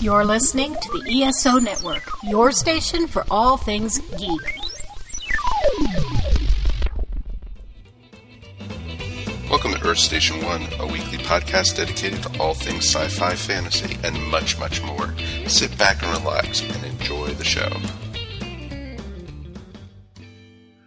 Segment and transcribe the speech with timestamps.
[0.00, 4.60] You're listening to the ESO Network, your station for all things geek.
[9.48, 13.96] Welcome to Earth Station One, a weekly podcast dedicated to all things sci fi, fantasy,
[14.02, 15.14] and much, much more.
[15.46, 17.70] Sit back and relax and enjoy the show.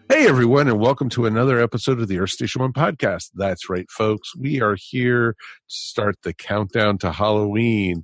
[0.09, 3.29] Hey, everyone, and welcome to another episode of the Earth Station One podcast.
[3.35, 4.35] That's right, folks.
[4.35, 5.37] We are here to
[5.67, 8.03] start the countdown to Halloween.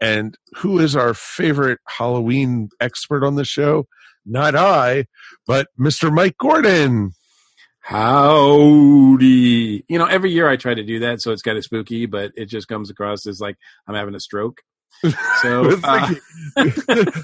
[0.00, 3.86] And who is our favorite Halloween expert on the show?
[4.24, 5.06] Not I,
[5.46, 6.12] but Mr.
[6.12, 7.12] Mike Gordon.
[7.80, 9.84] Howdy.
[9.88, 12.32] You know, every year I try to do that, so it's kind of spooky, but
[12.36, 14.60] it just comes across as like I'm having a stroke.
[15.42, 16.14] So, uh,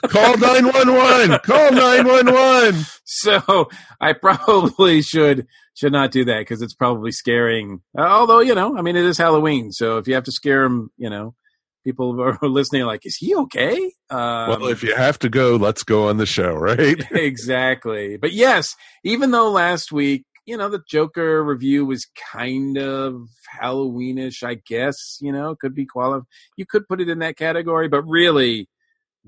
[0.09, 1.39] call 911.
[1.41, 2.87] Call 911.
[3.05, 3.69] so
[4.01, 7.83] I probably should should not do that because it's probably scaring.
[7.99, 10.91] Although, you know, I mean, it is Halloween, so if you have to scare them,
[10.97, 11.35] you know,
[11.87, 13.77] people are listening like, is he okay?
[14.11, 17.01] Um, well, if you have to go, let's go on the show, right?
[17.13, 18.17] exactly.
[18.17, 23.29] But yes, even though last week, you know, the Joker review was kind of
[23.61, 26.27] Halloweenish, I guess, you know, could be qualified.
[26.57, 28.69] You could put it in that category, but really,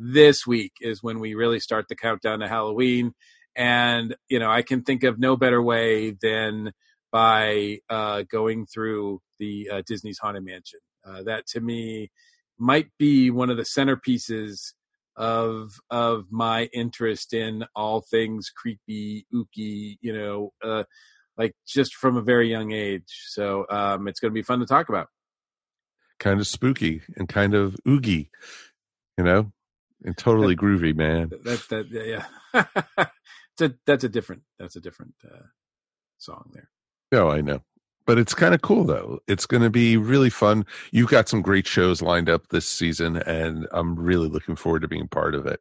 [0.01, 3.15] this week is when we really start the countdown to Halloween.
[3.57, 6.73] And, you know, I can think of no better way than
[7.11, 10.79] by uh, going through the uh, Disney's Haunted Mansion.
[11.05, 12.11] Uh, that to me
[12.59, 14.73] might be one of the centerpieces
[15.17, 20.85] of of my interest in all things creepy, ooky, you know, uh,
[21.37, 23.25] like just from a very young age.
[23.29, 25.09] So um, it's going to be fun to talk about.
[26.19, 28.31] Kind of spooky and kind of oogie,
[29.17, 29.53] you know,
[30.05, 31.31] and totally that, groovy, man.
[31.45, 32.27] That that yeah,
[33.57, 35.47] that's a that's a different that's a different uh,
[36.19, 36.71] song there.
[37.13, 37.63] No, I know
[38.09, 39.19] but it's kind of cool though.
[39.29, 40.65] It's going to be really fun.
[40.93, 44.89] You've got some great shows lined up this season, and I'm really looking forward to
[44.89, 45.61] being part of it.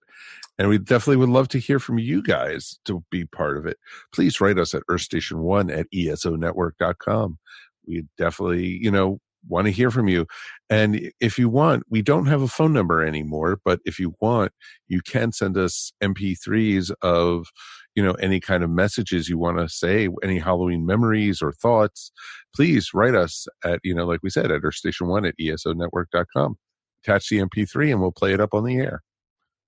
[0.58, 3.78] And we definitely would love to hear from you guys to be part of it.
[4.14, 7.38] Please write us at earthstation1 at esonetwork.com.
[7.86, 9.20] We definitely, you know,
[9.50, 10.26] want to hear from you.
[10.70, 14.54] And if you want, we don't have a phone number anymore, but if you want,
[14.88, 17.48] you can send us MP3s of,
[17.97, 22.11] you know, any kind of messages you want to say, any Halloween memories or thoughts.
[22.55, 26.55] Please write us at, you know, like we said, at our station one at esonetwork.com.
[27.03, 29.02] Attach the MP3 and we'll play it up on the air.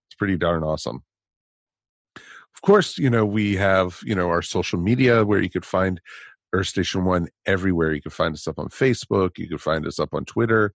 [0.08, 1.04] It's pretty darn awesome
[2.56, 6.02] of course, you know, we have, you know, our social media where you could find
[6.52, 7.94] Earth Station One everywhere.
[7.94, 9.38] You can find us up on Facebook.
[9.38, 10.74] You can find us up on Twitter,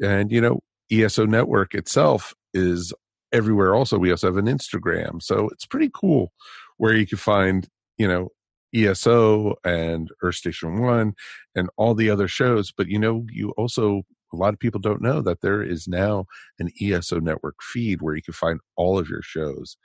[0.00, 0.60] and you know,
[0.92, 2.92] ESO Network itself is
[3.32, 3.74] everywhere.
[3.74, 6.30] Also, we also have an Instagram, so it's pretty cool
[6.76, 7.68] where you can find
[7.98, 8.28] you know
[8.74, 11.14] ESO and Earth Station One
[11.54, 12.72] and all the other shows.
[12.76, 14.02] But you know, you also
[14.32, 16.26] a lot of people don't know that there is now
[16.58, 19.76] an ESO Network feed where you can find all of your shows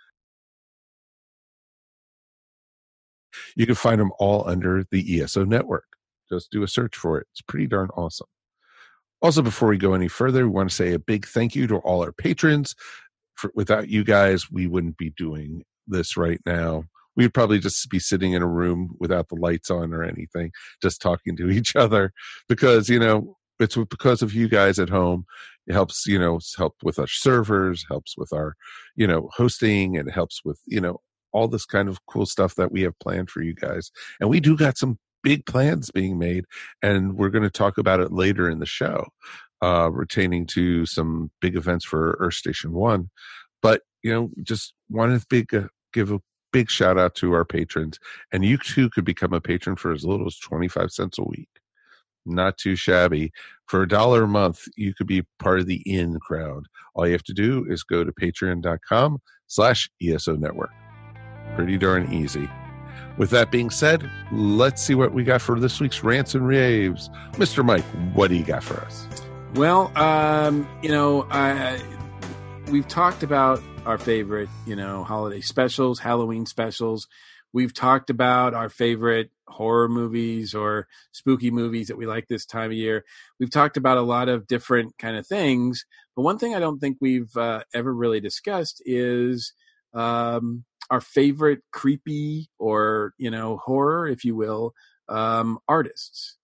[3.56, 5.86] You can find them all under the ESO network.
[6.32, 7.28] Just do a search for it.
[7.32, 8.28] It's pretty darn awesome.
[9.22, 11.78] Also, before we go any further, we want to say a big thank you to
[11.78, 12.76] all our patrons.
[13.36, 16.84] For, without you guys, we wouldn't be doing this right now.
[17.16, 20.52] We'd probably just be sitting in a room without the lights on or anything,
[20.82, 22.14] just talking to each other
[22.48, 25.26] because, you know, it's because of you guys at home.
[25.68, 28.56] It helps, you know, help with our servers, helps with our,
[28.96, 31.00] you know, hosting, and helps with, you know,
[31.32, 33.92] all this kind of cool stuff that we have planned for you guys.
[34.20, 36.46] And we do got some big plans being made,
[36.82, 39.06] and we're going to talk about it later in the show,
[39.62, 43.10] uh, retaining to some big events for Earth Station One.
[43.62, 46.20] But you know, just wanted to big uh, give a
[46.52, 48.00] big shout out to our patrons,
[48.32, 51.24] and you too could become a patron for as little as twenty five cents a
[51.24, 51.50] week.
[52.26, 53.32] Not too shabby.
[53.68, 56.66] For a dollar a month, you could be part of the in crowd.
[56.96, 60.72] All you have to do is go to patreon.com slash ESO network
[61.56, 62.50] pretty darn easy.
[63.18, 67.10] With that being said, let's see what we got for this week's rants and raves.
[67.34, 67.66] Mr.
[67.66, 67.84] Mike,
[68.14, 69.08] what do you got for us?
[69.56, 71.82] Well, um, you know, I,
[72.72, 77.08] we've talked about our favorite, you know, holiday specials, Halloween specials.
[77.52, 82.72] We've talked about our favorite horror movies or spooky movies that we like this time
[82.72, 83.04] of year.
[83.40, 85.86] We've talked about a lot of different kind of things,
[86.16, 89.54] but one thing I don't think we've uh, ever really discussed is
[89.94, 94.74] um, our favorite creepy or you know horror, if you will,
[95.08, 96.38] um, artists.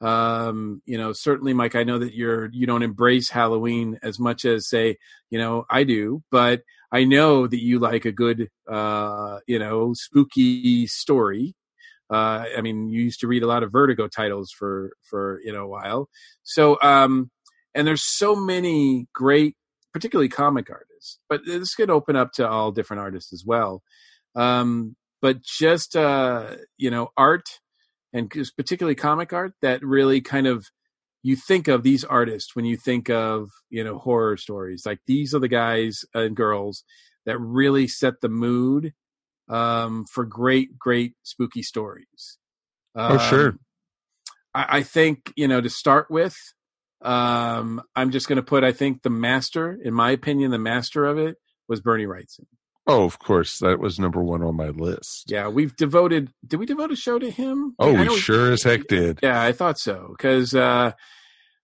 [0.00, 1.74] Um, you know, certainly, Mike.
[1.76, 4.96] I know that you're you don't embrace Halloween as much as say
[5.30, 6.62] you know I do, but
[6.92, 11.54] I know that you like a good uh, you know spooky story.
[12.10, 15.52] Uh, I mean, you used to read a lot of Vertigo titles for for you
[15.52, 16.08] know a while.
[16.42, 17.30] So, um,
[17.74, 19.54] and there's so many great
[19.92, 23.82] particularly comic artists, but this could open up to all different artists as well.
[24.34, 27.59] Um, but just uh, you know, art
[28.12, 30.66] and particularly comic art that really kind of
[31.22, 34.84] you think of these artists when you think of you know horror stories.
[34.86, 36.84] Like these are the guys and girls
[37.26, 38.92] that really set the mood
[39.48, 42.38] um, for great, great spooky stories.
[42.94, 43.48] oh, sure.
[43.48, 43.60] Um,
[44.54, 46.36] I, I think you know to start with,
[47.02, 48.64] um, I'm just going to put.
[48.64, 51.36] I think the master, in my opinion, the master of it
[51.68, 52.46] was Bernie Wrightson.
[52.86, 55.30] Oh, of course, that was number one on my list.
[55.30, 56.32] Yeah, we've devoted.
[56.46, 57.74] Did we devote a show to him?
[57.78, 59.20] Oh, we sure as heck did.
[59.22, 60.54] Yeah, I thought so because.
[60.54, 60.92] Uh,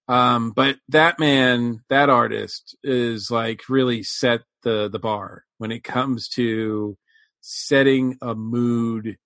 [0.09, 5.83] um, but that man, that artist, is like really set the the bar when it
[5.83, 6.97] comes to
[7.41, 9.17] setting a mood,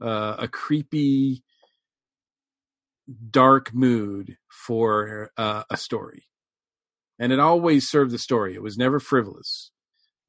[0.00, 1.42] uh, a creepy,
[3.30, 6.24] dark mood for uh, a story,
[7.18, 8.54] and it always served the story.
[8.54, 9.70] It was never frivolous.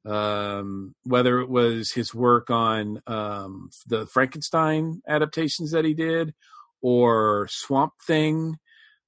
[0.04, 6.34] Um, whether it was his work on um, the Frankenstein adaptations that he did,
[6.80, 8.56] or Swamp Thing,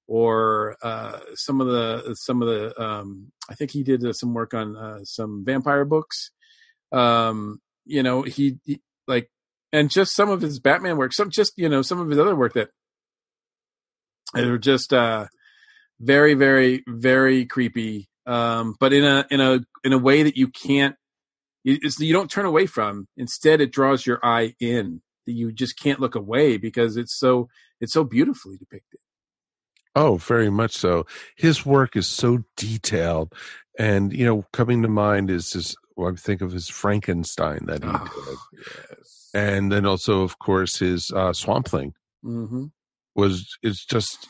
[0.06, 4.35] or uh, some of the some of the um, I think he did uh, some
[4.35, 6.31] work on uh, some vampire books.
[6.93, 9.29] Um, you know, he, he, like,
[9.73, 12.37] and just some of his Batman work, some just you know some of his other
[12.37, 12.69] work that
[14.37, 15.26] are just uh,
[16.00, 18.08] very, very, very creepy.
[18.26, 20.96] Um, but in a in a in a way that you can't
[21.62, 23.06] you, you don't turn away from.
[23.16, 25.02] Instead, it draws your eye in.
[25.26, 27.48] That you just can't look away because it's so
[27.80, 29.00] it's so beautifully depicted.
[29.96, 31.06] Oh, very much so.
[31.36, 33.32] His work is so detailed,
[33.78, 35.76] and you know, coming to mind is his.
[35.96, 38.08] Well, I think of his Frankenstein that he Oh,
[38.52, 38.62] did,
[38.98, 39.30] yes.
[39.32, 41.94] and then also, of course, his uh, Swamp Thing
[42.24, 42.64] Mm-hmm.
[43.14, 44.26] was It's just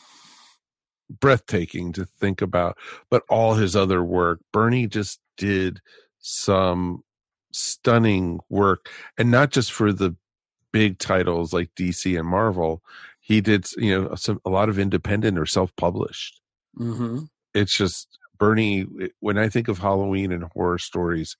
[1.09, 2.77] breathtaking to think about.
[3.09, 5.81] But all his other work, Bernie just did
[6.19, 7.03] some
[7.51, 10.15] stunning work, and not just for the
[10.71, 12.81] big titles like DC and Marvel.
[13.21, 16.41] He did, you know, some a lot of independent or self-published.
[16.77, 17.19] Mm-hmm.
[17.55, 18.85] it's just Bernie.
[19.21, 21.37] When I think of Halloween and horror stories,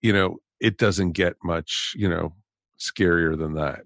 [0.00, 2.34] you know, it doesn't get much, you know,
[2.78, 3.84] scarier than that.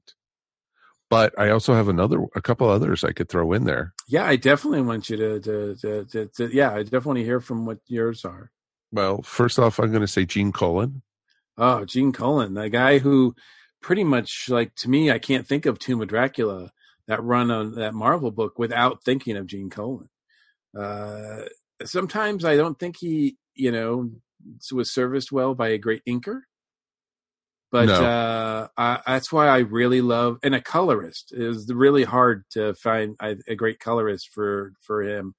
[1.14, 3.94] But I also have another, a couple others I could throw in there.
[4.08, 7.66] Yeah, I definitely want you to to, to, to, to yeah, I definitely hear from
[7.66, 8.50] what yours are.
[8.90, 11.02] Well, first off, I'm going to say Gene Colan.
[11.56, 13.36] Oh, Gene Colan, the guy who
[13.80, 16.72] pretty much like to me, I can't think of Tomb of Dracula,
[17.06, 20.08] that run on that Marvel book without thinking of Gene Colan.
[20.76, 21.42] Uh,
[21.84, 24.10] sometimes I don't think he, you know,
[24.72, 26.40] was serviced well by a great inker.
[27.74, 28.04] But No.
[28.04, 31.32] uh, I, that's why I really love and a colorist.
[31.34, 35.34] is really hard to find a, a great colorist for for him.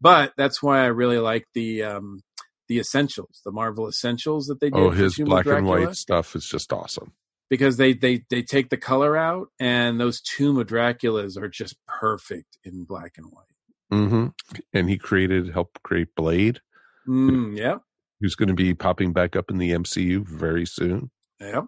[0.00, 2.22] But that's why I really like the um,
[2.66, 4.78] the essentials, the Marvel essentials that they do.
[4.86, 7.12] Oh, his black and white stuff is just awesome.
[7.48, 11.76] because they they they take the color out and those Tomb of Draculas are just
[11.86, 13.54] perfect in black and white.
[13.92, 14.26] hmm
[14.72, 16.58] And he created, helped create Blade,
[17.08, 17.82] Mm, yep,
[18.20, 21.12] who's going to be popping back up in the MCU very soon.
[21.40, 21.66] yep.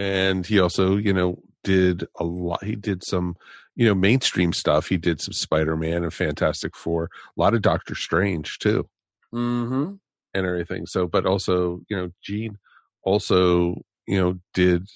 [0.00, 3.36] And he also you know did a lot he did some
[3.76, 4.88] you know mainstream stuff.
[4.88, 8.88] He did some spider-man and fantastic four a lot of doctor strange too.
[9.32, 9.94] Mm-hmm.
[10.34, 10.86] and everything.
[10.86, 12.58] So but also you know gene
[13.04, 13.76] also
[14.06, 14.88] you know did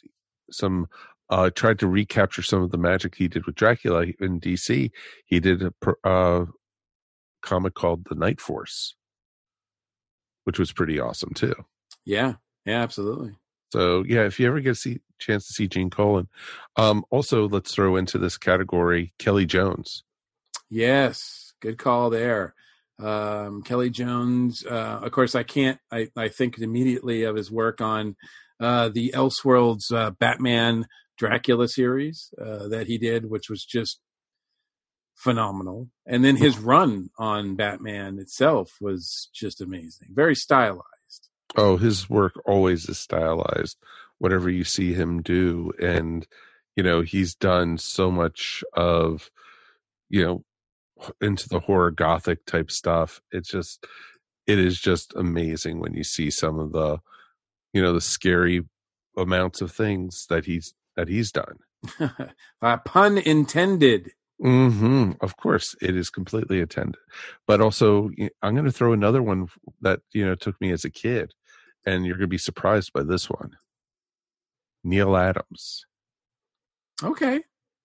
[0.51, 0.87] some
[1.31, 4.91] uh tried to recapture some of the magic he did with dracula in dc
[5.25, 5.73] he did a
[6.07, 6.45] uh
[7.41, 8.95] comic called the night force
[10.45, 11.55] which was pretty awesome too.
[12.05, 12.35] Yeah,
[12.65, 13.33] yeah, absolutely.
[13.75, 16.29] So yeah, if you ever get a see, chance to see Gene Colan,
[16.77, 20.05] um, also let's throw into this category Kelly Jones.
[20.71, 22.55] Yes, good call there.
[23.03, 24.65] Um, Kelly Jones.
[24.65, 25.81] Uh, of course, I can't.
[25.91, 28.15] I, I think immediately of his work on
[28.61, 30.87] uh, the Elseworlds uh, Batman
[31.19, 33.99] Dracula series uh, that he did, which was just
[35.17, 35.89] phenomenal.
[36.07, 40.11] And then his run on Batman itself was just amazing.
[40.13, 40.94] Very stylized.
[41.57, 43.77] Oh, his work always is stylized.
[44.19, 46.27] Whatever you see him do, and
[46.77, 49.31] you know he's done so much of,
[50.11, 50.45] you know,
[51.21, 53.21] into the horror gothic type stuff.
[53.33, 53.87] It's just,
[54.47, 56.99] it is just amazing when you see some of the,
[57.73, 58.63] you know, the scary
[59.17, 61.59] amounts of things that he's that he's done.
[62.63, 64.13] uh, pun intended.
[64.41, 67.01] hmm Of course, it is completely intended,
[67.47, 68.11] but also
[68.43, 69.49] I'm going to throw another one
[69.83, 71.33] that you know took me as a kid,
[71.87, 73.57] and you're going to be surprised by this one.
[74.83, 75.85] Neal Adams.
[77.03, 77.43] Okay.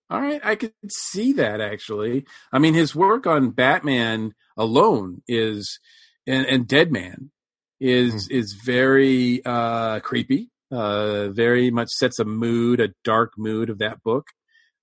[0.09, 0.41] All right.
[0.43, 2.25] I could see that actually.
[2.51, 5.79] I mean, his work on Batman alone is,
[6.27, 7.31] and, and Deadman
[7.79, 8.35] is Hmm.
[8.35, 10.49] is very uh, creepy.
[10.71, 14.27] Uh, very much sets a mood, a dark mood of that book.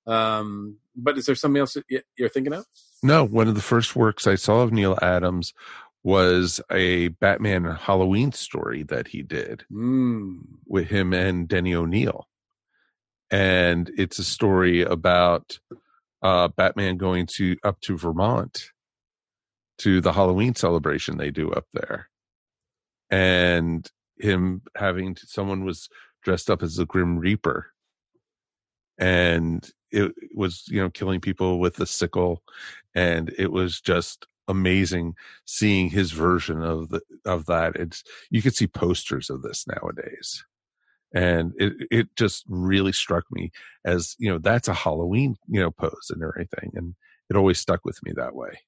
[0.07, 1.85] Um, but is there something else that
[2.17, 2.65] you're thinking of?
[3.03, 5.53] No, one of the first works I saw of Neal Adams
[6.03, 10.39] was a Batman Halloween story that he did Mm.
[10.67, 12.29] with him and Denny O'Neil.
[13.31, 15.59] And it's a story about
[16.23, 18.71] uh, Batman going to up to Vermont
[19.79, 22.09] to the Halloween celebration they do up there.
[23.11, 23.89] And
[24.19, 25.89] him having to, someone was
[26.23, 27.73] dressed up as the Grim Reaper.
[28.99, 32.43] And it was, you know, killing people with a sickle.
[32.95, 37.77] And it was just amazing seeing his version of the of that.
[37.77, 40.45] It's you could see posters of this nowadays
[41.15, 43.51] and it it just really struck me
[43.85, 46.95] as you know that's a Halloween you know pose and everything, and
[47.31, 48.61] it always stuck with me that way.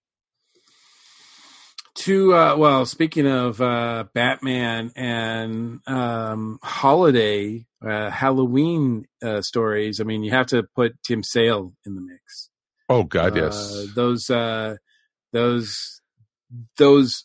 [1.94, 10.04] To uh, well, speaking of uh, Batman and um, holiday uh, Halloween uh, stories, I
[10.04, 12.50] mean, you have to put Tim Sale in the mix.
[12.88, 14.76] Oh God, Uh, yes, those uh,
[15.32, 16.00] those
[16.76, 17.24] those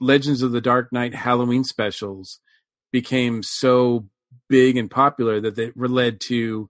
[0.00, 2.40] Legends of the Dark Knight Halloween specials
[2.92, 4.06] became so
[4.48, 6.68] big and popular that they were led to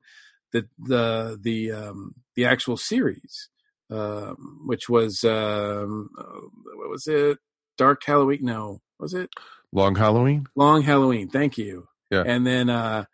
[0.52, 3.48] the the the um, the actual series,
[3.90, 6.40] um, which was um, uh,
[6.76, 7.38] what was it?
[7.76, 8.40] Dark Halloween?
[8.42, 9.30] No, was it
[9.72, 10.46] Long Halloween.
[10.54, 11.28] Long Halloween?
[11.28, 11.88] Thank you.
[12.10, 12.22] Yeah.
[12.24, 13.04] and then uh,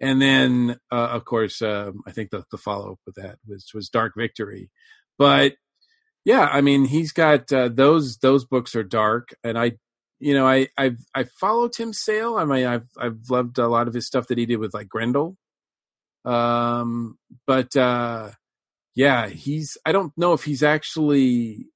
[0.00, 3.70] and then uh, of course um, I think the the follow up with that was
[3.72, 4.70] was Dark Victory,
[5.18, 5.54] but
[6.24, 9.72] yeah, I mean he's got uh, those those books are dark, and I
[10.20, 12.36] you know I I've I follow Tim Sale.
[12.36, 14.88] I mean I've I've loved a lot of his stuff that he did with like
[14.88, 15.36] Grendel,
[16.24, 18.30] um, but uh,
[18.94, 21.66] yeah, he's I don't know if he's actually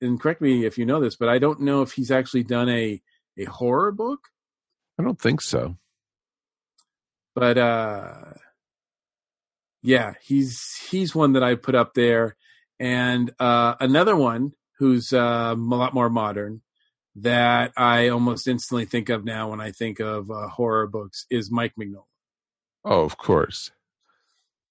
[0.00, 2.68] and correct me if you know this, but I don't know if he's actually done
[2.68, 3.00] a
[3.38, 4.20] a horror book
[4.98, 5.76] I don't think so.
[7.34, 8.34] but uh
[9.82, 12.36] yeah he's he's one that i put up there
[12.82, 16.60] and uh another one who's uh, a lot more modern
[17.16, 21.50] that i almost instantly think of now when i think of uh, horror books is
[21.50, 22.04] mike mignola
[22.84, 23.70] Oh, of course.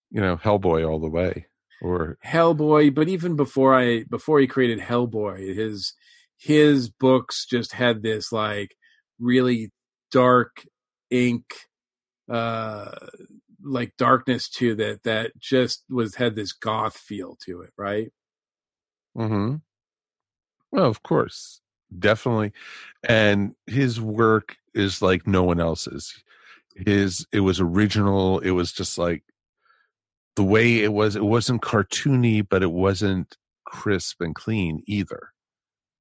[0.10, 1.48] You know, Hellboy all the way.
[1.82, 5.94] Or hellboy but even before i before he created hellboy his
[6.38, 8.76] his books just had this like
[9.20, 9.72] really
[10.12, 10.64] dark
[11.10, 11.56] ink
[12.30, 12.92] uh
[13.64, 18.12] like darkness to that that just was had this goth feel to it right
[19.16, 19.62] hmm
[20.72, 21.62] Well, of course,
[21.98, 22.54] definitely.
[23.04, 26.24] And his work is like no one else's.
[26.76, 28.40] His it was original.
[28.40, 29.24] It was just like
[30.36, 31.16] the way it was.
[31.16, 35.30] It wasn't cartoony, but it wasn't crisp and clean either,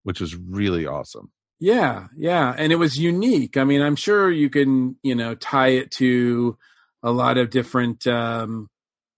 [0.04, 1.32] which was really awesome.
[1.58, 3.56] Yeah, yeah, and it was unique.
[3.56, 6.56] I mean, I'm sure you can, you know, tie it to
[7.02, 8.68] a lot of different, um,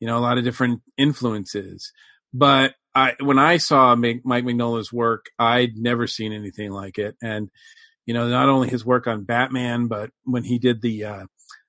[0.00, 1.92] you know, a lot of different influences.
[2.32, 7.16] But I, when I saw Mike Mignola's work, I'd never seen anything like it.
[7.22, 7.50] And
[8.06, 11.26] you know, not only his work on Batman, but when he did the uh,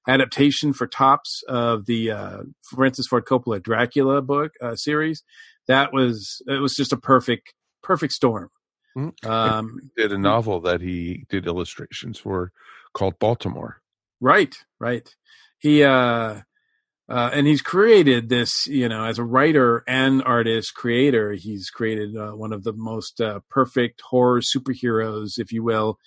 [0.08, 2.38] adaptation for Topps of the uh,
[2.74, 5.24] Francis Ford Coppola Dracula book uh, series,
[5.68, 8.50] that was it was just a perfect perfect storm.
[8.98, 9.26] Mhm.
[9.26, 12.52] Um, Did a novel that he did illustrations for
[12.94, 13.82] called Baltimore.
[14.22, 15.10] Right, right.
[15.64, 16.42] He uh,
[17.10, 21.32] uh, and he's created this, you know, as a writer and artist creator.
[21.32, 26.00] He's created uh, one of the most uh, perfect horror superheroes, if you will,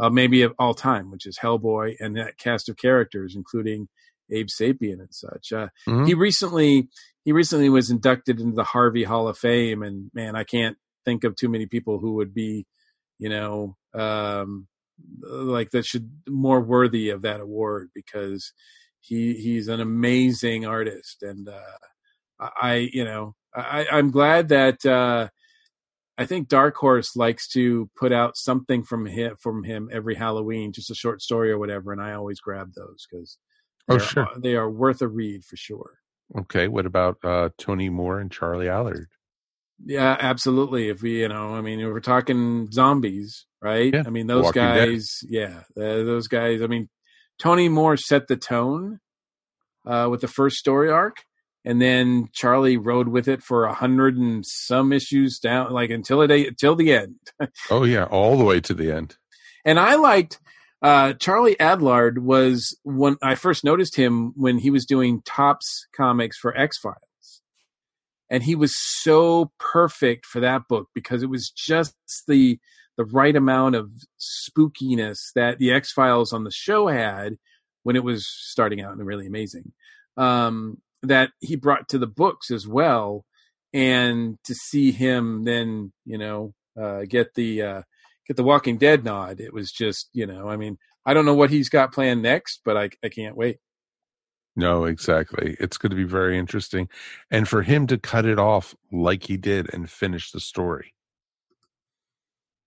[0.00, 3.88] uh, maybe of all time, which is Hellboy, and that cast of characters, including
[4.32, 5.52] Abe Sapien and such.
[5.52, 6.06] Uh, Mhm.
[6.08, 6.88] He recently
[7.24, 11.22] he recently was inducted into the Harvey Hall of Fame, and man, I can't think
[11.22, 12.66] of too many people who would be,
[13.20, 14.66] you know, um,
[15.22, 18.52] like that should more worthy of that award because
[19.04, 21.76] he he's an amazing artist, and uh,
[22.40, 24.84] I you know I, I'm glad that.
[24.84, 25.28] Uh,
[26.16, 30.72] I think Dark Horse likes to put out something from him from him every Halloween,
[30.72, 33.36] just a short story or whatever, and I always grab those because
[33.88, 34.28] Oh, sure.
[34.38, 35.98] they are worth a read for sure.
[36.38, 36.68] Okay.
[36.68, 39.06] What about uh, Tony Moore and Charlie Adlard?
[39.84, 40.88] Yeah, absolutely.
[40.88, 43.92] If we, you know, I mean, we're talking zombies, right?
[43.92, 44.04] Yeah.
[44.06, 44.86] I mean, those Walking Dead.
[44.88, 46.62] guys, yeah, uh, those guys.
[46.62, 46.88] I mean,
[47.38, 49.00] Tony Moore set the tone
[49.86, 51.24] uh, with the first story arc,
[51.64, 56.22] and then Charlie rode with it for a hundred and some issues down, like until
[56.22, 57.16] it until the end.
[57.70, 59.16] Oh yeah, all the way to the end.
[59.64, 60.40] And I liked
[60.84, 66.36] uh, Charlie Adlard was when I first noticed him when he was doing tops comics
[66.36, 66.98] for X Files.
[68.28, 71.94] And he was so perfect for that book because it was just
[72.28, 72.58] the
[72.96, 77.36] the right amount of spookiness that the X Files on the show had
[77.82, 79.72] when it was starting out and really amazing.
[80.16, 83.24] Um, that he brought to the books as well,
[83.72, 87.82] and to see him then, you know, uh, get the uh,
[88.26, 91.34] get the Walking Dead nod, it was just, you know, I mean, I don't know
[91.34, 93.58] what he's got planned next, but I I can't wait.
[94.56, 95.56] No, exactly.
[95.58, 96.88] It's going to be very interesting.
[97.30, 100.93] And for him to cut it off like he did and finish the story,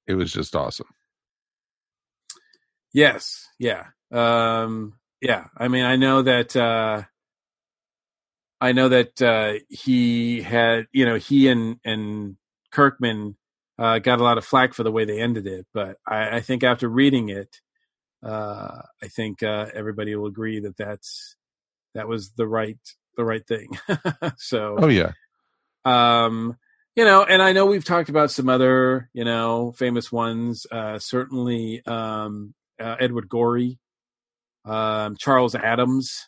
[0.07, 0.87] it was just awesome.
[2.93, 3.47] Yes.
[3.59, 3.87] Yeah.
[4.11, 5.45] Um, yeah.
[5.57, 7.03] I mean, I know that, uh,
[8.59, 12.37] I know that, uh, he had, you know, he and, and
[12.71, 13.37] Kirkman,
[13.77, 16.41] uh, got a lot of flack for the way they ended it, but I, I
[16.41, 17.61] think after reading it,
[18.23, 21.35] uh, I think, uh, everybody will agree that that's,
[21.93, 22.77] that was the right
[23.17, 23.69] the right thing.
[24.37, 25.11] so Oh yeah.
[25.85, 26.57] um
[26.97, 30.65] you know, and I know we've talked about some other, you know, famous ones.
[30.71, 33.77] Uh, certainly, um, uh, Edward Gorey,
[34.65, 36.27] um, Charles Addams.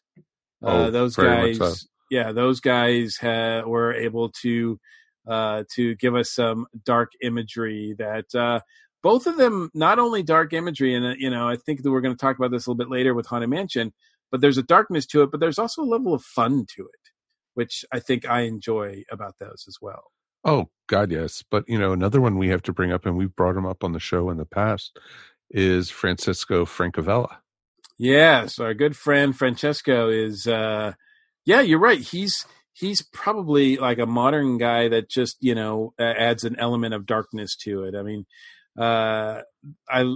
[0.64, 1.74] Uh, Oh, those guys, so.
[2.12, 4.80] yeah, those guys ha- were able to
[5.28, 7.96] uh, to give us some dark imagery.
[7.98, 8.60] That uh,
[9.02, 12.02] both of them, not only dark imagery, and uh, you know, I think that we're
[12.02, 13.92] going to talk about this a little bit later with Haunted Mansion.
[14.32, 17.10] But there's a darkness to it, but there's also a level of fun to it,
[17.56, 20.04] which I think I enjoy about those as well.
[20.44, 21.44] Oh God, yes.
[21.50, 23.84] But you know, another one we have to bring up, and we've brought him up
[23.84, 24.98] on the show in the past,
[25.50, 27.38] is Francisco Francavilla.
[27.98, 30.94] Yes, our good friend Francesco is uh
[31.46, 32.00] yeah, you're right.
[32.00, 37.06] He's he's probably like a modern guy that just, you know, adds an element of
[37.06, 37.96] darkness to it.
[37.96, 38.26] I mean,
[38.78, 39.42] uh
[39.90, 40.16] I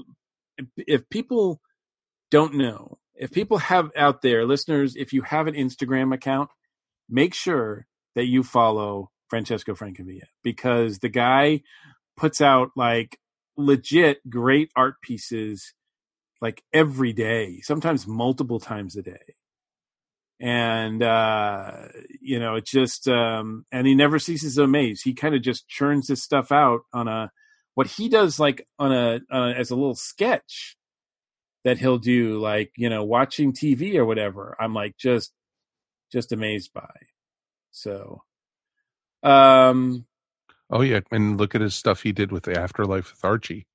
[0.77, 1.60] if people
[2.32, 6.50] don't know, if people have out there listeners, if you have an Instagram account,
[7.10, 11.63] make sure that you follow Francesco Francavilla because the guy
[12.16, 13.18] puts out like
[13.58, 15.74] legit great art pieces
[16.40, 19.34] like every day, sometimes multiple times a day.
[20.39, 21.88] And uh
[22.22, 25.02] you know, it just um and he never ceases to amaze.
[25.02, 27.32] He kind of just churns this stuff out on a
[27.74, 30.78] what he does like on a uh, as a little sketch
[31.63, 34.56] that he'll do like, you know, watching TV or whatever.
[34.60, 35.32] I'm like just
[36.12, 36.93] just amazed by.
[37.72, 38.22] So
[39.23, 40.05] um
[40.69, 43.67] Oh yeah, and look at his stuff he did with the Afterlife with Archie.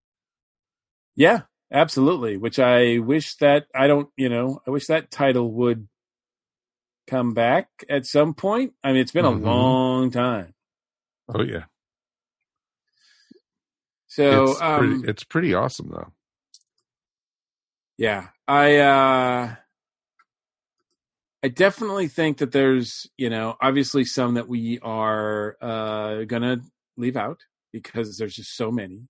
[1.16, 2.36] Yeah, absolutely.
[2.36, 5.88] Which I wish that I don't, you know, I wish that title would
[7.06, 8.74] come back at some point.
[8.84, 9.26] I mean, it's been Mhm.
[9.26, 10.54] a long time.
[11.28, 11.64] Oh yeah,
[14.08, 16.12] So, it's um, pretty, it's pretty awesome though.
[17.98, 19.56] yeah, I, uh,
[21.42, 26.58] I definitely think that there's, you know, obviously some that we are, uh, gonna
[26.96, 27.40] leave out
[27.72, 29.08] because there's just so many.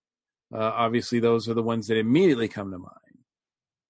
[0.53, 3.25] Uh, obviously those are the ones that immediately come to mind.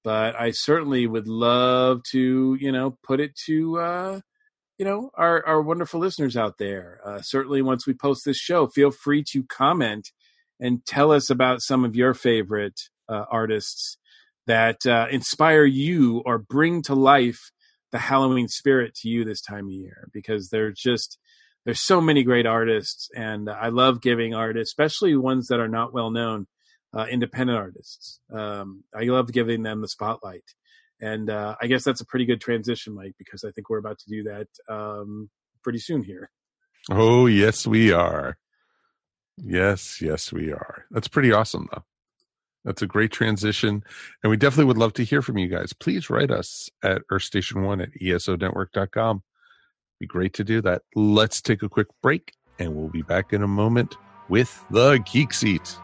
[0.05, 4.21] But I certainly would love to, you know, put it to, uh,
[4.79, 7.01] you know, our, our wonderful listeners out there.
[7.05, 10.11] Uh, certainly once we post this show, feel free to comment
[10.61, 13.99] and tell us about some of your favorite uh, artists
[14.47, 17.51] that uh, inspire you or bring to life
[17.93, 21.19] the Halloween spirit to you this time of year because there's just
[21.65, 25.93] there's so many great artists and I love giving artists, especially ones that are not
[25.93, 26.47] well known,
[26.97, 28.21] uh, independent artists.
[28.33, 30.45] Um, I love giving them the spotlight,
[31.01, 33.99] and uh, I guess that's a pretty good transition, Mike, because I think we're about
[33.99, 35.31] to do that um,
[35.63, 36.31] pretty soon here.
[36.91, 38.39] Oh yes, we are.
[39.37, 40.85] Yes, yes, we are.
[40.91, 41.85] That's pretty awesome though.
[42.65, 43.83] That's a great transition.
[44.23, 45.73] And we definitely would love to hear from you guys.
[45.73, 49.23] Please write us at earthstation1 at esonetwork.com.
[50.01, 50.83] Be great to do that.
[50.95, 53.97] Let's take a quick break and we'll be back in a moment
[54.29, 55.79] with the Geek Seat.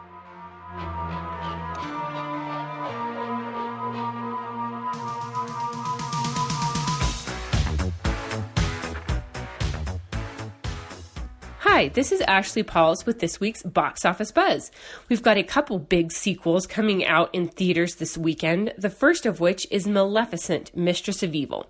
[11.75, 14.71] Hi, this is Ashley Pauls with this week's Box Office Buzz.
[15.09, 19.41] We've got a couple big sequels coming out in theaters this weekend, the first of
[19.41, 21.69] which is Maleficent, Mistress of Evil.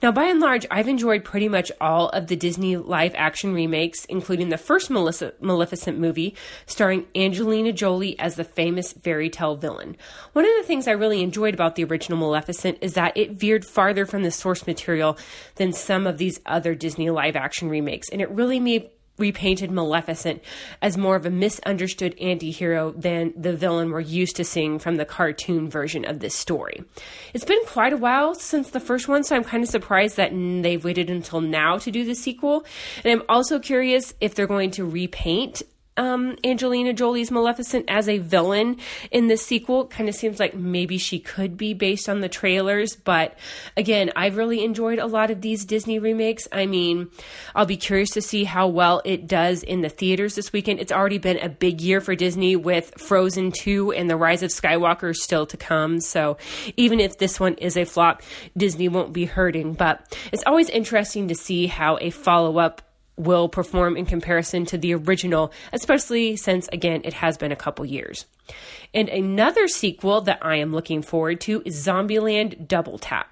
[0.00, 4.04] Now, by and large, I've enjoyed pretty much all of the Disney live action remakes,
[4.04, 6.36] including the first Melissa- Maleficent movie,
[6.66, 9.96] starring Angelina Jolie as the famous fairy tale villain.
[10.32, 13.64] One of the things I really enjoyed about the original Maleficent is that it veered
[13.64, 15.18] farther from the source material
[15.56, 20.42] than some of these other Disney live action remakes, and it really made repainted Maleficent
[20.82, 24.96] as more of a misunderstood anti hero than the villain we're used to seeing from
[24.96, 26.82] the cartoon version of this story.
[27.34, 30.32] It's been quite a while since the first one, so I'm kind of surprised that
[30.32, 32.64] they've waited until now to do the sequel.
[33.04, 35.62] And I'm also curious if they're going to repaint
[36.00, 38.78] um, Angelina Jolie's Maleficent as a villain
[39.10, 39.86] in this sequel.
[39.86, 43.38] Kind of seems like maybe she could be based on the trailers, but
[43.76, 46.48] again, I've really enjoyed a lot of these Disney remakes.
[46.50, 47.10] I mean,
[47.54, 50.80] I'll be curious to see how well it does in the theaters this weekend.
[50.80, 54.50] It's already been a big year for Disney with Frozen 2 and The Rise of
[54.50, 56.00] Skywalker still to come.
[56.00, 56.38] So
[56.78, 58.22] even if this one is a flop,
[58.56, 59.74] Disney won't be hurting.
[59.74, 62.80] But it's always interesting to see how a follow up
[63.20, 67.84] will perform in comparison to the original, especially since, again, it has been a couple
[67.84, 68.26] years.
[68.92, 73.30] And another sequel that I am looking forward to is Zombieland Double Tap.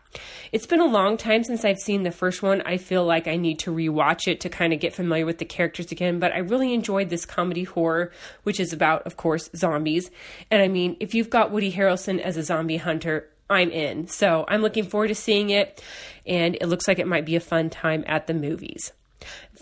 [0.52, 2.62] It's been a long time since I've seen the first one.
[2.62, 5.44] I feel like I need to rewatch it to kind of get familiar with the
[5.44, 8.12] characters again, but I really enjoyed this comedy horror,
[8.44, 10.10] which is about, of course, zombies.
[10.50, 14.06] And I mean, if you've got Woody Harrelson as a zombie hunter, I'm in.
[14.06, 15.82] So I'm looking forward to seeing it,
[16.26, 18.92] and it looks like it might be a fun time at the movies.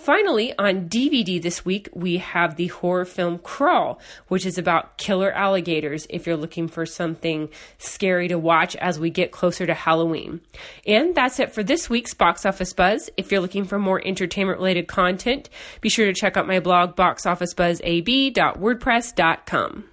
[0.06, 5.32] Finally, on DVD this week, we have the horror film Crawl, which is about killer
[5.32, 10.40] alligators if you're looking for something scary to watch as we get closer to Halloween.
[10.86, 13.10] And that's it for this week's Box Office Buzz.
[13.16, 16.94] If you're looking for more entertainment related content, be sure to check out my blog,
[16.94, 19.84] boxofficebuzzab.wordpress.com.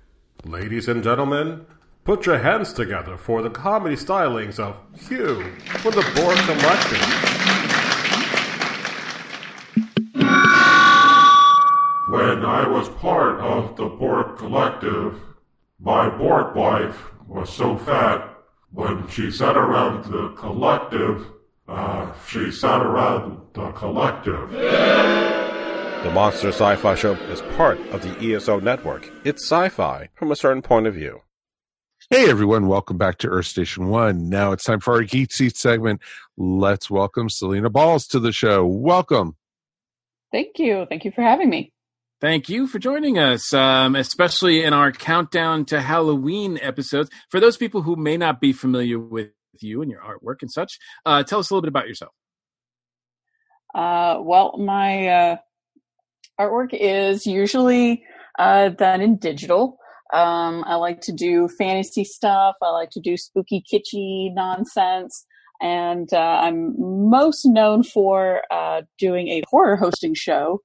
[0.46, 1.66] Ladies and gentlemen,
[2.04, 4.78] put your hands together for the comedy stylings of
[5.10, 5.44] Hugh
[5.80, 7.43] for the Borg Collective.
[12.24, 15.20] When I was part of the Borg Collective,
[15.78, 18.38] my Borg wife was so fat,
[18.72, 21.28] when she sat around the collective,
[21.68, 24.52] uh, she sat around the collective.
[24.52, 29.12] The Monster Sci Fi Show is part of the ESO network.
[29.26, 31.20] It's sci fi from a certain point of view.
[32.10, 34.30] Hey everyone, welcome back to Earth Station One.
[34.30, 36.02] Now it's time for our Geek Seat segment.
[36.38, 38.66] Let's welcome Salena Balls to the show.
[38.66, 39.36] Welcome.
[40.32, 40.86] Thank you.
[40.88, 41.74] Thank you for having me.
[42.24, 47.10] Thank you for joining us, um, especially in our countdown to Halloween episodes.
[47.30, 50.80] For those people who may not be familiar with you and your artwork and such,
[51.06, 52.14] uh, tell us a little bit about yourself.
[53.76, 55.36] Uh, well, my uh,
[56.40, 58.06] artwork is usually
[58.40, 59.78] uh, done in digital.
[60.14, 62.56] Um, I like to do fantasy stuff.
[62.62, 65.26] I like to do spooky, kitschy nonsense.
[65.62, 70.62] And uh, I'm most known for uh, doing a horror hosting show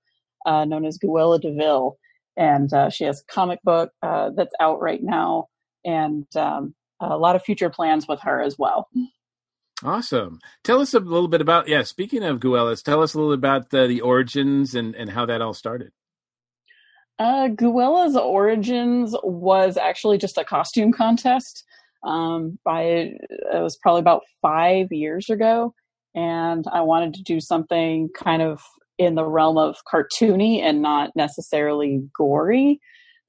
[0.48, 1.98] uh, known as Ghouella Deville.
[2.36, 5.48] And uh, she has a comic book uh, that's out right now
[5.84, 8.88] and um, a lot of future plans with her as well.
[9.84, 10.38] Awesome.
[10.64, 13.38] Tell us a little bit about, yeah, speaking of Ghouella's, tell us a little bit
[13.38, 15.90] about the, the origins and, and how that all started.
[17.18, 21.64] Uh, Ghouella's origins was actually just a costume contest.
[22.04, 23.18] Um, by it
[23.52, 25.74] was probably about five years ago,
[26.14, 28.62] and I wanted to do something kind of
[28.98, 32.80] in the realm of cartoony and not necessarily gory.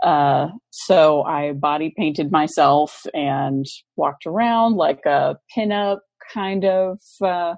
[0.04, 6.00] Uh, so I body painted myself and walked around like a pinup
[6.34, 7.56] kind of, uh,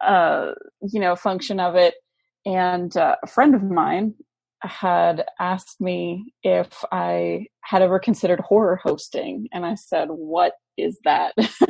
[0.00, 1.94] uh, you know, function of it.
[2.46, 4.14] And uh, a friend of mine
[4.62, 9.48] had asked me if I had ever considered horror hosting.
[9.52, 11.34] And I said, What is that?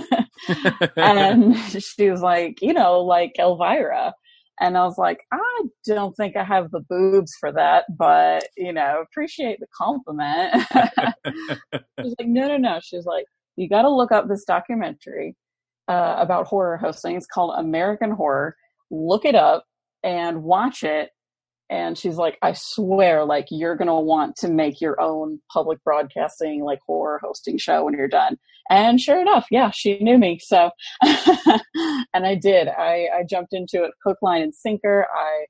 [0.96, 4.14] and she was like, You know, like Elvira.
[4.60, 8.72] And I was like, I don't think I have the boobs for that, but you
[8.72, 10.54] know, appreciate the compliment.
[12.00, 12.80] She's like, no, no, no.
[12.82, 13.24] She's like,
[13.56, 15.36] you got to look up this documentary
[15.88, 17.16] uh, about horror hosting.
[17.16, 18.56] It's called American Horror.
[18.90, 19.64] Look it up
[20.02, 21.10] and watch it
[21.70, 26.62] and she's like i swear like you're gonna want to make your own public broadcasting
[26.62, 28.37] like horror hosting show when you're done.
[28.70, 30.70] And sure enough yeah she knew me so
[31.02, 32.68] and i did.
[32.68, 35.07] I i jumped into it hook line and sinker.
[35.14, 35.46] I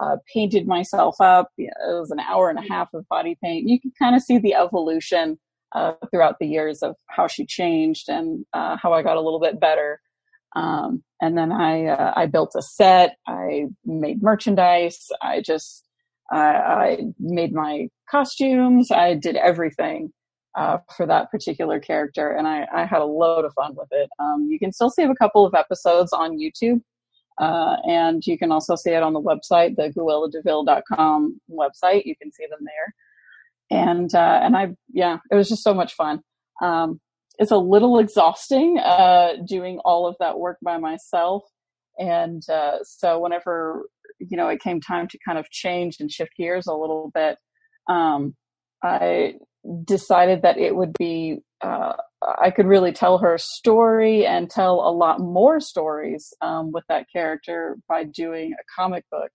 [0.00, 1.50] uh, painted myself up.
[1.58, 3.68] It was an hour and a half of body paint.
[3.68, 5.38] You can kind of see the evolution
[5.72, 9.40] uh, throughout the years of how she changed and uh, how i got a little
[9.40, 10.00] bit better.
[10.56, 13.16] Um, and then I uh, I built a set.
[13.26, 15.08] I made merchandise.
[15.22, 15.84] I just
[16.30, 18.90] I made my costumes.
[18.90, 20.12] I did everything
[20.56, 24.08] uh, for that particular character, and I, I, had a load of fun with it.
[24.18, 26.80] Um, you can still see a couple of episodes on YouTube,
[27.38, 32.04] uh, and you can also see it on the website, the GhouellaDeville.com website.
[32.04, 35.94] You can see them there, and uh, and I yeah, it was just so much
[35.94, 36.20] fun.
[36.60, 37.00] Um,
[37.40, 41.42] it's a little exhausting uh, doing all of that work by myself.
[41.98, 43.86] And uh, so whenever
[44.18, 47.38] you know it came time to kind of change and shift gears a little bit,
[47.88, 48.34] um,
[48.84, 49.34] I
[49.84, 54.92] decided that it would be uh, I could really tell her story and tell a
[54.92, 59.30] lot more stories um, with that character by doing a comic book.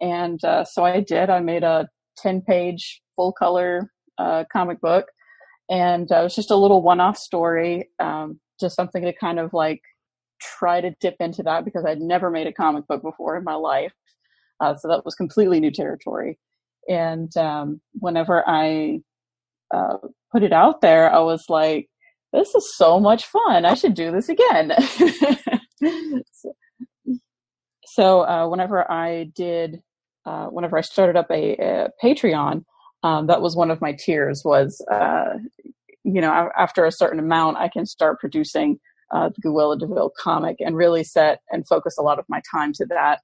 [0.00, 1.30] And uh, so I did.
[1.30, 5.06] I made a 10 page full color uh, comic book,
[5.68, 9.38] and uh, it was just a little one off story, um, just something to kind
[9.38, 9.82] of like
[10.40, 13.54] try to dip into that because I'd never made a comic book before in my
[13.54, 13.92] life,
[14.60, 16.38] uh, so that was completely new territory.
[16.88, 19.00] And um, whenever I
[19.74, 19.98] uh,
[20.32, 21.88] put it out there, I was like,
[22.32, 23.64] "This is so much fun!
[23.64, 24.72] I should do this again."
[26.32, 26.52] so,
[27.86, 29.82] so uh, whenever I did,
[30.24, 32.64] uh, whenever I started up a, a Patreon,
[33.06, 34.42] um, that was one of my tiers.
[34.44, 35.34] Was uh,
[36.02, 38.80] you know after a certain amount, I can start producing
[39.12, 42.72] uh, the Ghouella Deville comic and really set and focus a lot of my time
[42.74, 43.20] to that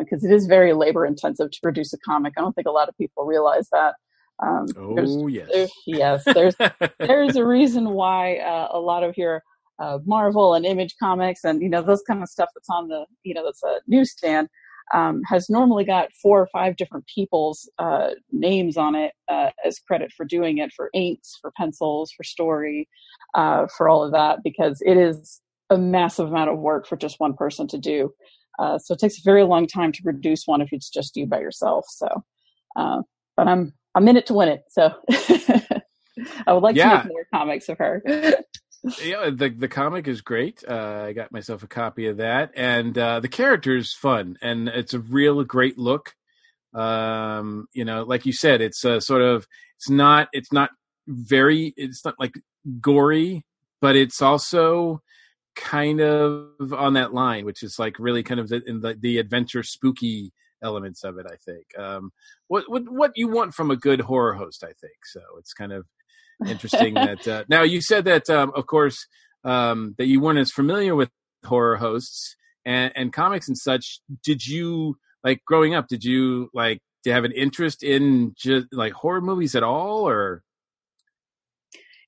[0.00, 2.34] because uh, it is very labor intensive to produce a comic.
[2.36, 3.94] I don't think a lot of people realize that.
[4.42, 6.24] Um, oh yes, there's, yes.
[6.24, 6.56] There's
[6.98, 9.42] there's a reason why uh, a lot of your
[9.78, 13.04] uh, Marvel and Image comics and you know those kind of stuff that's on the
[13.22, 14.48] you know that's a newsstand
[14.92, 19.78] um, has normally got four or five different people's uh, names on it uh, as
[19.78, 22.88] credit for doing it for inks, for pencils, for story,
[23.34, 27.20] uh, for all of that because it is a massive amount of work for just
[27.20, 28.12] one person to do.
[28.58, 31.26] Uh, so it takes a very long time to produce one if it's just you
[31.26, 31.86] by yourself.
[31.88, 32.24] So,
[32.76, 33.02] uh,
[33.36, 34.64] but I'm I'm in it to win it.
[34.68, 34.92] So
[36.46, 37.02] I would like yeah.
[37.02, 38.02] to make more comics of her.
[39.02, 40.64] yeah, the the comic is great.
[40.66, 44.68] Uh, I got myself a copy of that, and uh, the character is fun, and
[44.68, 46.14] it's a real great look.
[46.72, 50.70] Um, you know, like you said, it's a sort of it's not it's not
[51.06, 52.34] very it's not like
[52.80, 53.44] gory,
[53.80, 55.02] but it's also
[55.56, 59.18] kind of on that line, which is like really kind of the, in the, the
[59.18, 61.26] adventure spooky elements of it.
[61.26, 62.12] I think um,
[62.48, 64.64] what what what you want from a good horror host.
[64.64, 65.20] I think so.
[65.38, 65.86] It's kind of
[66.46, 69.06] interesting that uh, now you said that um, of course
[69.44, 71.10] um, that you weren't as familiar with
[71.44, 74.00] horror hosts and, and comics and such.
[74.22, 78.66] Did you like growing up did you like do you have an interest in just
[78.72, 80.42] like horror movies at all or?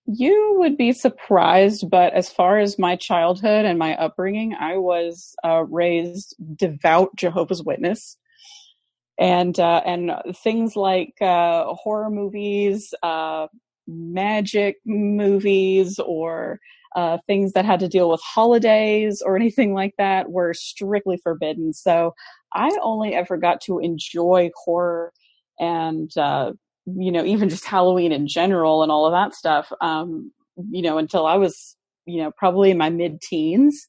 [0.04, 5.34] You would be surprised but as far as my childhood and my upbringing i was
[5.44, 8.16] uh, raised devout jehovah's witness.
[9.18, 13.46] And uh, and things like uh, horror movies uh,
[13.86, 16.60] magic movies or
[16.94, 21.72] uh, things that had to deal with holidays or anything like that were strictly forbidden.
[21.72, 22.14] So
[22.54, 25.12] I only ever got to enjoy horror
[25.58, 26.52] and, uh,
[26.86, 30.32] you know, even just Halloween in general and all of that stuff, um,
[30.70, 33.88] you know, until I was, you know, probably in my mid teens.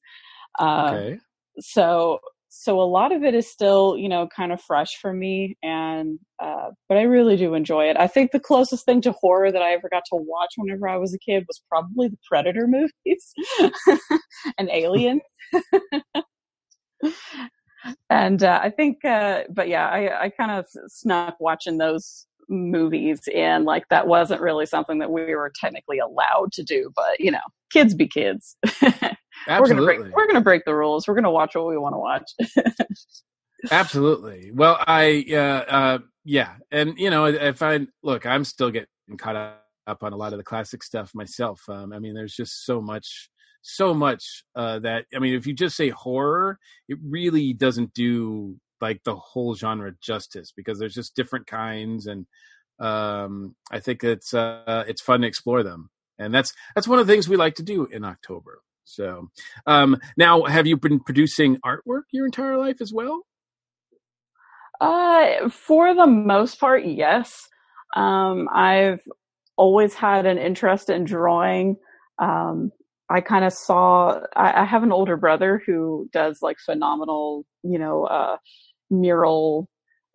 [0.60, 1.20] Uh, okay.
[1.60, 2.20] So
[2.56, 6.20] so a lot of it is still you know kind of fresh for me and
[6.40, 7.98] uh, but i really do enjoy it.
[7.98, 10.98] I think the closest thing to horror that i ever got to watch whenever i
[10.98, 12.68] was a kid was probably the predator
[13.06, 13.34] movies
[14.58, 15.22] and alien.
[18.10, 23.20] And uh, i think uh, but yeah i, I kind of snuck watching those movies
[23.36, 27.32] and like that wasn't really something that we were technically allowed to do but you
[27.32, 28.56] know kids be kids
[29.48, 29.86] Absolutely.
[29.86, 31.08] We're gonna break, we're gonna break the rules.
[31.08, 32.32] We're gonna watch what we want to watch.
[33.72, 34.52] Absolutely.
[34.54, 39.36] Well, I uh, uh, yeah, and you know, if I look, I'm still getting caught
[39.88, 41.62] up on a lot of the classic stuff myself.
[41.70, 43.30] Um, I mean, there's just so much,
[43.62, 48.58] so much uh, that I mean, if you just say horror, it really doesn't do
[48.82, 52.26] like the whole genre justice because there's just different kinds, and
[52.80, 57.08] um, I think it's uh, it's fun to explore them, and that's that's one of
[57.08, 58.62] the things we like to do in October.
[58.86, 59.30] So,
[59.66, 63.22] um, now have you been producing artwork your entire life as well?
[64.82, 67.48] Uh, for the most part, yes.
[67.96, 69.02] Um, I've
[69.56, 71.78] always had an interest in drawing.
[72.20, 72.72] Um,
[73.10, 77.78] I kind of saw, I, I, have an older brother who does like phenomenal, you
[77.78, 78.38] know, uh,
[78.90, 79.70] mural,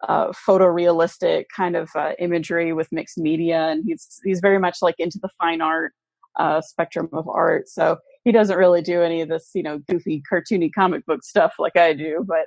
[0.07, 3.69] uh, photorealistic kind of uh, imagery with mixed media.
[3.69, 5.93] And he's, he's very much like into the fine art,
[6.39, 7.69] uh, spectrum of art.
[7.69, 7.99] So
[8.29, 11.79] he doesn't really do any of this, you know, goofy, cartoony comic book stuff like
[11.79, 12.27] I do.
[12.29, 12.45] But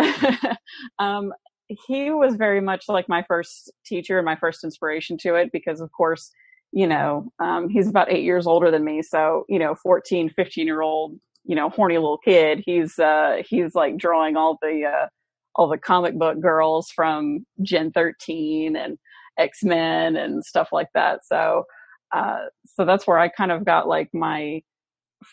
[0.00, 0.54] uh,
[0.98, 1.34] um,
[1.68, 5.82] he was very much like my first teacher and my first inspiration to it because,
[5.82, 6.30] of course,
[6.72, 9.02] you know, um, he's about eight years older than me.
[9.02, 12.62] So, you know, 14, 15 year old, you know, horny little kid.
[12.64, 15.08] He's, uh, he's like drawing all the, uh,
[15.56, 18.96] all the comic book girls from Gen 13 and
[19.38, 21.26] X Men and stuff like that.
[21.26, 21.64] So,
[22.12, 24.62] uh, so that's where I kind of got like my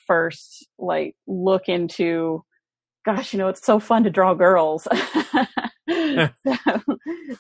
[0.08, 2.44] first like look into
[3.06, 4.88] gosh you know it's so fun to draw girls.
[5.90, 6.28] So,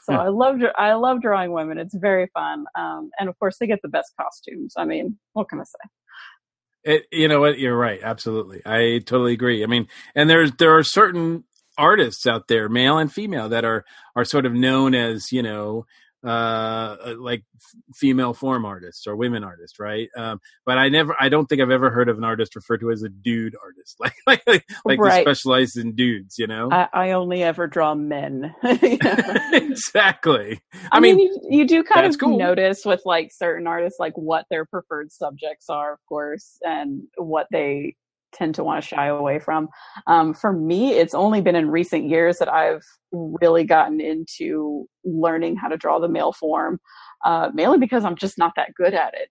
[0.01, 1.77] so, i love i love drawing women.
[1.77, 4.73] It's very fun um, and of course they get the best costumes.
[4.75, 6.93] I mean what can i say?
[6.95, 7.59] It, you know what?
[7.59, 7.99] You're right.
[8.01, 8.62] Absolutely.
[8.65, 9.63] I totally agree.
[9.63, 11.43] I mean and there's there are certain
[11.77, 13.85] artists out there male and female that are
[14.15, 15.85] are sort of known as you know
[16.25, 20.10] uh, like f- female form artists or women artists, right?
[20.17, 22.91] Um, but I never, I don't think I've ever heard of an artist referred to
[22.91, 25.25] as a dude artist, like like like, like Right.
[25.25, 26.69] they specialize in dudes, you know?
[26.71, 28.53] I, I only ever draw men.
[28.63, 30.60] exactly.
[30.91, 32.38] I, mean, you, you do kind of cool.
[32.38, 37.47] notice with like certain artists, like what their preferred subjects are, of course, and what
[37.51, 37.95] they
[38.33, 39.67] tend to want to shy away from.
[40.07, 45.55] Um, for me, it's only been in recent years that I've really gotten into learning
[45.55, 46.79] how to draw the male form,
[47.25, 49.29] uh, mainly because I'm just not that good at it.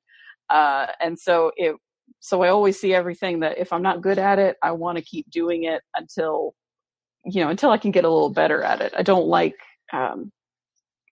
[0.51, 1.77] Uh, and so it,
[2.21, 5.05] so I always see everything that if I'm not good at it, I want to
[5.05, 6.55] keep doing it until,
[7.25, 8.93] you know, until I can get a little better at it.
[8.97, 9.55] I don't like,
[9.93, 10.33] um,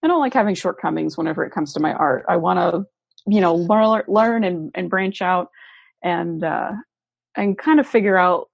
[0.02, 2.24] I don't like having shortcomings whenever it comes to my art.
[2.28, 2.84] I want to,
[3.26, 5.48] you know, learn, learn and, and branch out
[6.02, 6.72] and, uh,
[7.36, 8.48] and kind of figure out,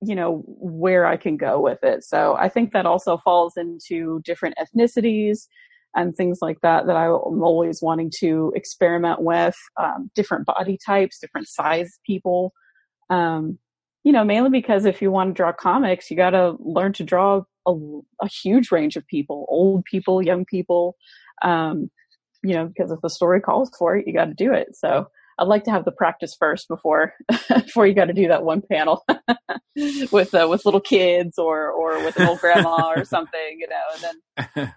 [0.00, 2.04] you know, where I can go with it.
[2.04, 5.46] So I think that also falls into different ethnicities
[5.94, 11.18] and things like that, that I'm always wanting to experiment with, um, different body types,
[11.18, 12.52] different size people.
[13.10, 13.58] Um,
[14.04, 17.04] you know, mainly because if you want to draw comics, you got to learn to
[17.04, 17.72] draw a,
[18.20, 20.96] a huge range of people, old people, young people,
[21.42, 21.90] um,
[22.42, 24.74] you know, because if the story calls for it, you got to do it.
[24.74, 25.06] So
[25.38, 27.14] I'd like to have the practice first before,
[27.48, 29.04] before you got to do that one panel
[30.12, 33.82] with, uh, with little kids or, or with an old grandma or something, you know,
[33.94, 34.74] and then,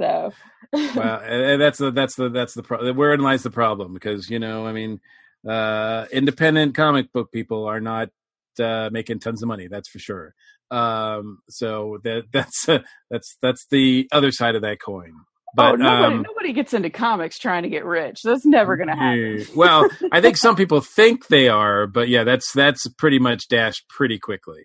[0.00, 0.32] so.
[0.72, 4.38] well, and that's the that's the that's the pro- wherein lies the problem because you
[4.38, 5.00] know I mean,
[5.48, 8.10] uh, independent comic book people are not
[8.58, 9.68] uh, making tons of money.
[9.68, 10.34] That's for sure.
[10.70, 12.80] Um, so that that's uh,
[13.10, 15.14] that's that's the other side of that coin.
[15.54, 18.20] But oh, nobody, um, nobody gets into comics trying to get rich.
[18.24, 19.46] That's never going to happen.
[19.54, 23.88] well, I think some people think they are, but yeah, that's that's pretty much dashed
[23.88, 24.64] pretty quickly.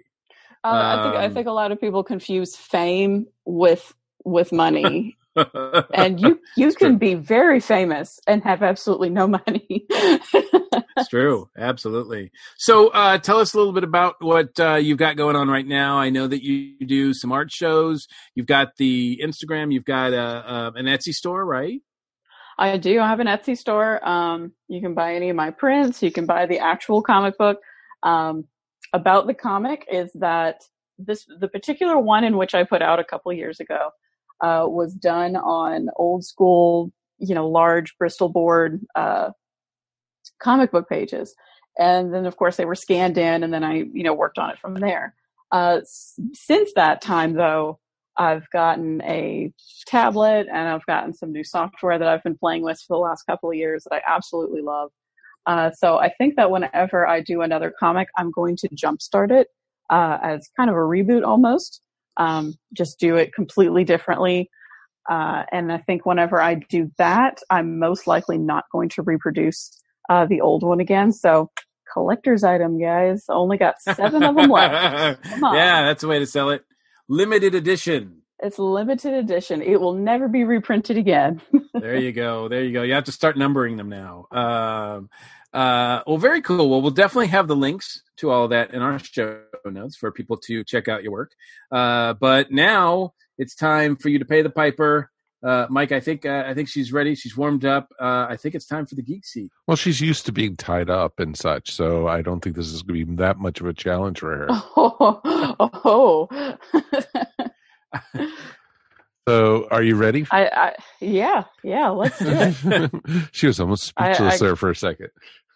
[0.63, 3.93] Uh, I think I Um, think a lot of people confuse fame with
[4.25, 5.17] with money,
[5.93, 6.99] and you you It's can true.
[6.99, 9.87] be very famous and have absolutely no money.
[10.97, 12.31] It's true, absolutely.
[12.57, 15.65] So, uh, tell us a little bit about what uh, you've got going on right
[15.65, 15.97] now.
[15.97, 18.07] I know that you do some art shows.
[18.35, 19.73] You've got the Instagram.
[19.73, 21.81] You've got uh, uh, an Etsy store, right?
[22.57, 22.99] I do.
[22.99, 24.07] I have an Etsy store.
[24.07, 26.03] Um, you can buy any of my prints.
[26.03, 27.59] You can buy the actual comic book.
[28.03, 28.45] Um,
[28.93, 30.61] about the comic is that
[30.97, 33.89] this the particular one in which I put out a couple years ago
[34.41, 39.29] uh, was done on old school, you know, large Bristol board uh,
[40.41, 41.35] comic book pages,
[41.79, 44.49] and then of course they were scanned in, and then I you know worked on
[44.49, 45.15] it from there.
[45.51, 47.79] Uh, s- since that time, though,
[48.17, 49.51] I've gotten a
[49.85, 53.23] tablet and I've gotten some new software that I've been playing with for the last
[53.23, 54.91] couple of years that I absolutely love.
[55.45, 59.47] Uh, so I think that whenever I do another comic, I'm going to jumpstart it
[59.89, 61.81] uh, as kind of a reboot almost.
[62.17, 64.49] Um, just do it completely differently.
[65.09, 69.81] Uh, and I think whenever I do that, I'm most likely not going to reproduce
[70.09, 71.11] uh, the old one again.
[71.11, 71.51] So
[71.91, 73.25] collector's item, guys.
[73.29, 75.19] Only got seven of them left.
[75.41, 76.63] Yeah, that's the way to sell it.
[77.07, 78.21] Limited edition.
[78.39, 79.61] It's limited edition.
[79.61, 81.41] It will never be reprinted again.
[81.73, 82.47] There you go.
[82.47, 82.83] There you go.
[82.83, 84.27] You have to start numbering them now.
[84.29, 85.09] Um,
[85.53, 86.69] uh, well, very cool.
[86.69, 90.11] Well, we'll definitely have the links to all of that in our show notes for
[90.11, 91.31] people to check out your work.
[91.71, 95.09] Uh, but now it's time for you to pay the piper.
[95.43, 97.15] Uh, Mike, I think uh, I think she's ready.
[97.15, 97.89] She's warmed up.
[97.99, 99.49] Uh, I think it's time for the geek seat.
[99.67, 102.83] Well, she's used to being tied up and such, so I don't think this is
[102.83, 104.47] going to be that much of a challenge for her.
[104.49, 106.57] oh, oh.
[109.27, 110.25] So, are you ready?
[110.31, 111.89] I, I, yeah, yeah.
[111.89, 113.27] Let's do it.
[113.31, 115.09] she was almost I- speechless I- there for a second.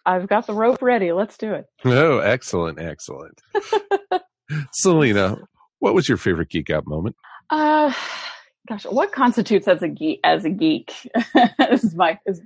[0.08, 1.10] I've got the rope ready.
[1.10, 1.66] Let's do it.
[1.84, 3.40] Oh, excellent, excellent.
[4.72, 5.36] Salena,
[5.80, 7.16] what was your favorite geek out moment?
[7.50, 7.92] Uh,
[8.66, 10.20] gosh, what constitutes as a geek?
[10.24, 10.92] As a geek,
[11.58, 12.18] this is my.
[12.26, 12.42] Is,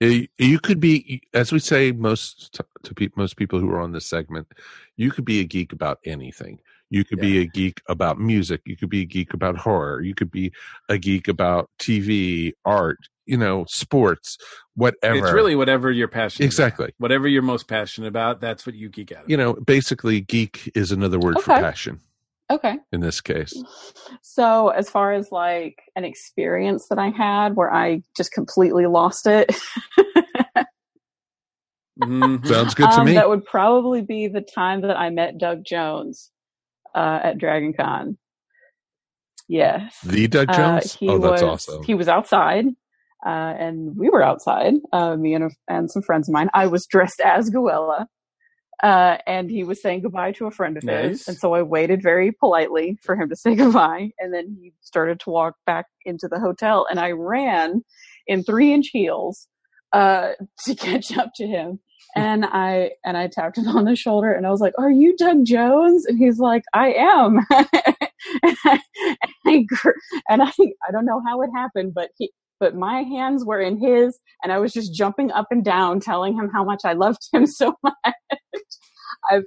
[0.00, 3.80] You eh, you could be, as we say most to pe- most people who are
[3.80, 4.48] on this segment,
[4.96, 6.60] you could be a geek about anything.
[6.90, 8.60] You could be a geek about music.
[8.66, 10.02] You could be a geek about horror.
[10.02, 10.52] You could be
[10.90, 14.36] a geek about TV, art, you know, sports,
[14.74, 15.16] whatever.
[15.16, 16.44] It's really whatever you're passionate.
[16.44, 16.86] Exactly.
[16.86, 16.94] About.
[16.98, 19.28] Whatever you're most passionate about, that's what you geek out.
[19.28, 22.00] you know, basically, geek is another word for passion
[22.52, 22.76] okay.
[22.92, 23.54] in this case.
[24.22, 29.26] So, as far as like an experience that I had where I just completely lost
[29.26, 29.54] it,
[32.02, 32.44] Mhm.
[32.46, 33.14] Sounds good to um, me.
[33.14, 36.30] that would probably be the time that I met Doug Jones
[36.94, 38.16] uh, at Dragon Con.
[39.48, 39.98] Yes.
[40.04, 40.94] the Doug Uh, Jones?
[40.94, 41.82] he oh, that's was, awesome.
[41.84, 42.64] He was outside,
[43.26, 46.48] uh, and we were outside, uh, me and, a, and some friends of mine.
[46.54, 48.06] I was dressed as Ghouella.
[48.82, 51.10] Uh, and he was saying goodbye to a friend of Nice.
[51.10, 51.28] his.
[51.28, 54.10] And so I waited very politely for him to say goodbye.
[54.18, 57.84] And then he started to walk back into the hotel and I ran
[58.26, 59.48] in three inch heels,
[59.92, 60.32] uh,
[60.66, 61.80] to catch up to him.
[62.16, 65.16] And I, and I tapped him on the shoulder and I was like, are you
[65.16, 66.06] Doug Jones?
[66.06, 67.38] And he's like, I am.
[67.50, 68.80] and I,
[69.46, 69.66] and I,
[70.28, 70.52] and I,
[70.88, 74.52] I don't know how it happened, but he, but my hands were in his and
[74.52, 77.74] I was just jumping up and down telling him how much I loved him so
[77.82, 78.14] much.
[79.28, 79.42] I've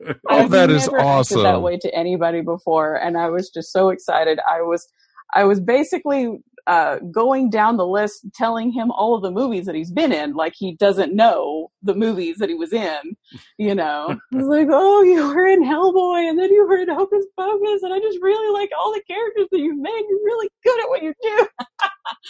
[0.00, 3.50] never, Oh, I've that is never acted that way to anybody before, and I was
[3.50, 4.38] just so excited.
[4.50, 4.88] I was,
[5.34, 9.74] I was basically uh, going down the list, telling him all of the movies that
[9.74, 13.16] he's been in, like he doesn't know the movies that he was in.
[13.58, 17.24] You know, was like, "Oh, you were in Hellboy, and then you were in Hocus
[17.38, 20.04] Pocus, and I just really like all the characters that you've made.
[20.08, 21.46] You're really good at what you do."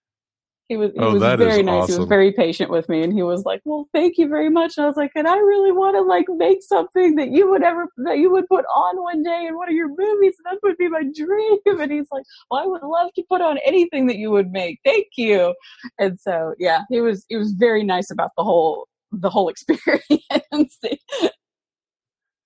[0.73, 1.89] He was, he Oh, was very nice.
[1.89, 4.79] He was very patient with me, and he was like, "Well, thank you very much."
[4.79, 7.62] And I was like, "And I really want to like make something that you would
[7.62, 10.61] ever that you would put on one day in one of your movies, and that
[10.62, 14.07] would be my dream." And he's like, "Well, I would love to put on anything
[14.07, 14.81] that you would make.
[14.83, 15.55] Thank you."
[15.99, 20.79] And so, yeah, he was he was very nice about the whole the whole experience.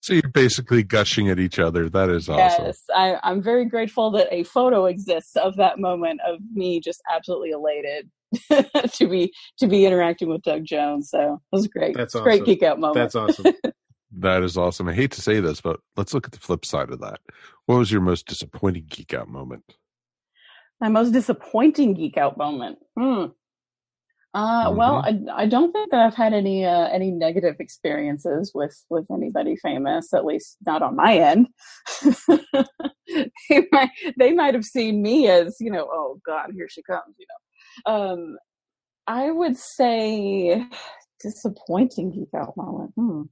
[0.06, 1.88] So you're basically gushing at each other.
[1.88, 2.66] That is awesome.
[2.66, 7.02] Yes, I, I'm very grateful that a photo exists of that moment of me just
[7.12, 8.08] absolutely elated
[8.92, 11.10] to be to be interacting with Doug Jones.
[11.10, 11.96] So it was great.
[11.96, 12.94] That's It's a great geek out moment.
[12.94, 13.52] That's awesome.
[14.18, 14.88] That is awesome.
[14.88, 17.18] I hate to say this, but let's look at the flip side of that.
[17.66, 19.74] What was your most disappointing geek out moment?
[20.80, 22.78] My most disappointing geek out moment.
[22.96, 23.26] Hmm.
[24.36, 28.76] Uh, well, I, I don't think that I've had any uh, any negative experiences with
[28.90, 31.48] with anybody famous, at least not on my end.
[33.48, 37.14] they might they might have seen me as you know, oh God, here she comes.
[37.16, 38.36] You know, um,
[39.06, 40.66] I would say
[41.18, 42.92] disappointing geek out moment.
[42.94, 43.22] Hmm.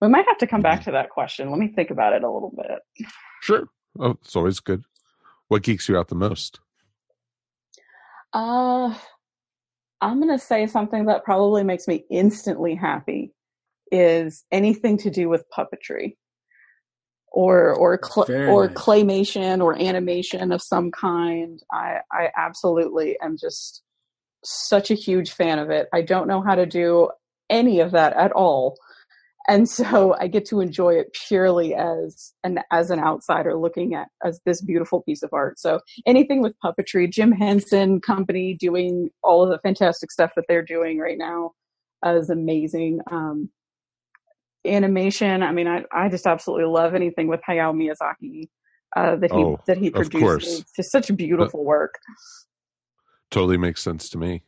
[0.00, 1.50] We might have to come back to that question.
[1.50, 3.08] Let me think about it a little bit.
[3.40, 3.66] Sure.
[3.98, 4.84] Oh, it's always good.
[5.48, 6.60] What geeks you out the most?
[8.32, 8.94] Uh,
[10.02, 13.32] I'm going to say something that probably makes me instantly happy
[13.90, 16.16] is anything to do with puppetry
[17.32, 18.76] or or cl- or nice.
[18.76, 21.60] claymation or animation of some kind.
[21.72, 23.82] I I absolutely am just
[24.44, 25.88] such a huge fan of it.
[25.92, 27.10] I don't know how to do
[27.48, 28.76] any of that at all.
[29.48, 34.08] And so I get to enjoy it purely as an as an outsider looking at
[34.24, 35.58] as this beautiful piece of art.
[35.58, 40.64] So anything with puppetry, Jim Henson Company doing all of the fantastic stuff that they're
[40.64, 41.52] doing right now
[42.04, 43.00] is amazing.
[43.10, 43.50] Um,
[44.64, 48.48] animation, I mean, I, I just absolutely love anything with Hayao Miyazaki
[48.96, 50.64] uh, that he Oh, that he produces.
[50.76, 51.98] just such beautiful work.
[53.30, 54.42] Totally makes sense to me.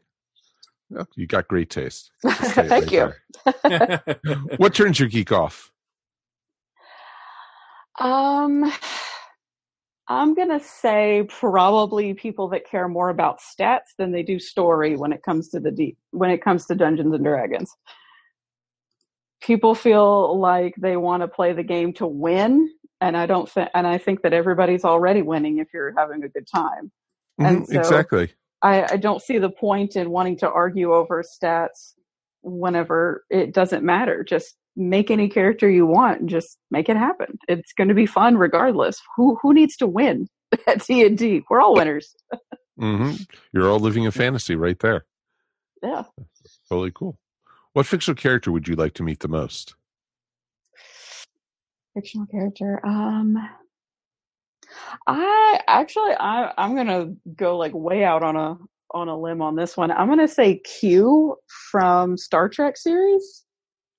[0.90, 2.10] Yeah, you got great taste.
[2.24, 3.12] Just say it Thank you.
[4.56, 5.70] What turns your geek off?
[8.00, 8.72] Um,
[10.08, 15.12] I'm gonna say probably people that care more about stats than they do story when
[15.12, 17.72] it comes to the deep when it comes to Dungeons and Dragons.
[19.40, 22.68] People feel like they want to play the game to win,
[23.00, 26.28] and I don't think, and I think that everybody's already winning if you're having a
[26.28, 26.90] good time.
[27.38, 28.32] And Mhm, so- exactly.
[28.62, 31.92] I, I don't see the point in wanting to argue over stats
[32.42, 34.24] whenever it doesn't matter.
[34.24, 37.38] Just make any character you want and just make it happen.
[37.48, 39.00] It's going to be fun regardless.
[39.16, 40.28] Who who needs to win
[40.66, 41.42] at D and D?
[41.48, 42.14] We're all winners.
[42.78, 43.12] hmm
[43.52, 45.04] You're all living a fantasy right there.
[45.82, 46.04] Yeah.
[46.68, 47.18] Totally cool.
[47.74, 49.74] What fictional character would you like to meet the most?
[51.94, 52.84] Fictional character.
[52.84, 53.36] Um
[55.06, 58.56] I actually I I'm gonna go like way out on a
[58.92, 59.90] on a limb on this one.
[59.90, 61.36] I'm gonna say Q
[61.70, 63.44] from Star Trek series.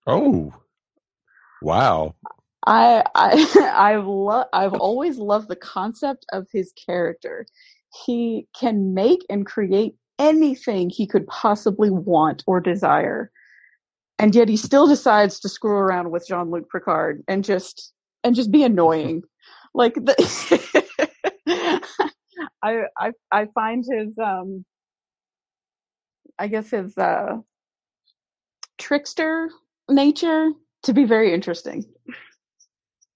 [0.08, 0.54] Oh,
[1.62, 2.16] wow.
[2.66, 7.46] I I I've lo- I've always loved the concept of his character.
[8.06, 13.32] He can make and create anything he could possibly want or desire.
[14.18, 18.52] And yet he still decides to screw around with Jean-Luc Picard and just and just
[18.52, 19.24] be annoying.
[19.76, 20.16] Like the
[22.64, 24.64] I I I find his um
[26.40, 27.40] I guess his uh
[28.78, 29.50] trickster
[29.90, 30.52] nature
[30.84, 31.84] to be very interesting.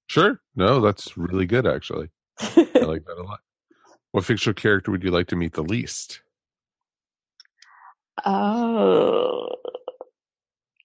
[0.07, 0.41] Sure.
[0.55, 2.10] No, that's really good, actually.
[2.41, 3.39] I like that a lot.
[4.12, 6.22] What fictional character would you like to meet the least?
[8.26, 9.47] Oh,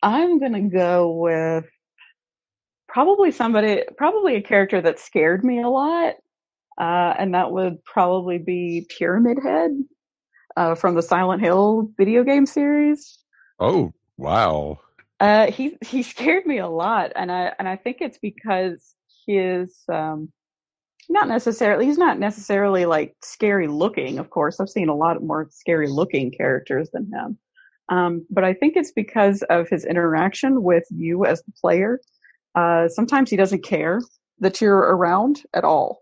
[0.02, 1.64] I'm gonna go with
[2.94, 6.14] probably somebody, probably a character that scared me a lot,
[6.80, 9.72] uh, and that would probably be Pyramid Head
[10.56, 13.18] uh, from the Silent Hill video game series.
[13.58, 14.78] Oh, wow.
[15.18, 18.94] Uh, he he scared me a lot, and I and I think it's because
[19.26, 20.32] his um,
[21.08, 24.20] not necessarily he's not necessarily like scary looking.
[24.20, 27.38] Of course, I've seen a lot more scary looking characters than him,
[27.88, 31.98] um, but I think it's because of his interaction with you as the player.
[32.54, 34.00] Uh, sometimes he doesn't care
[34.38, 36.00] that you're around at all,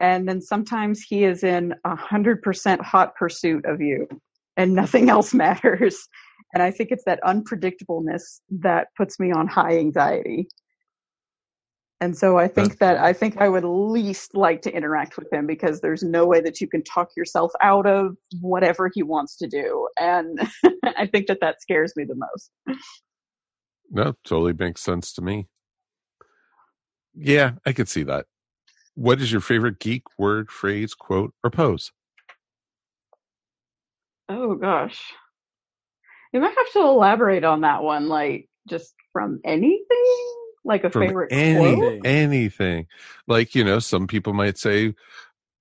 [0.00, 4.08] and then sometimes he is in a hundred percent hot pursuit of you,
[4.56, 6.08] and nothing else matters.
[6.54, 10.48] And I think it's that unpredictableness that puts me on high anxiety.
[12.02, 15.46] And so I think that I think I would least like to interact with him
[15.46, 19.46] because there's no way that you can talk yourself out of whatever he wants to
[19.46, 19.88] do.
[20.00, 20.40] And
[20.96, 22.50] I think that that scares me the most.
[23.92, 25.46] No, totally makes sense to me.
[27.14, 28.26] Yeah, I could see that.
[28.94, 31.92] What is your favorite geek word, phrase, quote, or pose?
[34.28, 35.12] Oh gosh.
[36.32, 40.16] You might have to elaborate on that one, like just from anything?
[40.64, 42.02] Like a From favorite any, quote?
[42.04, 42.86] anything.
[43.26, 44.94] Like, you know, some people might say,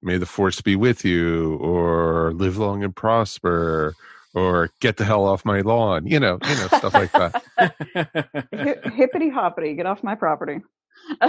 [0.01, 3.95] may the force be with you, or live long and prosper,
[4.33, 7.35] or get the hell off my lawn, you know, you know, stuff like that.
[8.55, 10.61] Hi- hippity hoppity, get off my property.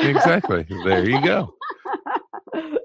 [0.00, 0.66] Exactly.
[0.84, 1.54] There you go.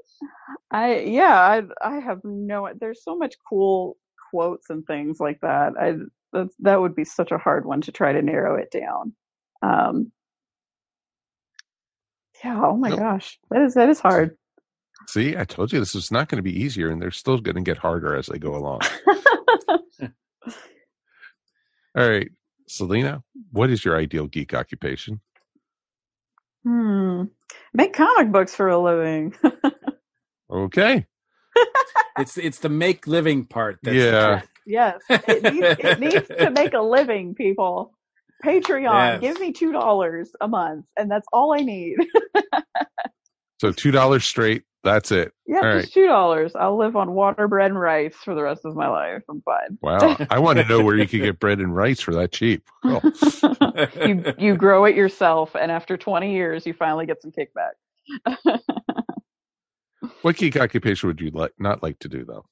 [0.71, 2.69] I yeah, I I have no.
[2.79, 3.97] There's so much cool
[4.31, 5.73] quotes and things like that.
[5.79, 5.95] I
[6.33, 9.13] that that would be such a hard one to try to narrow it down.
[9.61, 10.11] Um,
[12.43, 12.61] yeah.
[12.63, 14.38] Oh my gosh, that is that is hard.
[15.07, 17.55] See, I told you this is not going to be easier, and they're still going
[17.55, 18.81] to get harder as they go along.
[21.97, 22.29] All right,
[22.67, 25.21] Salena, what is your ideal geek occupation?
[26.68, 27.24] Hmm.
[27.74, 29.36] Make comic books for a living.
[30.51, 31.05] Okay.
[32.20, 33.80] it's it's the make living part.
[33.84, 34.41] That's Yeah.
[34.65, 37.36] yes, it needs it needs to make a living.
[37.36, 37.93] People,
[38.45, 39.22] Patreon, Yes.
[39.22, 41.97] give me two dollars a month, and that's all I need.
[43.61, 44.63] So two dollars straight.
[44.88, 45.33] That's it.
[45.45, 46.55] Yeah, All just two dollars.
[46.55, 49.21] I'll live on water, bread, and rice for the rest of my life.
[49.29, 49.77] I'm fine.
[49.81, 50.17] Wow.
[50.29, 52.63] I want to know where you could get bread and rice for that cheap.
[52.83, 53.01] Cool.
[54.07, 58.59] you you grow it yourself, and after 20 years, you finally get some kickback.
[60.21, 62.45] What geek occupation would you like not like to do though?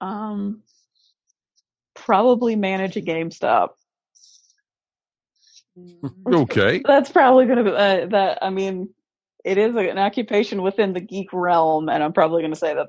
[0.00, 0.62] um,
[1.94, 3.70] probably manage a GameStop.
[6.26, 6.82] Okay.
[6.84, 8.38] That's probably gonna be uh, that.
[8.42, 8.88] I mean,
[9.46, 12.88] it is an occupation within the geek realm, and I'm probably gonna say that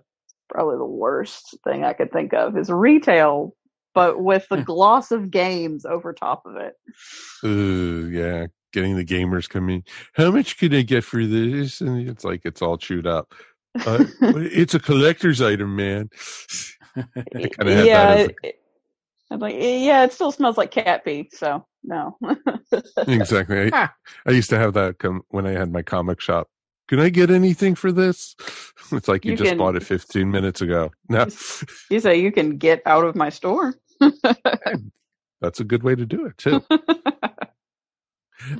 [0.49, 3.55] probably the worst thing I could think of is retail,
[3.93, 6.73] but with the gloss of games over top of it.
[7.43, 8.47] Uh, yeah.
[8.73, 9.83] Getting the gamers coming.
[10.13, 11.79] How much could I get for this?
[11.79, 13.33] And it's like it's all chewed up.
[13.85, 16.09] Uh, it's a collector's item, man.
[16.97, 18.17] I kind had yeah, that.
[18.17, 18.59] As it, it-
[19.29, 22.17] I'm like, yeah, it still smells like cat pee, so no.
[23.07, 23.71] exactly.
[23.73, 23.89] I,
[24.27, 26.47] I used to have that come when I had my comic shop.
[26.87, 28.35] Can I get anything for this?
[28.93, 30.91] It's like you, You just can- bought it 15 minutes ago.
[31.09, 31.25] No,
[31.89, 33.73] you say you can get out of my store.
[35.41, 36.63] that's a good way to do it too.
[36.71, 36.79] All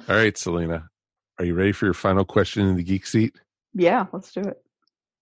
[0.09, 0.89] right, Salena,
[1.39, 3.36] are you ready for your final question in the geek seat?
[3.73, 4.57] yeah, let's do it.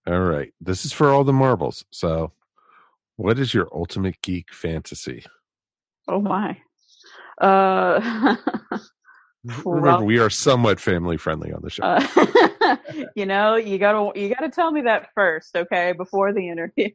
[0.07, 1.83] All right, this is for all the marbles.
[1.91, 2.31] So,
[3.17, 5.23] what is your ultimate geek fantasy?
[6.07, 6.57] Oh my.
[7.39, 8.35] Uh,
[9.65, 11.83] Remember, Well- we are somewhat family friendly on the show.
[11.83, 12.77] uh,
[13.15, 16.89] you know, you gotta you gotta tell me that first, okay, before the interview.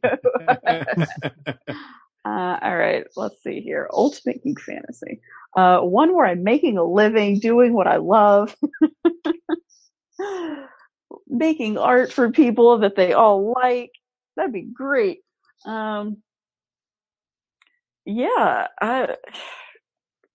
[2.23, 3.89] Uh, all right, let's see here.
[3.91, 5.21] Ultimate geek fantasy.
[5.55, 8.55] Uh, one where I'm making a living, doing what I love,
[11.27, 13.91] making art for people that they all like.
[14.35, 15.21] That'd be great.
[15.65, 16.17] Um,
[18.05, 19.15] yeah, I,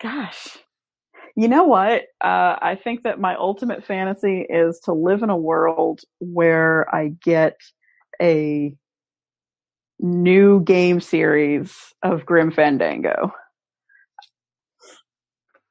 [0.06, 0.58] gosh,
[1.34, 2.02] you know what?
[2.22, 7.08] Uh, I think that my ultimate fantasy is to live in a world where I
[7.08, 7.56] get
[8.22, 8.74] a
[9.98, 13.32] new game series of Grim Fandango.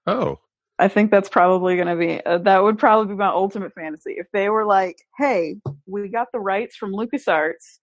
[0.06, 0.40] oh,
[0.78, 4.16] I think that's probably going to be uh, that would probably be my ultimate fantasy.
[4.18, 5.56] If they were like, "Hey,
[5.86, 7.80] we got the rights from LucasArts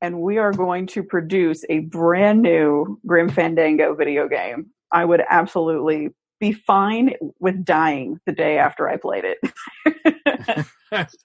[0.00, 5.22] and we are going to produce a brand new Grim Fandango video game." I would
[5.28, 6.10] absolutely
[6.40, 10.66] be fine with dying the day after I played it.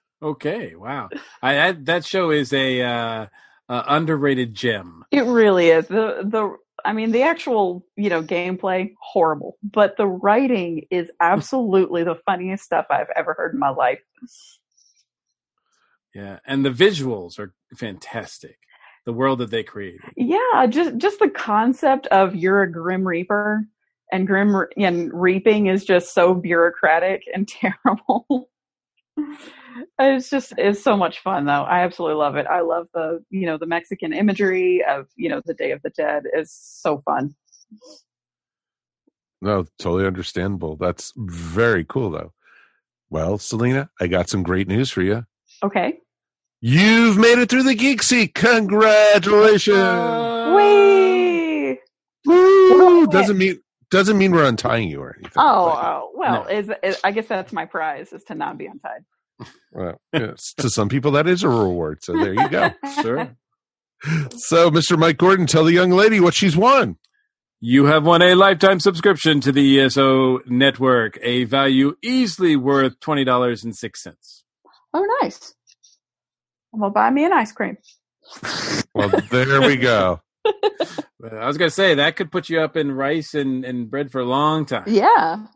[0.22, 1.08] okay, wow.
[1.42, 3.26] I, I that show is a uh,
[3.68, 5.04] uh, underrated gem.
[5.10, 5.86] It really is.
[5.86, 12.04] The the I mean the actual, you know, gameplay horrible, but the writing is absolutely
[12.04, 14.00] the funniest stuff I've ever heard in my life.
[16.14, 18.58] Yeah, and the visuals are fantastic.
[19.06, 20.00] The world that they create.
[20.16, 23.66] Yeah, just just the concept of you're a grim reaper
[24.12, 27.46] and grim Re- and reaping is just so bureaucratic and
[27.86, 28.48] terrible.
[29.98, 31.64] it's just it's so much fun though.
[31.64, 32.46] I absolutely love it.
[32.46, 35.90] I love the you know the Mexican imagery of you know the Day of the
[35.90, 37.34] Dead is so fun.
[39.44, 40.76] No, totally understandable.
[40.76, 42.32] That's very cool, though.
[43.10, 45.24] Well, Salena, I got some great news for you.
[45.62, 45.98] Okay.
[46.66, 48.34] You've made it through the Geek Seat.
[48.34, 49.76] Congratulations!
[49.76, 51.78] Uh, Whee!
[52.24, 53.06] Woo!
[53.08, 53.60] Doesn't mean
[53.90, 55.32] doesn't mean we're untying you or anything.
[55.36, 56.48] Oh, but, oh well, No.
[56.50, 59.04] is, is I guess that's my prize is to not be untied.
[59.72, 62.02] well, yes, to some people that is a reward.
[62.02, 62.70] So there you go.
[63.02, 63.36] Sure.
[64.34, 64.98] So, Mr.
[64.98, 66.96] Mike Gordon, tell the young lady what she's won.
[67.60, 74.42] You have won a lifetime subscription to the ESO network, a value easily worth $20.06.
[74.94, 75.54] Oh, nice.
[76.76, 77.78] Well, buy me an ice cream.
[78.94, 80.20] Well, there we go.
[80.44, 84.10] I was going to say, that could put you up in rice and, and bread
[84.10, 84.84] for a long time.
[84.86, 85.46] Yeah.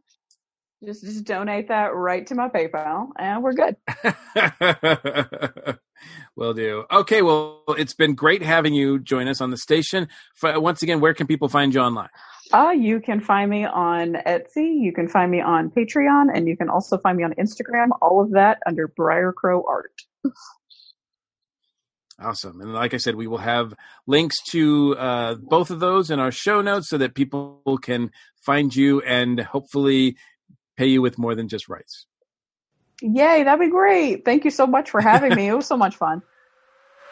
[0.85, 3.75] Just just donate that right to my PayPal, and we're good.
[6.37, 6.85] Will do.
[6.89, 10.07] Okay, well, it's been great having you join us on the station.
[10.41, 12.11] Once again, where can people find you online?
[12.53, 14.81] Uh, you can find me on Etsy.
[14.81, 17.89] You can find me on Patreon, and you can also find me on Instagram.
[18.01, 19.93] All of that under Briar Crow Art.
[22.21, 22.61] Awesome.
[22.61, 23.75] And like I said, we will have
[24.07, 28.11] links to uh, both of those in our show notes so that people can
[28.45, 30.16] find you and hopefully
[30.77, 32.07] pay you with more than just rights.
[33.01, 34.25] Yay, that'd be great.
[34.25, 35.47] Thank you so much for having me.
[35.47, 36.23] It was so much fun.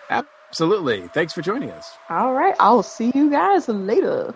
[0.10, 1.06] Absolutely.
[1.08, 1.96] Thanks for joining us.
[2.10, 4.34] All right, I'll see you guys later.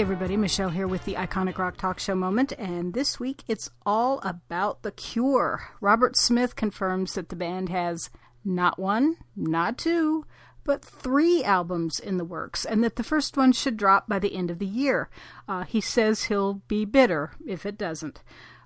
[0.00, 3.68] Hey everybody, Michelle here with the Iconic Rock Talk Show moment, and this week it's
[3.84, 5.68] all about The Cure.
[5.82, 8.08] Robert Smith confirms that the band has
[8.42, 10.24] not one, not two,
[10.64, 14.34] but three albums in the works, and that the first one should drop by the
[14.34, 15.10] end of the year.
[15.46, 18.22] Uh, he says he'll be bitter if it doesn't.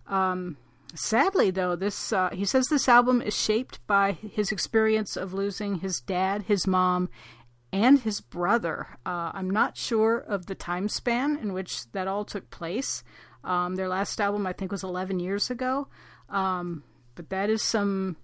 [0.06, 0.56] Um,
[0.94, 5.80] sadly, though, this uh, he says this album is shaped by his experience of losing
[5.80, 7.08] his dad, his mom,
[7.74, 8.86] and his brother.
[9.04, 13.02] Uh, I'm not sure of the time span in which that all took place.
[13.42, 15.88] Um, their last album, I think, was 11 years ago.
[16.28, 16.84] Um,
[17.16, 18.16] but that is some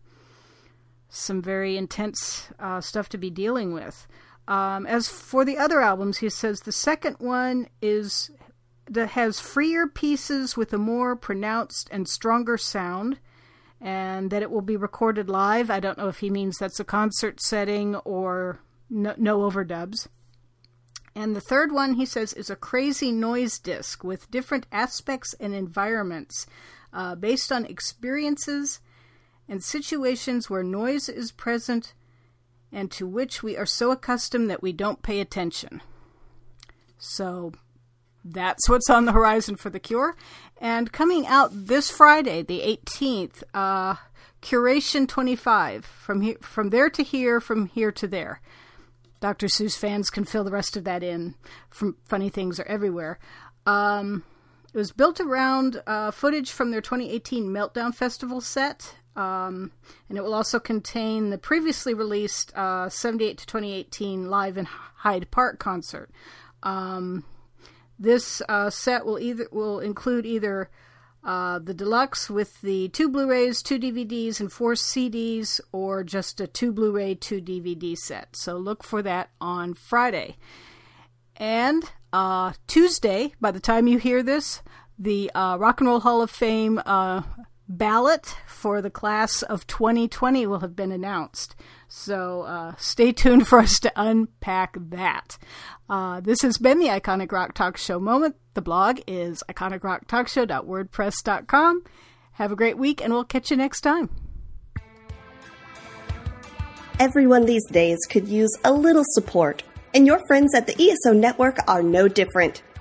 [1.12, 4.06] some very intense uh, stuff to be dealing with.
[4.46, 8.30] Um, as for the other albums, he says the second one is
[8.88, 13.18] that has freer pieces with a more pronounced and stronger sound
[13.80, 15.70] and that it will be recorded live.
[15.70, 18.60] I don't know if he means that's a concert setting or
[18.90, 20.08] no, no overdubs.
[21.14, 25.54] And the third one, he says, is a crazy noise disc with different aspects and
[25.54, 26.46] environments
[26.92, 28.80] uh, based on experiences
[29.48, 31.94] and situations where noise is present
[32.72, 35.82] and to which we are so accustomed that we don't pay attention.
[36.98, 37.52] So
[38.24, 40.16] that's what's on the horizon for The Cure.
[40.60, 43.96] And coming out this Friday, the 18th, uh,
[44.42, 48.40] Curation 25, from, here, from there to here, from here to there.
[49.20, 49.46] Dr.
[49.46, 51.34] Seuss fans can fill the rest of that in.
[51.68, 53.18] From Funny Things Are Everywhere.
[53.66, 54.24] Um,
[54.72, 59.72] it was built around uh, footage from their 2018 Meltdown Festival set, um,
[60.08, 65.30] and it will also contain the previously released uh, 78 to 2018 Live in Hyde
[65.30, 66.10] Park concert.
[66.62, 67.24] Um,
[67.98, 70.70] this uh, set will either will include either
[71.22, 76.46] uh, the deluxe with the two Blu-rays, two DVDs, and four CDs, or just a
[76.46, 78.36] two Blu-ray, two DVD set.
[78.36, 80.36] So look for that on Friday.
[81.36, 84.62] And uh, Tuesday, by the time you hear this,
[84.98, 87.22] the uh, Rock and Roll Hall of Fame uh,
[87.68, 91.54] ballot for the class of 2020 will have been announced.
[91.92, 95.36] So uh, stay tuned for us to unpack that.
[95.88, 98.36] Uh, this has been the Iconic Rock Talk Show moment.
[98.54, 101.84] The blog is iconicrocktalkshow.wordpress.com.
[102.32, 104.08] Have a great week, and we'll catch you next time.
[107.00, 111.56] Everyone these days could use a little support, and your friends at the ESO Network
[111.66, 112.62] are no different.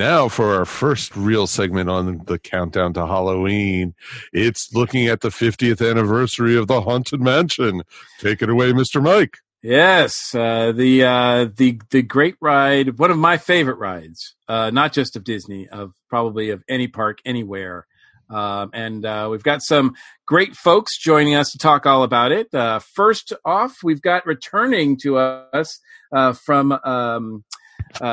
[0.00, 3.94] Now for our first real segment on the countdown to Halloween.
[4.32, 7.82] It's looking at the 50th anniversary of the Haunted Mansion.
[8.18, 9.02] Take it away, Mr.
[9.02, 9.36] Mike.
[9.62, 14.94] Yes, uh, the uh, the the great ride, one of my favorite rides, uh, not
[14.94, 17.86] just of Disney, of probably of any park anywhere.
[18.30, 22.54] Um, and uh, we've got some great folks joining us to talk all about it.
[22.54, 25.78] Uh, first off, we've got returning to us
[26.10, 27.44] uh, from um,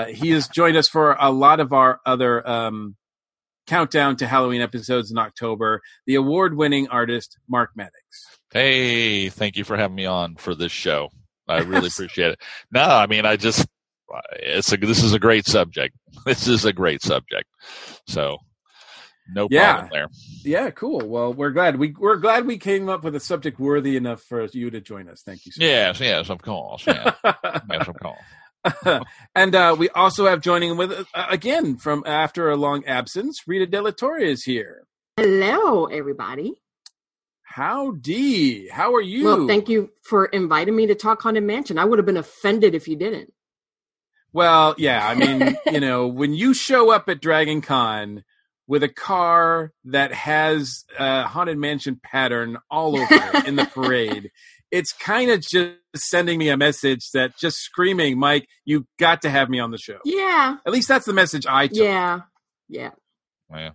[0.10, 2.96] he has joined us for a lot of our other um,
[3.68, 5.82] countdown to Halloween episodes in October.
[6.06, 7.96] The award-winning artist Mark Maddox.
[8.52, 11.10] Hey, thank you for having me on for this show.
[11.48, 12.42] I really appreciate it.
[12.72, 13.66] No, I mean, I just,
[14.34, 15.96] it's a, this is a great subject.
[16.26, 17.48] This is a great subject.
[18.08, 18.38] So
[19.30, 19.74] no Yeah.
[19.74, 20.08] problem there.
[20.44, 21.00] Yeah, cool.
[21.08, 24.46] Well, we're glad we we're glad we came up with a subject worthy enough for
[24.52, 25.22] you to join us.
[25.26, 25.52] Thank you.
[25.54, 26.86] So Yes, yes, of course.
[26.88, 27.14] Yeah.
[27.24, 28.20] yes, of course.
[29.36, 33.68] and uh, we also have joining with uh, again from after a long absence, Rita
[33.68, 34.86] De La Torre is here.
[35.18, 36.54] Hello, everybody.
[37.44, 38.68] Howdy.
[38.68, 39.26] How are you?
[39.26, 41.80] Well, thank you for inviting me to talk Haunted Mansion.
[41.80, 43.34] I would have been offended if you didn't.
[44.32, 48.24] Well, yeah, I mean, you know, when you show up at Dragon Con
[48.68, 54.30] with a car that has a haunted mansion pattern all over it in the parade,
[54.72, 59.30] it's kind of just sending me a message that just screaming, Mike, you got to
[59.30, 60.00] have me on the show.
[60.04, 60.58] Yeah.
[60.66, 61.78] At least that's the message I took.
[61.78, 62.22] Yeah.
[62.68, 62.92] Yeah.
[63.54, 63.72] Yeah.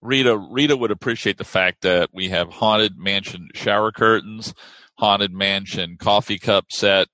[0.00, 4.52] Rita Rita would appreciate the fact that we have haunted mansion shower curtains,
[4.98, 7.08] haunted mansion coffee cup set,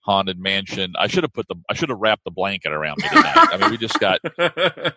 [0.00, 0.94] haunted mansion.
[0.98, 3.48] I should have put the I should have wrapped the blanket around me tonight.
[3.52, 4.20] I mean, we just got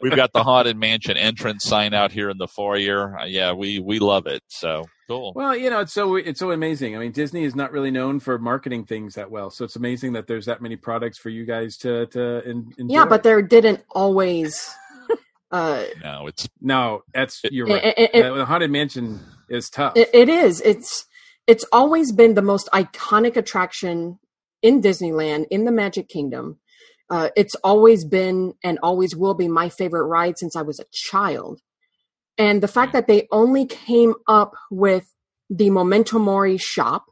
[0.02, 3.20] we've got the haunted mansion entrance sign out here in the foyer.
[3.20, 4.42] Uh, yeah, we we love it.
[4.48, 5.34] So cool.
[5.36, 6.96] Well, you know, it's so it's so amazing.
[6.96, 10.14] I mean, Disney is not really known for marketing things that well, so it's amazing
[10.14, 12.94] that there's that many products for you guys to to en- enjoy.
[12.94, 14.74] Yeah, but there didn't always.
[15.52, 17.02] Uh, no, it's no.
[17.12, 17.84] That's you're right.
[17.84, 19.98] It- it- it- the haunted mansion is tough.
[19.98, 20.62] It, it is.
[20.62, 21.08] It's
[21.48, 24.20] it's always been the most iconic attraction
[24.62, 26.60] in Disneyland in the Magic Kingdom.
[27.10, 30.86] Uh, it's always been and always will be my favorite ride since I was a
[30.92, 31.62] child.
[32.40, 35.14] And the fact that they only came up with
[35.50, 37.06] the Memento Mori shop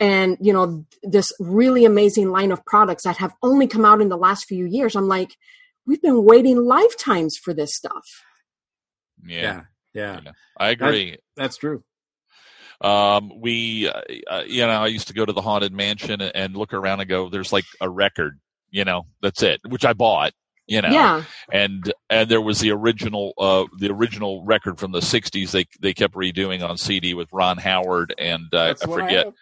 [0.00, 4.08] and you know this really amazing line of products that have only come out in
[4.08, 5.36] the last few years, I'm like,
[5.86, 8.04] we've been waiting lifetimes for this stuff.
[9.26, 10.20] Yeah, yeah,
[10.58, 11.18] I agree.
[11.36, 11.82] that's true.
[12.80, 16.32] Um, we, uh, uh, you know, I used to go to the haunted mansion and,
[16.34, 18.38] and look around and go, "There's like a record,
[18.70, 20.32] you know, that's it," which I bought,
[20.66, 21.24] you know, Yeah.
[21.52, 25.50] and and there was the original, uh, the original record from the '60s.
[25.50, 29.32] They they kept redoing on CD with Ron Howard and uh, I what I forget.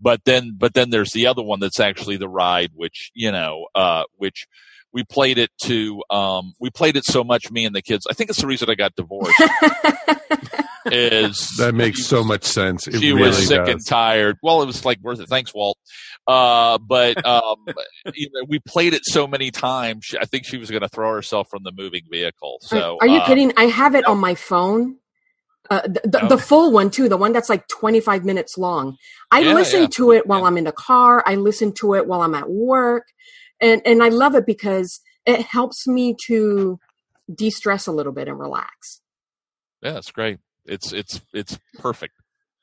[0.00, 3.66] but then, but then there's the other one that's actually the ride, which you know,
[3.74, 4.46] uh, which
[4.92, 8.06] we played it to, um, we played it so much, me and the kids.
[8.10, 9.38] I think it's the reason I got divorced.
[10.86, 12.86] is That makes so much sense.
[12.88, 13.68] It she really was sick does.
[13.68, 14.38] and tired.
[14.42, 15.28] Well, it was like worth it.
[15.28, 15.76] Thanks, Walt.
[16.28, 17.56] Uh, but um,
[18.14, 20.04] you know, we played it so many times.
[20.04, 22.58] she- I think she was going to throw herself from the moving vehicle.
[22.60, 23.52] So, are you uh, kidding?
[23.56, 24.96] I have it on my phone.
[25.70, 28.96] Uh, the, the, the full one too, the one that's like 25 minutes long.
[29.30, 29.88] I Yeah, listen yeah.
[29.96, 31.22] to it while I'm in the car.
[31.26, 33.04] I listen to it while I'm at work.
[33.60, 36.78] And, and I love it because it helps me to
[37.34, 39.02] de-stress a little bit and relax.
[39.82, 40.38] Yeah, it's great.
[40.64, 42.14] It's it's it's perfect.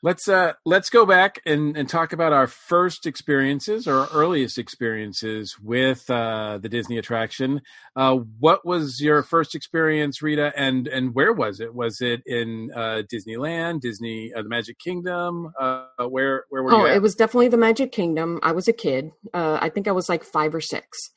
[0.06, 4.60] Let's uh let's go back and, and talk about our first experiences or our earliest
[4.60, 7.62] experiences with uh the Disney attraction.
[7.95, 11.74] Uh what was your first experience, Rita, and and where was it?
[11.74, 15.51] Was it in uh Disneyland, Disney uh, the Magic Kingdom?
[15.60, 16.97] Uh where where were Oh, you at?
[16.97, 18.39] it was definitely the Magic Kingdom.
[18.43, 19.10] I was a kid.
[19.34, 21.10] Uh, I think I was like five or six.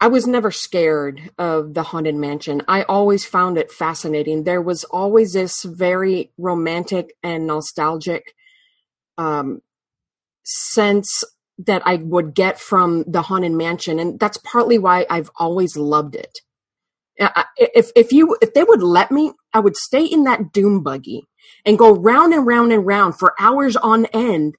[0.00, 2.62] I was never scared of the Haunted Mansion.
[2.68, 4.44] I always found it fascinating.
[4.44, 8.34] There was always this very romantic and nostalgic
[9.18, 9.60] um,
[10.44, 11.22] sense
[11.58, 16.14] that I would get from the Haunted Mansion, and that's partly why I've always loved
[16.14, 16.38] it.
[17.58, 21.28] If if you if they would let me, I would stay in that doom buggy
[21.66, 24.56] and go round and round and round for hours on end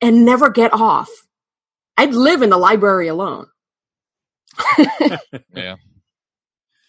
[0.00, 1.10] and never get off.
[1.96, 3.46] I'd live in the library alone.
[5.54, 5.76] Yeah.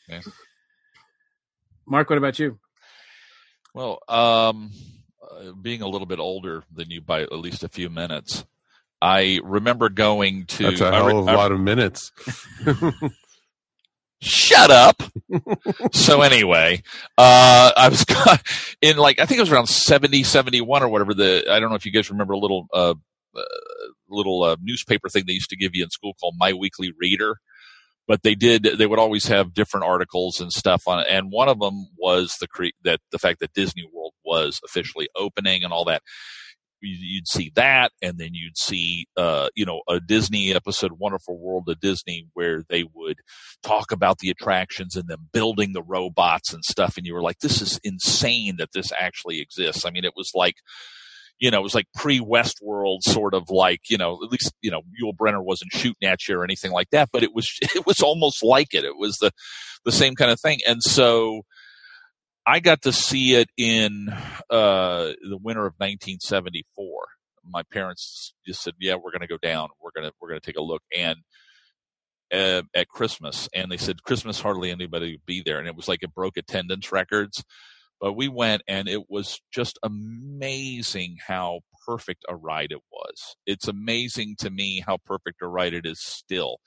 [0.10, 0.22] Yeah.
[1.86, 2.60] Mark, what about you?
[3.74, 4.72] Well, um,
[5.22, 8.46] uh, being a little bit older than you by at least a few minutes,
[9.02, 10.64] I remember going to.
[10.64, 12.12] That's a I hell re- of a I- lot of minutes.
[14.22, 15.04] shut up.
[15.92, 16.82] so anyway,
[17.18, 18.06] uh, I was
[18.82, 21.76] in like, I think it was around 70, 71 or whatever the, I don't know
[21.76, 22.96] if you guys remember a little, uh,
[23.36, 23.42] uh,
[24.10, 27.38] little uh, newspaper thing they used to give you in school called My Weekly Reader.
[28.08, 28.64] But they did.
[28.64, 32.36] They would always have different articles and stuff on it, and one of them was
[32.40, 36.02] the cre- that the fact that Disney World was officially opening and all that
[36.82, 41.68] you'd see that and then you'd see uh, you know a disney episode wonderful world
[41.68, 43.18] of disney where they would
[43.64, 47.40] talk about the attractions and them building the robots and stuff and you were like
[47.40, 50.56] this is insane that this actually exists i mean it was like
[51.40, 54.72] you know, it was like pre Westworld sort of like, you know, at least, you
[54.72, 57.86] know, Yul Brynner wasn't shooting at you or anything like that, but it was, it
[57.86, 58.84] was almost like it.
[58.84, 59.32] It was the,
[59.86, 60.60] the same kind of thing.
[60.68, 61.44] And so,
[62.48, 64.08] I got to see it in
[64.50, 67.04] uh, the winter of 1974.
[67.44, 69.68] My parents just said, "Yeah, we're going to go down.
[69.82, 71.18] We're going to we're going to take a look." And
[72.34, 75.90] uh, at Christmas, and they said Christmas hardly anybody would be there, and it was
[75.90, 77.44] like it broke attendance records.
[78.00, 83.36] But we went, and it was just amazing how perfect a ride it was.
[83.46, 86.58] It's amazing to me how perfect a ride it is still.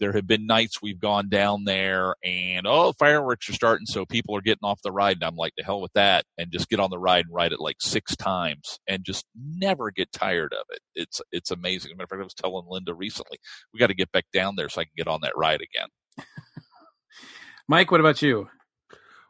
[0.00, 4.34] There have been nights we've gone down there and oh fireworks are starting so people
[4.34, 6.80] are getting off the ride and i'm like the hell with that and just get
[6.80, 10.64] on the ride and ride it like six times and just never get tired of
[10.70, 10.80] it.
[10.94, 11.90] It's it's amazing.
[11.92, 13.38] Matter of fact i was telling linda recently
[13.74, 16.26] we got to get back down there so i can get on that ride again.
[17.68, 18.48] Mike what about you?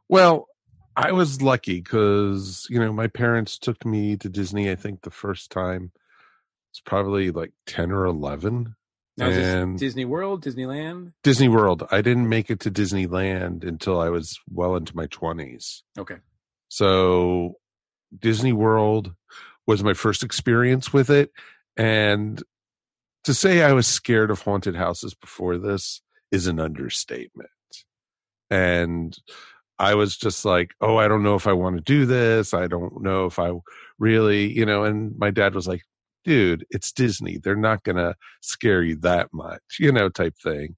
[0.09, 0.47] Well
[0.97, 5.11] i was lucky because you know my parents took me to disney i think the
[5.11, 5.93] first time
[6.70, 8.74] it's probably like 10 or 11
[9.20, 11.12] now, and Disney World, Disneyland?
[11.22, 11.86] Disney World.
[11.91, 15.82] I didn't make it to Disneyland until I was well into my 20s.
[15.99, 16.16] Okay.
[16.68, 17.57] So
[18.18, 19.14] Disney World
[19.66, 21.30] was my first experience with it.
[21.76, 22.43] And
[23.24, 26.01] to say I was scared of haunted houses before this
[26.32, 27.51] is an understatement.
[28.49, 29.16] And
[29.81, 32.53] I was just like, oh, I don't know if I want to do this.
[32.53, 33.51] I don't know if I
[33.99, 35.81] really, you know, and my dad was like,
[36.22, 37.39] dude, it's Disney.
[37.39, 40.76] They're not going to scare you that much, you know, type thing.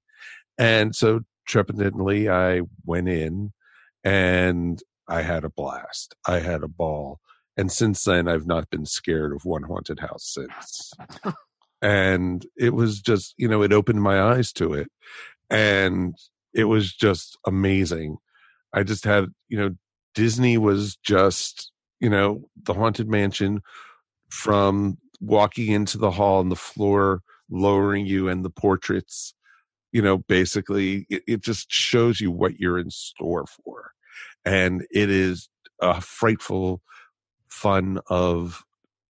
[0.57, 3.51] And so trepidantly, I went in
[4.05, 6.15] and I had a blast.
[6.25, 7.19] I had a ball.
[7.57, 10.93] And since then, I've not been scared of one haunted house since.
[11.81, 14.87] and it was just, you know, it opened my eyes to it.
[15.49, 16.15] And
[16.53, 18.15] it was just amazing.
[18.73, 19.75] I just had, you know,
[20.15, 23.61] Disney was just, you know, the Haunted Mansion
[24.29, 29.33] from walking into the hall and the floor lowering you and the portraits
[29.93, 33.91] you know basically it, it, just shows you what you're in store for.
[34.43, 35.47] And it is
[35.79, 36.81] a frightful
[37.47, 38.63] fun of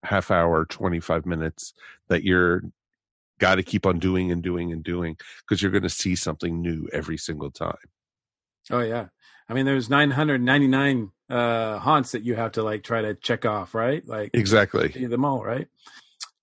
[0.04, 1.74] half hour 25 minutes
[2.08, 2.64] that you're
[3.40, 6.62] got to keep on doing and doing and doing because you're going to see something
[6.62, 7.76] new every single time.
[8.72, 9.08] Oh yeah
[9.50, 13.76] i mean there's 999 uh haunts that you have to like try to check off
[13.76, 15.68] right like exactly them all right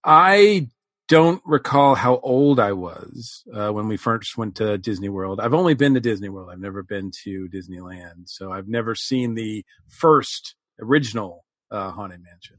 [0.06, 0.68] I
[1.08, 5.40] don't recall how old I was uh, when we first went to Disney World.
[5.40, 6.48] I've only been to Disney World.
[6.50, 12.56] I've never been to Disneyland, so I've never seen the first original uh, Haunted Mansion.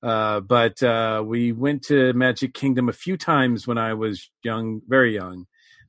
[0.00, 4.80] Uh, but uh, we went to Magic Kingdom a few times when I was young,
[4.86, 5.46] very young.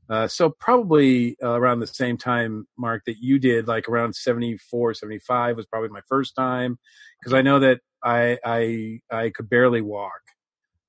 [0.09, 5.57] Uh, so probably around the same time, Mark, that you did, like around 74, 75
[5.57, 6.77] was probably my first time.
[7.23, 10.21] Cause I know that I, I, I could barely walk.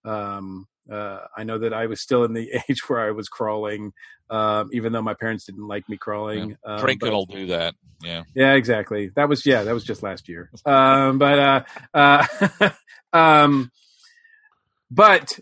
[0.04, 3.92] Um, uh, I know that I was still in the age where I was crawling,
[4.30, 6.50] um, even though my parents didn't like me crawling.
[6.50, 6.74] Yeah.
[6.74, 7.74] Um, Franklin will do that.
[8.02, 8.24] Yeah.
[8.34, 9.10] Yeah, exactly.
[9.16, 10.50] That was yeah, that was just last year.
[10.64, 11.62] Um, but uh,
[11.94, 12.70] uh,
[13.12, 13.70] um,
[14.90, 15.38] but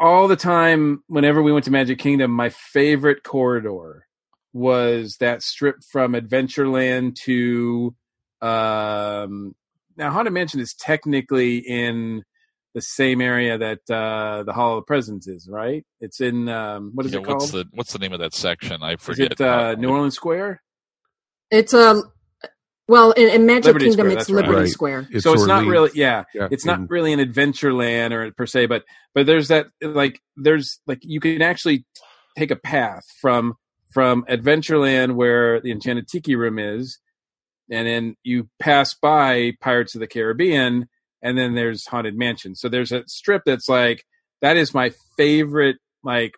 [0.00, 4.06] all the time, whenever we went to Magic Kingdom, my favorite corridor
[4.52, 7.94] was that strip from Adventureland to
[8.40, 9.54] um,
[9.96, 12.24] now Haunted Mansion is technically in
[12.74, 15.84] the same area that uh, the Hall of Presidents is, right?
[16.00, 17.66] It's in um, what is yeah, it what's called?
[17.66, 18.82] The, what's the name of that section?
[18.82, 19.32] I forget.
[19.32, 20.62] Is it uh, New Orleans Square?
[21.50, 22.12] It's a um,
[22.90, 24.68] well in, in Magic Liberty Kingdom, Square, it's Liberty right.
[24.68, 25.08] Square.
[25.10, 26.92] It's so it's not really, yeah, yeah it's not mm-hmm.
[26.92, 28.84] really an Adventureland or per se, but
[29.14, 31.84] but there's that like there's like you can actually
[32.36, 33.54] take a path from
[33.94, 36.98] from Adventureland where the Enchanted Tiki Room is,
[37.70, 40.88] and then you pass by Pirates of the Caribbean
[41.22, 42.54] and then there's Haunted Mansion.
[42.54, 44.04] So there's a strip that's like
[44.40, 46.32] that is my favorite like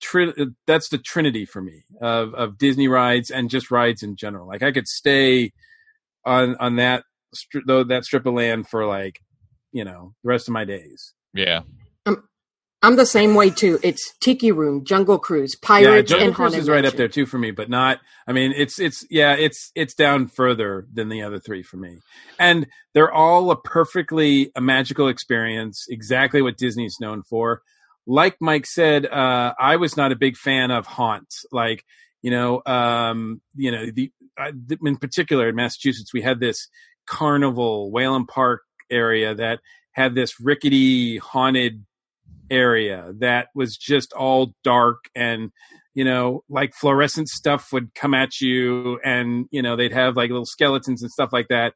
[0.00, 0.32] tri-
[0.66, 4.46] that's the trinity for me of of Disney rides and just rides in general.
[4.46, 5.52] Like I could stay
[6.24, 7.04] on on that
[7.66, 9.20] though that strip of land for like
[9.72, 11.14] you know the rest of my days.
[11.34, 11.60] Yeah.
[12.06, 12.24] Um,
[12.82, 13.78] I'm the same way too.
[13.82, 17.08] It's Tiki Room, Jungle Cruise, Yeah, Pirates, Jungle and Cruise Haunted is right up there
[17.08, 17.98] too for me, but not.
[18.26, 21.98] I mean, it's it's yeah, it's it's down further than the other three for me,
[22.38, 27.62] and they're all a perfectly a magical experience, exactly what Disney's known for.
[28.08, 31.44] Like Mike said, uh, I was not a big fan of haunts.
[31.52, 31.84] Like
[32.22, 34.52] you know, um, you know, the uh,
[34.84, 36.68] in particular in Massachusetts, we had this
[37.06, 39.60] carnival, Whalom Park area that
[39.92, 41.84] had this rickety haunted
[42.50, 45.50] area that was just all dark and
[45.94, 50.30] you know like fluorescent stuff would come at you and you know they'd have like
[50.30, 51.74] little skeletons and stuff like that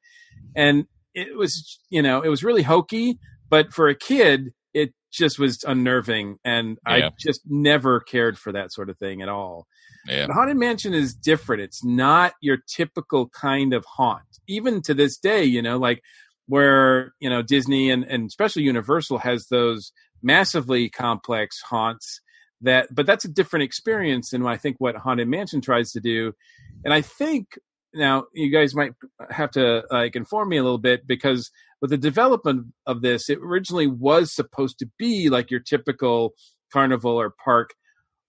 [0.56, 3.18] and it was you know it was really hokey
[3.50, 4.52] but for a kid
[5.12, 6.94] just was unnerving and Yeah.
[7.06, 9.66] i just never cared for that sort of thing at all
[10.06, 10.26] Yeah.
[10.26, 15.18] but haunted mansion is different it's not your typical kind of haunt even to this
[15.18, 16.00] day you know like
[16.46, 19.92] where you know disney and, and especially universal has those
[20.22, 22.20] massively complex haunts
[22.60, 26.32] that but that's a different experience than i think what haunted mansion tries to do
[26.84, 27.46] and i think
[27.94, 28.92] now you guys might
[29.30, 33.38] have to like inform me a little bit because with the development of this it
[33.42, 36.32] originally was supposed to be like your typical
[36.72, 37.74] carnival or park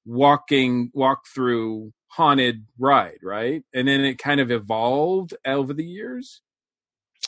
[0.05, 3.63] walking walk through haunted ride right?
[3.73, 6.41] And then it kind of evolved over the years?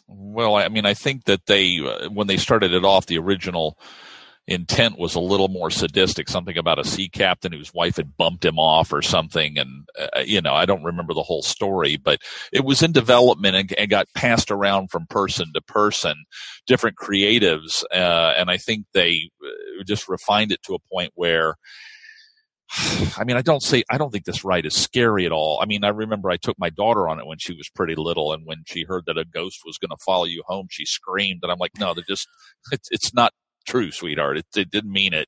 [0.07, 3.79] Well, I mean, I think that they, uh, when they started it off, the original
[4.47, 8.45] intent was a little more sadistic, something about a sea captain whose wife had bumped
[8.45, 9.57] him off or something.
[9.57, 12.19] And, uh, you know, I don't remember the whole story, but
[12.51, 16.15] it was in development and, and got passed around from person to person,
[16.67, 17.83] different creatives.
[17.91, 21.55] Uh, and I think they uh, just refined it to a point where,
[23.17, 25.59] I mean, I don't say, I don't think this ride is scary at all.
[25.61, 28.31] I mean, I remember I took my daughter on it when she was pretty little,
[28.31, 31.39] and when she heard that a ghost was going to follow you home, she screamed.
[31.41, 32.27] And I'm like, no, they're just,
[32.71, 33.33] it's, it's not
[33.65, 34.37] true, sweetheart.
[34.37, 35.27] It, it didn't mean it.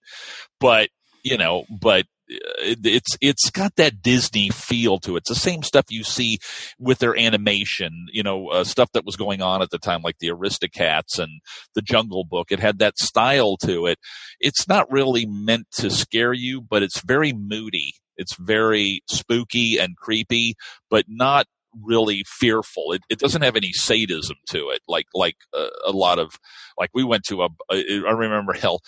[0.60, 0.90] But,
[1.24, 5.20] you know, but uh, it, it's, it's got that Disney feel to it.
[5.20, 6.40] It's the same stuff you see
[6.80, 10.18] with their animation, you know, uh, stuff that was going on at the time, like
[10.20, 11.42] the Aristocats and
[11.76, 12.52] the Jungle Book.
[12.52, 13.98] It had that style to it.
[14.40, 17.94] It's not really meant to scare you, but it's very moody.
[18.18, 20.56] It's very spooky and creepy,
[20.90, 21.46] but not
[21.84, 22.94] really fearful.
[22.94, 26.40] It, it doesn't have any sadism to it, like like uh, a lot of
[26.78, 27.50] like we went to a.
[27.72, 28.82] I remember hell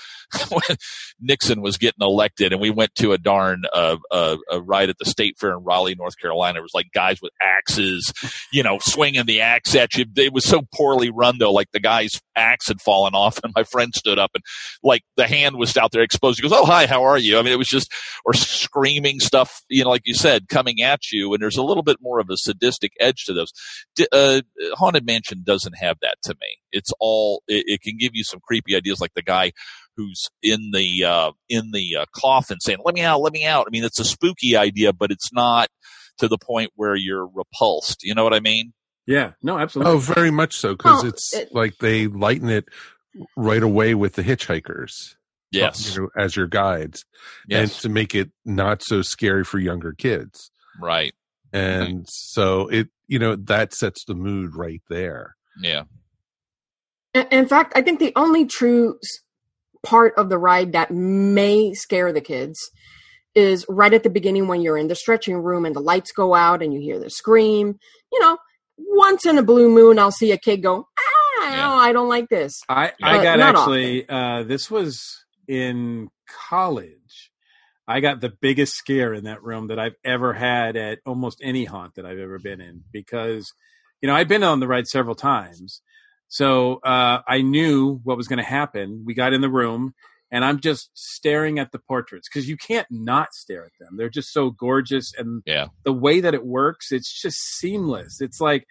[0.50, 0.78] when
[1.20, 4.98] Nixon was getting elected, and we went to a darn uh, uh, a ride at
[5.00, 6.60] the State Fair in Raleigh, North Carolina.
[6.60, 8.14] It was like guys with axes,
[8.52, 10.06] you know, swinging the axe at you.
[10.16, 13.64] It was so poorly run though, like the guy's axe had fallen off, and my
[13.64, 14.44] friend stood up and
[14.84, 16.40] like the hand was out there exposed.
[16.40, 17.92] He goes, "Oh hi, how are you?" I mean, it was just
[18.26, 21.84] or screaming stuff, you know, like you said, coming at you, and there's a little
[21.84, 23.52] bit more of a sadistic edge to those.
[23.96, 24.42] D- Uh,
[24.74, 26.58] Haunted Mansion doesn't have that to me.
[26.72, 29.52] It's all it, it can give you some creepy ideas, like the guy
[29.96, 33.66] who's in the uh, in the uh, coffin saying, "Let me out, let me out."
[33.68, 35.70] I mean, it's a spooky idea, but it's not
[36.20, 38.04] to the point where you're repulsed.
[38.04, 38.74] You know what I mean?
[39.08, 39.94] Yeah, no, absolutely.
[39.94, 42.66] Oh, very much so because Well, it's it- like they lighten it
[43.36, 45.16] right away with the hitchhikers.
[45.52, 45.96] Yes.
[45.96, 47.06] you know, as your guides,
[47.50, 47.82] and Yes.
[47.82, 50.52] to make it not so scary for younger kids.
[50.80, 51.14] Right.
[51.52, 55.36] And so it, you know, that sets the mood right there.
[55.62, 55.84] Yeah.
[57.14, 59.00] In in fact, I think the only true
[59.84, 62.70] part of the ride that may scare the kids
[63.36, 66.34] is right at the beginning when you're in the stretching room and the lights go
[66.34, 67.80] out and you hear the scream.
[68.12, 68.38] You know,
[68.78, 72.30] once in a blue moon, I'll see a kid go, ah, no, I don't like
[72.30, 72.62] this.
[72.68, 77.29] I, I But got actually uh, this was in college.
[77.90, 81.66] I got the biggest scare in that room that I've ever had at almost any
[81.66, 83.52] haunt that I've ever been in because
[84.02, 85.82] you know I've been on the ride several times,
[86.28, 89.04] so uh, I knew what was going to happen.
[89.06, 89.94] We got in the room
[90.32, 93.98] and I'm just staring at the portraits because you can't not stare at them.
[93.98, 95.70] They're just so gorgeous and Yeah.
[95.84, 98.22] the way that it works, it's just seamless.
[98.22, 98.66] It's like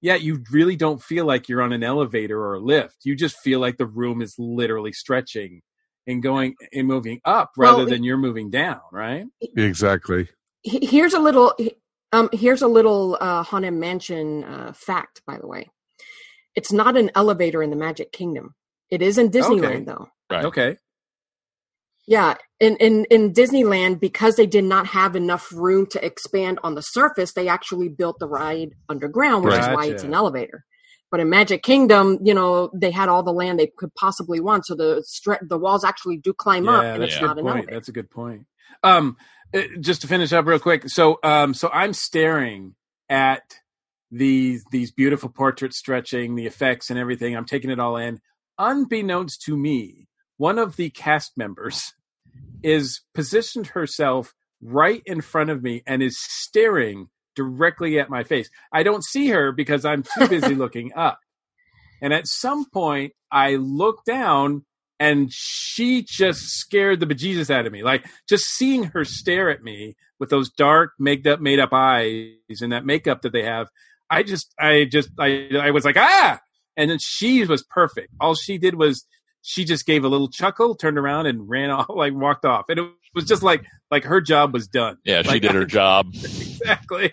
[0.00, 2.96] yeah, you really don't feel like you're on an elevator or a lift.
[3.04, 5.62] You just feel like the room is literally stretching
[6.06, 9.26] and going and moving up Well, rather than you're moving down, right?
[9.56, 10.28] Exactly.
[10.64, 11.54] Here's a little,
[12.12, 15.70] um, here's a little uh, haunted mansion uh, fact, by the way.
[16.54, 18.54] It's not an elevator in the Magic Kingdom.
[18.90, 19.84] It is in Disneyland, Okay.
[19.84, 20.08] though.
[20.30, 20.44] Right.
[20.44, 20.76] Okay.
[22.06, 26.74] Yeah, in, in in Disneyland, because they did not have enough room to expand on
[26.74, 30.64] the surface, they actually built the ride underground, which is why it's an elevator.
[31.12, 34.64] But in Magic Kingdom, you know, they had all the land they could possibly want,
[34.64, 37.36] so the stre- the walls actually do climb up, Yeah, and that's it's a not
[37.36, 37.68] good point.
[37.70, 38.46] That's a good point.
[38.82, 39.18] Um,
[39.54, 40.88] uh, just to finish up real quick.
[40.88, 42.74] So, um, so I'm staring
[43.10, 43.42] at
[44.10, 47.36] these these beautiful portraits stretching, the effects and everything.
[47.36, 48.18] I'm taking it all in.
[48.58, 50.08] Unbeknownst to me,
[50.38, 51.92] one of the cast members
[52.62, 54.32] is positioned herself
[54.62, 58.48] right in front of me and is staring directly at my face.
[58.72, 61.18] I don't see her because I'm too busy looking up.
[62.00, 64.64] And at some point, I look down
[64.98, 67.82] and she just scared the bejesus out of me.
[67.82, 72.60] Like just seeing her stare at me with those dark, made up, made up eyes
[72.60, 73.68] and that makeup that they have.
[74.10, 76.40] I just, I just, I, I was like, ah!
[76.76, 78.08] And then she was perfect.
[78.20, 79.04] All she did was
[79.42, 82.66] she just gave a little chuckle, turned around and ran off, like walked off.
[82.68, 84.98] And it was just like, like her job was done.
[85.04, 86.08] Yeah, she did her job.
[86.14, 87.12] exactly.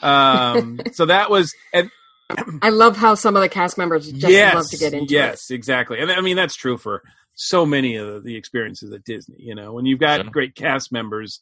[0.00, 1.90] Um, so that was, and
[2.60, 5.50] I love how some of the cast members just yes, love to get into yes,
[5.50, 5.98] exactly.
[5.98, 7.02] And I mean, that's true for
[7.34, 11.40] so many of the experiences at Disney, you know, when you've got great cast members,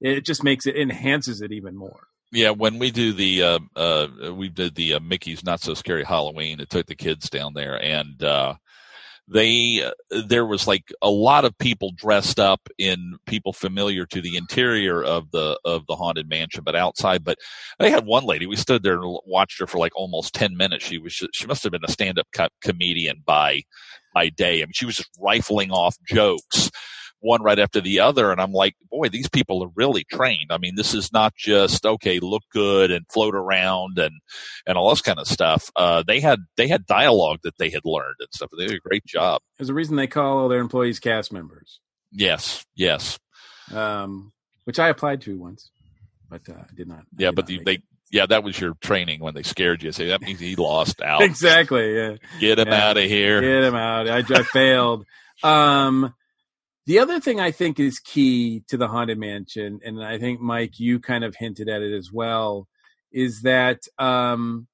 [0.00, 2.06] it just makes it enhances it even more.
[2.32, 6.02] Yeah, when we do the uh, uh, we did the uh, Mickey's Not So Scary
[6.02, 8.54] Halloween, it took the kids down there, and uh,
[9.28, 14.20] they uh, there was like a lot of people dressed up in people familiar to
[14.20, 17.24] the interior of the of the haunted mansion, but outside.
[17.24, 17.38] But
[17.78, 18.46] they had one lady.
[18.46, 20.84] We stood there and watched her for like almost ten minutes.
[20.84, 23.62] She was she must have been a stand up co- comedian by
[24.14, 24.62] by day.
[24.62, 26.70] I mean, she was just rifling off jokes
[27.22, 28.30] one right after the other.
[28.30, 30.48] And I'm like, boy, these people are really trained.
[30.50, 34.12] I mean, this is not just, okay, look good and float around and,
[34.66, 35.70] and all this kind of stuff.
[35.74, 38.50] Uh, they had, they had dialogue that they had learned and stuff.
[38.58, 39.40] They did a great job.
[39.58, 42.66] There's a reason they call all their employees cast members, Yes.
[42.74, 43.18] Yes.
[43.72, 44.32] um,
[44.64, 45.70] which I applied to once,
[46.28, 47.04] but uh, I did not.
[47.16, 47.30] Yeah.
[47.30, 47.78] But the, they,
[48.10, 49.90] yeah, that was your training when they scared you.
[49.92, 51.22] Say that means he lost out.
[51.22, 51.96] Exactly.
[51.96, 52.16] Yeah.
[52.40, 52.88] Get him Yeah.
[52.90, 53.40] out of here.
[53.40, 54.08] Get him out.
[54.08, 55.06] I, I failed.
[55.42, 56.14] Um,
[56.86, 60.78] the other thing I think is key to the Haunted Mansion, and I think Mike,
[60.78, 62.66] you kind of hinted at it as well,
[63.12, 64.66] is that um,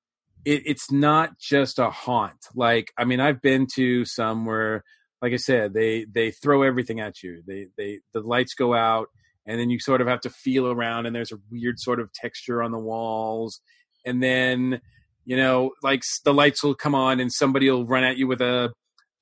[0.44, 2.46] it, it's not just a haunt.
[2.54, 4.84] Like, I mean, I've been to some where,
[5.20, 7.42] like I said, they they throw everything at you.
[7.46, 9.08] They they the lights go out,
[9.46, 12.12] and then you sort of have to feel around, and there's a weird sort of
[12.14, 13.60] texture on the walls,
[14.06, 14.80] and then
[15.26, 18.40] you know, like the lights will come on, and somebody will run at you with
[18.40, 18.72] a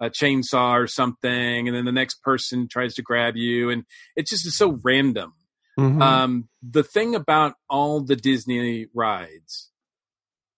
[0.00, 3.84] a chainsaw or something, and then the next person tries to grab you, and
[4.14, 5.32] it just is so random.
[5.78, 6.02] Mhm.
[6.02, 9.70] Um, the thing about all the Disney rides,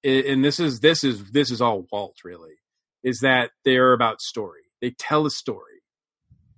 [0.05, 2.57] and this is this is this is all Walt really,
[3.03, 4.63] is that they're about story.
[4.81, 5.83] They tell a story,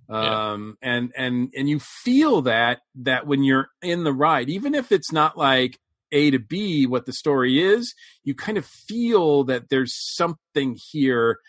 [0.09, 4.91] um, and and and you feel that that when you're in the ride, even if
[4.91, 5.79] it's not like
[6.11, 11.39] A to B, what the story is, you kind of feel that there's something here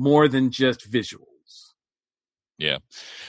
[0.00, 1.26] more than just visuals.
[2.56, 2.78] Yeah,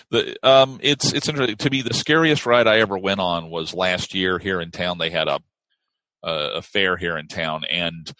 [0.10, 1.82] the um, it's it's interesting to me.
[1.82, 4.98] The scariest ride I ever went on was last year here in town.
[4.98, 5.40] They had a
[6.24, 8.12] a, a fair here in town, and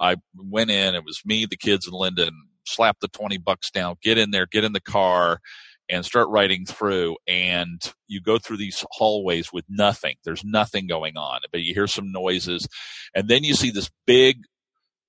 [0.00, 0.94] I went in.
[0.94, 2.24] It was me, the kids, and Linda.
[2.24, 3.96] And slapped the twenty bucks down.
[4.02, 5.40] Get in there, get in the car,
[5.88, 7.16] and start riding through.
[7.26, 10.16] And you go through these hallways with nothing.
[10.24, 12.66] There's nothing going on, but you hear some noises,
[13.14, 14.42] and then you see this big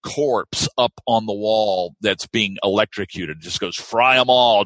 [0.04, 3.38] corpse up on the wall that's being electrocuted.
[3.38, 4.66] It just goes fry them all,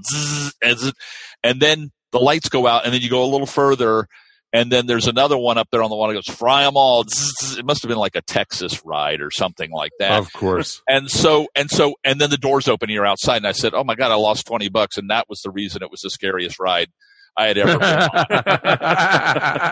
[1.44, 4.08] and then the lights go out, and then you go a little further,
[4.54, 7.02] and then there's another one up there on the wall that goes fry them all.
[7.02, 10.20] It must have been like a Texas ride or something like that.
[10.20, 10.84] Of course.
[10.88, 13.38] And so, and so, and then the doors open you're outside.
[13.38, 14.98] And I said, Oh my God, I lost 20 bucks.
[14.98, 16.90] And that was the reason it was the scariest ride
[17.36, 18.10] I had ever been on.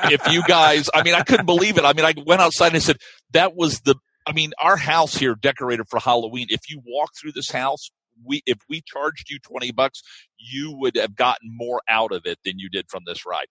[0.12, 1.86] if you guys, I mean, I couldn't believe it.
[1.86, 2.98] I mean, I went outside and I said,
[3.34, 3.96] that was the,
[4.26, 6.48] I mean, our house here decorated for Halloween.
[6.50, 7.90] If you walk through this house,
[8.24, 10.04] we, if we charged you 20 bucks,
[10.38, 13.48] you would have gotten more out of it than you did from this ride.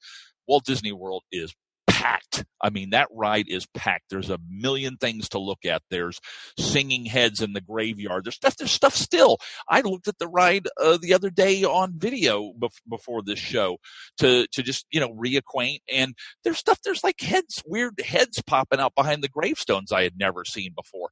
[0.46, 1.54] Walt Disney World is
[2.00, 2.44] packed.
[2.62, 4.06] I mean, that ride is packed.
[4.10, 5.82] There's a million things to look at.
[5.90, 6.18] There's
[6.58, 8.24] singing heads in the graveyard.
[8.24, 8.56] There's stuff.
[8.56, 9.38] There's stuff still.
[9.68, 13.78] I looked at the ride uh, the other day on video bef- before this show
[14.18, 15.80] to to just you know reacquaint.
[15.92, 16.80] And there's stuff.
[16.82, 21.10] There's like heads, weird heads popping out behind the gravestones I had never seen before.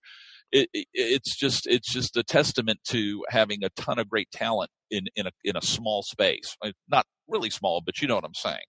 [0.51, 4.71] It, it, it's just it's just a testament to having a ton of great talent
[4.91, 6.57] in in a in a small space.
[6.65, 8.65] Uh, Not really small, but you know what I'm saying.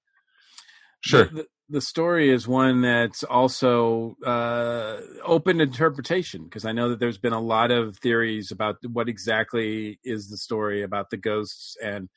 [1.01, 1.25] Sure.
[1.25, 7.17] The, the story is one that's also uh, open interpretation because I know that there's
[7.19, 12.09] been a lot of theories about what exactly is the story about the ghosts and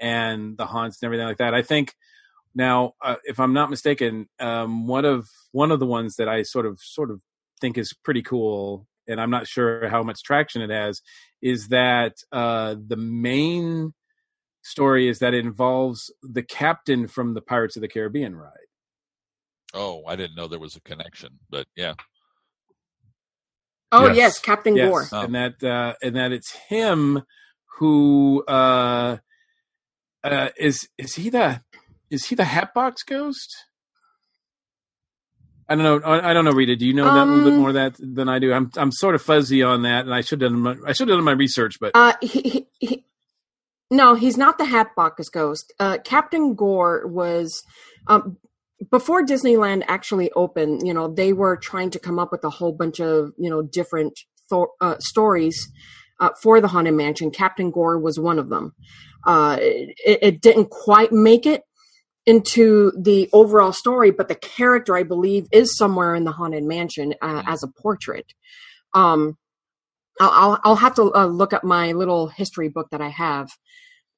[0.00, 1.54] and the haunts and everything like that.
[1.54, 1.94] I think
[2.54, 6.42] now, uh, if I'm not mistaken, um, one of one of the ones that I
[6.42, 7.20] sort of sort of
[7.60, 11.02] think is pretty cool, and I'm not sure how much traction it has,
[11.42, 13.92] is that uh, the main
[14.62, 18.52] story is that it involves the captain from the Pirates of the Caribbean ride.
[19.74, 21.94] Oh, I didn't know there was a connection, but yeah.
[23.92, 25.08] Oh yes, Captain Yes, Gore.
[25.12, 27.22] and that uh, and that it's him
[27.78, 29.18] who uh,
[30.22, 31.62] uh, is is he the
[32.10, 33.56] is he the Hatbox Ghost?
[35.68, 36.10] I don't know.
[36.20, 36.74] I don't know, Rita.
[36.76, 38.52] Do you know that a little bit Um, more of that than I do?
[38.52, 41.08] I'm I'm sort of fuzzy on that, and I should have done my, I should
[41.08, 43.04] have done my research, but Uh, he, he, he,
[43.90, 45.72] no, he's not the Hatbox Ghost.
[45.80, 47.62] Uh, Captain Gore was
[48.06, 48.36] um,
[48.90, 50.86] before Disneyland actually opened.
[50.86, 53.62] You know, they were trying to come up with a whole bunch of you know
[53.62, 54.18] different
[54.48, 55.70] thor- uh, stories
[56.20, 57.30] uh, for the Haunted Mansion.
[57.30, 58.74] Captain Gore was one of them.
[59.26, 61.62] Uh, it, it didn't quite make it
[62.26, 67.14] into the overall story, but the character, I believe, is somewhere in the Haunted Mansion
[67.20, 68.26] uh, as a portrait.
[68.94, 69.36] Um,
[70.20, 73.50] I'll, I'll, I'll have to uh, look up my little history book that I have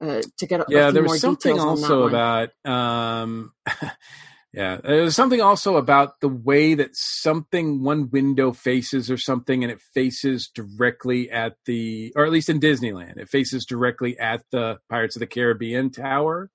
[0.03, 2.09] uh, to get a, a yeah, few there more was something details on that also
[2.09, 3.53] about um,
[4.53, 9.62] yeah, there was something also about the way that something one window faces or something,
[9.62, 14.43] and it faces directly at the, or at least in Disneyland, it faces directly at
[14.51, 16.51] the Pirates of the Caribbean tower,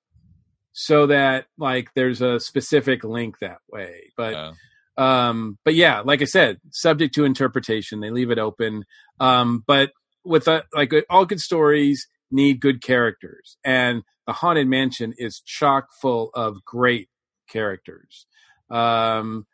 [0.74, 4.53] so that like there's a specific link that way, but.
[4.98, 7.99] Um, but yeah, like I said, subject to interpretation.
[7.99, 8.84] They leave it open.
[9.19, 9.91] Um, but
[10.26, 15.88] with a, like all good stories need good characters, and the Haunted Mansion is chock
[16.02, 17.10] full of great
[17.49, 18.26] characters.
[18.69, 19.45] Um,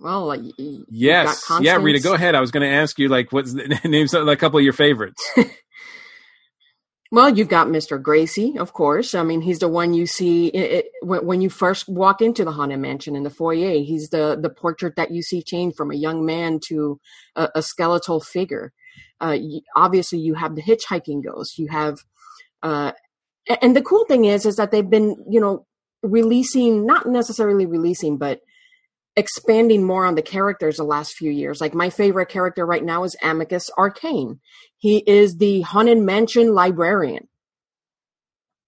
[0.00, 2.34] well, like, y- y- you've yes, yeah, Rita, go ahead.
[2.34, 4.72] I was going to ask you like what's the names of a couple of your
[4.72, 5.22] favorites.
[7.12, 8.02] Well, you've got Mr.
[8.02, 9.14] Gracey, of course.
[9.14, 12.52] I mean, he's the one you see i it, when, you first walk into the
[12.52, 13.72] Haunted Mansion in the foyer.
[13.84, 16.98] He's the, the portrait that you see change from a young man to
[17.36, 18.72] a, a skeletal figure.
[19.20, 21.58] Uh, y obviously, you have the hitchhiking ghost.
[21.58, 21.98] You have,
[22.62, 22.92] uh,
[23.60, 25.66] and the cool thing is, is that they've been, you know,
[26.02, 28.40] releasing, not necessarily releasing, but
[29.16, 31.60] expanding more on the characters the last few years.
[31.60, 34.40] Like my favorite character right now is Amicus Arcane.
[34.78, 37.28] He is the Haunted Mansion librarian.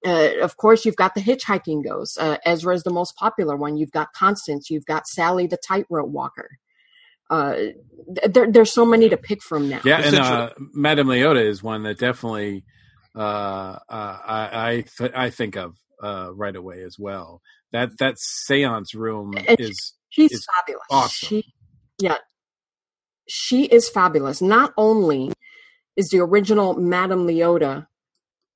[0.06, 2.18] Uh, of course, you've got the hitchhiking ghost.
[2.20, 3.78] Uh, Ezra is the most popular one.
[3.78, 4.68] You've got Constance.
[4.68, 6.58] You've got Sally, the tightrope walker.
[7.30, 7.56] Uh,
[8.26, 9.80] there, there's so many to pick from now.
[9.82, 12.64] Yeah, and uh, Madame Leota is one that definitely
[13.14, 15.74] uh, uh, I I, th- I think of
[16.04, 17.42] uh, right away as well.
[17.72, 18.16] That that
[18.50, 20.86] séance room And is she's is fabulous.
[20.90, 21.30] awesome.
[21.30, 21.44] She,
[22.00, 22.18] yeah,
[23.28, 24.42] she is fabulous.
[24.42, 25.32] Not only
[25.96, 27.86] is the original Madame Leota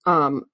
[0.07, 0.45] um,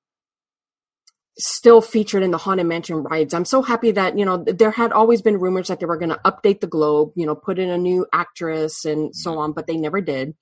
[1.38, 4.92] still featured in the Haunted Mansion rides, I'm so happy that you know there had
[4.92, 7.70] always been rumors that they were going to update the globe, you know, put in
[7.70, 10.34] a new actress and so on, but they never did.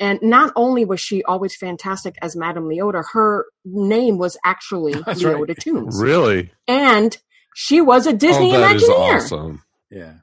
[0.00, 5.22] And not only was she always fantastic as Madame Leota, her name was actually That's
[5.22, 5.58] Leota right.
[5.58, 6.50] Toombs, Really?
[6.68, 7.16] and
[7.54, 9.16] she was a Disney oh, that is Imagineer.
[9.16, 9.62] awesome.
[9.90, 10.14] Yeah.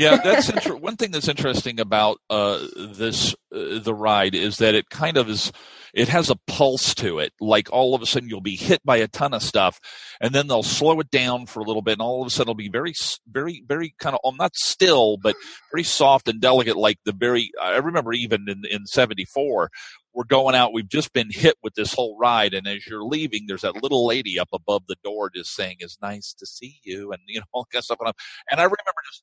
[0.00, 4.74] Yeah, that's inter- one thing that's interesting about uh, this uh, the ride is that
[4.74, 5.52] it kind of is
[5.92, 7.34] it has a pulse to it.
[7.38, 9.78] Like all of a sudden you'll be hit by a ton of stuff,
[10.18, 12.50] and then they'll slow it down for a little bit, and all of a sudden
[12.50, 12.94] it'll be very,
[13.30, 15.36] very, very kind of not still, but
[15.70, 16.76] very soft and delicate.
[16.78, 19.70] Like the very I remember even in in '74
[20.12, 20.72] we're going out.
[20.72, 24.06] We've just been hit with this whole ride, and as you're leaving, there's that little
[24.06, 27.46] lady up above the door just saying, "It's nice to see you," and you know
[27.52, 27.98] all that stuff.
[28.00, 28.14] And,
[28.50, 28.76] I remember
[29.10, 29.22] just,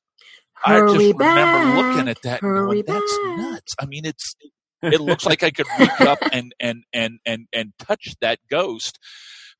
[0.64, 4.34] I just Hurry remember looking at that and going, "That's nuts." I mean, it's
[4.82, 8.98] it looks like I could reach up and and and and and touch that ghost.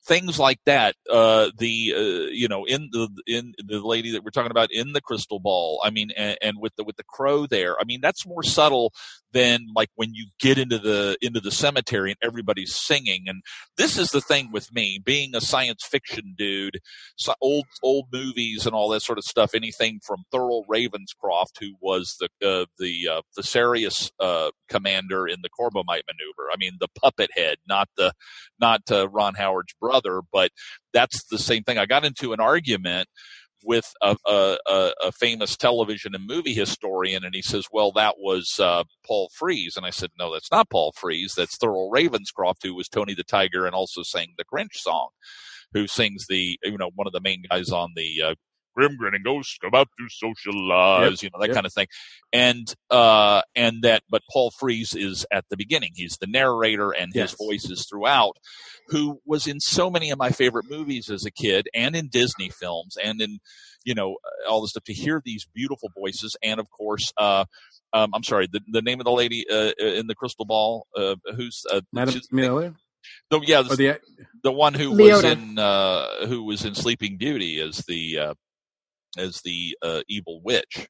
[0.07, 0.95] Things like that.
[1.11, 4.93] Uh, the uh, you know in the in the lady that we're talking about in
[4.93, 5.83] the crystal ball.
[5.85, 7.77] I mean, and, and with the with the crow there.
[7.79, 8.93] I mean, that's more subtle
[9.33, 13.25] than like when you get into the into the cemetery and everybody's singing.
[13.27, 13.43] And
[13.77, 16.79] this is the thing with me being a science fiction dude.
[17.17, 19.55] So old old movies and all that sort of stuff.
[19.55, 25.41] Anything from Thurl Ravenscroft, who was the uh, the uh, the Sirius uh, commander in
[25.43, 26.51] the Corbomite maneuver.
[26.53, 28.13] I mean, the puppet head, not the
[28.61, 30.51] not uh, Ron Howard's brother, but
[30.93, 31.79] that's the same thing.
[31.79, 33.09] I got into an argument
[33.65, 34.57] with a, a,
[35.03, 39.77] a, famous television and movie historian, and he says, "Well, that was uh, Paul Frees,"
[39.77, 41.35] and I said, "No, that's not Paul Frees.
[41.35, 45.09] That's Thurl Ravenscroft, who was Tony the Tiger and also sang the Grinch song,
[45.73, 48.35] who sings the you know one of the main guys on the uh,
[48.79, 51.55] Grim Grinning Ghost about to socialize, Yep, you know that yep.
[51.57, 51.89] kind of thing,
[52.33, 55.91] and uh, and that, but Paul Frees is at the beginning.
[55.95, 57.35] He's the narrator, and his Yes.
[57.37, 58.37] voice is throughout.
[58.89, 62.51] Who was in so many of my favorite movies as a kid, and in Disney
[62.51, 63.39] films, and in
[63.85, 64.17] you know
[64.49, 64.85] all this stuff.
[64.85, 67.45] To hear these beautiful voices, and of course, uh,
[67.93, 71.17] um, I'm sorry, the, the name of the lady uh, in the crystal ball, uh,
[71.35, 72.75] who's uh, Madam she's- Miller?
[73.31, 73.99] the, yeah, Or the
[74.43, 78.35] the one who was in uh, who was in Sleeping Beauty as the uh,
[79.17, 80.89] as the uh, evil witch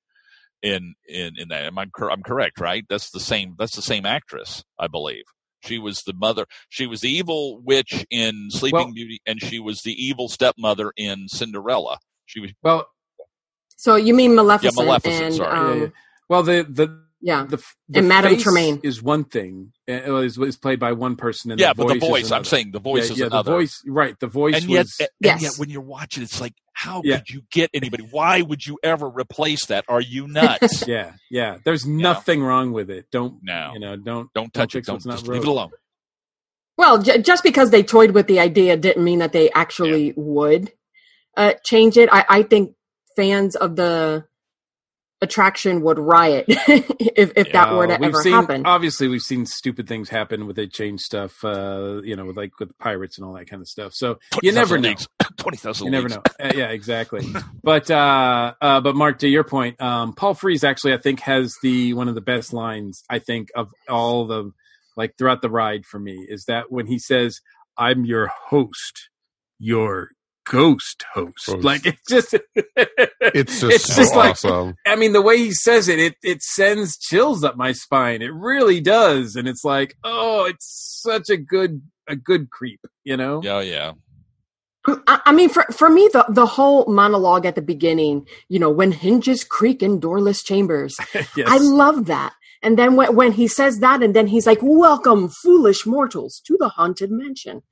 [0.62, 1.64] in in in that.
[1.66, 2.84] Am I cor- I'm correct, right?
[2.88, 3.54] That's the same.
[3.58, 5.24] That's the same actress, I believe.
[5.60, 6.46] She was the mother.
[6.68, 10.92] She was the evil witch in Sleeping Well- Beauty, and she was the evil stepmother
[10.96, 11.98] in Cinderella.
[12.26, 12.86] She was Well,
[13.76, 15.56] So you mean Maleficent, Yeah, Maleficent, and sorry.
[15.56, 15.90] um, yeah, yeah.
[16.28, 17.44] well, the the yeah.
[17.48, 17.56] the,
[17.88, 18.80] the And Madame face Tremaine.
[18.82, 19.72] is one thing.
[19.88, 22.36] Uh, Is, is played by one person, and yeah, the but the voice is voice.
[22.36, 23.50] I'm saying the voice yeah, is yeah, another.
[23.52, 24.20] The voice, right?
[24.20, 24.96] The voice and yet, was.
[25.00, 25.42] and Yes.
[25.42, 27.16] yet, when you're watching, it's like, how Yeah.
[27.18, 28.04] could you get anybody?
[28.10, 29.84] Why would you ever replace that?
[29.88, 30.86] Are you nuts?
[30.86, 31.58] yeah, yeah.
[31.64, 33.06] There's nothing wrong with it.
[33.10, 33.70] Don't No.
[33.74, 33.96] you know?
[33.96, 34.84] Don't don't touch it.
[34.84, 35.70] Don't what's not just leave it alone.
[36.76, 40.72] Well, j- just because they toyed with the idea didn't mean that they actually would
[41.36, 42.08] uh, change it.
[42.12, 42.74] I-, I think
[43.16, 44.26] fans of the
[45.20, 48.66] attraction would riot if if that were to we've ever seen, happen.
[48.66, 51.44] Obviously, we've seen stupid things happen with they change stuff.
[51.44, 53.92] Uh, you know, with like with pirates and all that kind of stuff.
[53.94, 54.88] So you never 20,000 know.
[54.88, 55.08] leagues.
[55.36, 55.86] Twenty thousand.
[55.86, 56.22] You never know.
[56.40, 57.26] Uh, yeah, exactly.
[57.62, 61.54] but uh, uh, but Mark, to your point, um, Paul Frees actually I think has
[61.62, 64.52] the one of the best lines I think of all the
[64.96, 67.40] like throughout the ride for me is that when he says,
[67.76, 69.10] "I'm your host,
[69.58, 70.10] your
[70.48, 71.64] ghost host." Host.
[71.64, 72.34] Like it's just
[73.20, 74.74] It's just so like awesome.
[74.86, 78.22] I mean, the way he says it, it it sends chills up my spine.
[78.22, 83.16] It really does, and it's like, oh, it's such a good a good creep, you
[83.16, 83.40] know?
[83.42, 83.92] Yeah, yeah.
[85.06, 88.70] I, I mean, for for me, the the whole monologue at the beginning, you know,
[88.70, 91.28] when hinges creak in doorless chambers, yes.
[91.46, 92.32] I love that.
[92.62, 96.56] And then when when he says that, and then he's like, "Welcome, foolish mortals, to
[96.58, 97.62] the haunted mansion."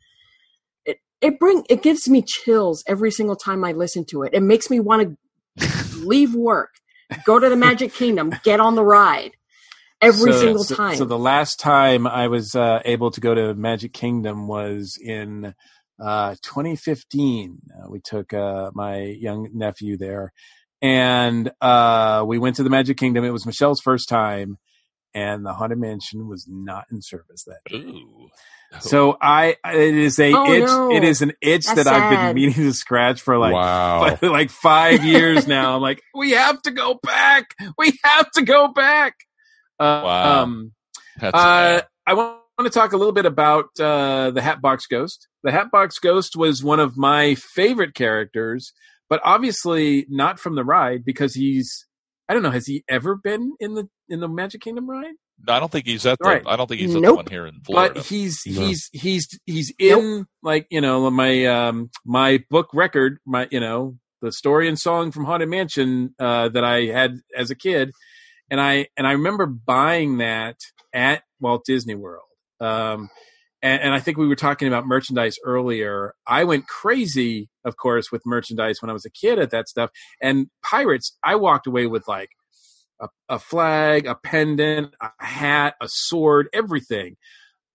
[1.20, 4.34] It bring it gives me chills every single time I listen to it.
[4.34, 5.16] It makes me want
[5.56, 6.70] to leave work,
[7.24, 9.32] go to the Magic Kingdom, get on the ride
[10.00, 10.96] every So- single time.
[10.96, 15.54] So the last time I was uh, able to go to Magic Kingdom was in
[15.98, 17.58] uh, 2015.
[17.74, 20.32] Uh, we took uh, my young nephew there,
[20.82, 23.24] and uh, we went to the Magic Kingdom.
[23.24, 24.58] It was Michelle's first time,
[25.16, 27.78] and the Haunted Mansion was not in service that day.
[27.78, 28.28] Ooh.
[28.80, 30.64] So I, it is a Oh, itch.
[30.66, 30.90] no.
[30.92, 32.34] It is an itch That's that I've been sad.
[32.34, 34.18] meaning to scratch for like wow.
[34.22, 35.74] like five years now.
[35.76, 37.46] I'm like, we have to go back.
[37.78, 39.14] We have to go back.
[39.80, 40.42] Uh, Wow.
[40.42, 40.72] Um,
[41.22, 41.80] uh.
[42.06, 45.28] I want to talk a little bit about uh, the Hatbox Ghost.
[45.44, 48.72] The Hatbox Ghost was one of my favorite characters,
[49.08, 51.86] but obviously not from the ride because he's.
[52.28, 52.50] I don't know.
[52.50, 55.14] Has he ever been in the in the Magic Kingdom ride?
[55.46, 56.28] No, I don't think he's at the.
[56.28, 56.42] Right.
[56.46, 57.94] I don't think he's at the one here in Florida.
[57.94, 58.60] but he's No.
[58.66, 63.96] he's he's he's in like you know my um my book record my you know
[64.22, 67.90] the story and song from haunted mansion uh that i had as a kid
[68.50, 70.56] and i and i remember buying that
[70.94, 72.24] at walt disney world
[72.60, 73.10] um
[73.66, 78.06] and, and i think we were talking about merchandise earlier i went crazy of course
[78.12, 79.90] with merchandise when i was a kid at that stuff
[80.22, 82.30] and pirates i walked away with like
[82.98, 87.16] a, a flag, a pendant, a hat, a sword, everything.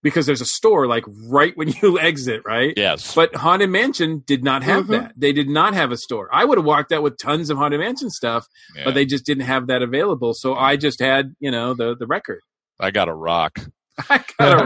[0.02, 2.74] Because there's a store like right when you exit, right?
[2.76, 4.90] yes, But Haunted Mansion did not have Mhm.
[4.94, 5.14] that.
[5.16, 6.28] They did not have a store.
[6.34, 8.86] I would have walked out with tons of Haunted Mansion stuff, Yeah.
[8.86, 10.34] but they just didn't have that available.
[10.34, 12.40] So I just had, you know, the the record.
[12.80, 13.60] I got a rock.
[14.10, 14.58] I got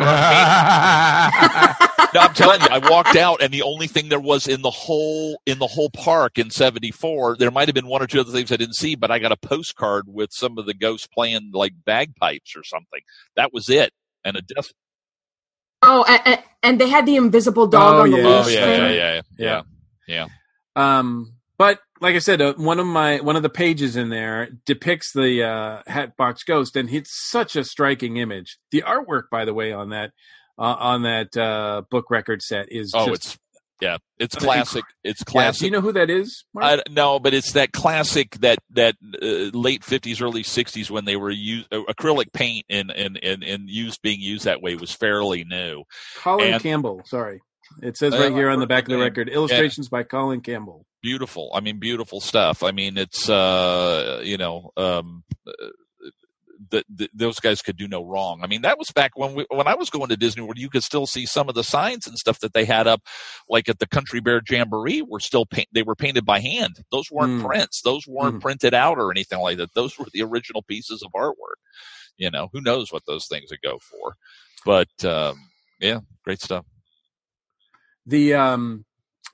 [1.81, 4.61] a No, I'm telling you, I walked out, and the only thing there was in
[4.61, 8.21] the whole in the whole park in '74, there might have been one or two
[8.21, 11.07] other things I didn't see, but I got a postcard with some of the ghosts
[11.07, 13.01] playing like bagpipes or something.
[13.35, 13.91] That was it,
[14.23, 14.69] and a death.
[15.81, 18.23] oh, and, and they had the invisible dog Oh, on the yeah.
[18.23, 19.61] Oh leash yeah, yeah, yeah, yeah,
[20.07, 20.27] Yeah.
[20.77, 20.97] yeah.
[20.99, 24.49] Um, but like I said, uh, one of my one of the pages in there
[24.65, 28.57] depicts the uh, Hatbox Ghost, and it's such a striking image.
[28.71, 30.11] The artwork, by the way, on that
[30.57, 33.37] uh, on that uh, book record set is Oh, just, it's
[33.81, 34.83] yeah, it's classic.
[35.03, 35.31] It's yeah.
[35.31, 35.59] classic.
[35.59, 36.45] Do you know who that is?
[36.53, 36.81] Mark?
[36.87, 41.15] I, no, but it's that classic that that uh, late fifties, early sixties when they
[41.15, 44.91] were used uh, acrylic paint and and and and used being used that way was
[44.91, 45.83] fairly new.
[46.17, 47.01] Colin and- Campbell.
[47.05, 47.41] Sorry,
[47.81, 50.85] it says Uh, right here on the back of the record: illustrations by Colin Campbell.
[51.05, 51.51] Beautiful.
[51.53, 52.63] I mean, beautiful stuff.
[52.63, 55.23] I mean, it's uh, you know, um,
[56.71, 58.39] the, the, those guys could do no wrong.
[58.41, 60.57] I mean, that was back when we, when I was going to Disney World.
[60.57, 63.01] You could still see some of the signs and stuff that they had up,
[63.47, 65.67] like at the Country Bear Jamboree, were still paint.
[65.71, 66.77] They were painted by hand.
[66.91, 67.45] Those weren't Mm.
[67.45, 67.81] prints.
[67.83, 68.41] Those weren't Mm.
[68.41, 69.75] printed out or anything like that.
[69.75, 71.59] Those were the original pieces of artwork.
[72.17, 74.15] You know, who knows what those things would go for?
[74.65, 75.37] But um,
[75.79, 76.65] yeah, great stuff.
[78.07, 78.85] The um,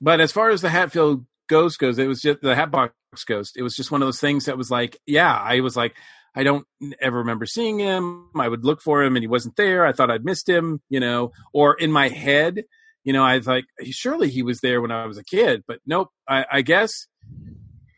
[0.02, 2.94] but as far as the Hatfield Ghost goes, it was just the Hatbox
[3.26, 3.58] Ghost.
[3.58, 5.94] It was just one of those things that was like, yeah, I was like,
[6.34, 6.66] I don't
[6.98, 8.30] ever remember seeing him.
[8.34, 9.84] I would look for him and he wasn't there.
[9.84, 12.62] I thought I'd missed him, you know, or in my head,
[13.04, 15.80] you know, I was like, surely he was there when I was a kid, but
[15.84, 16.08] nope.
[16.26, 16.90] I, I guess,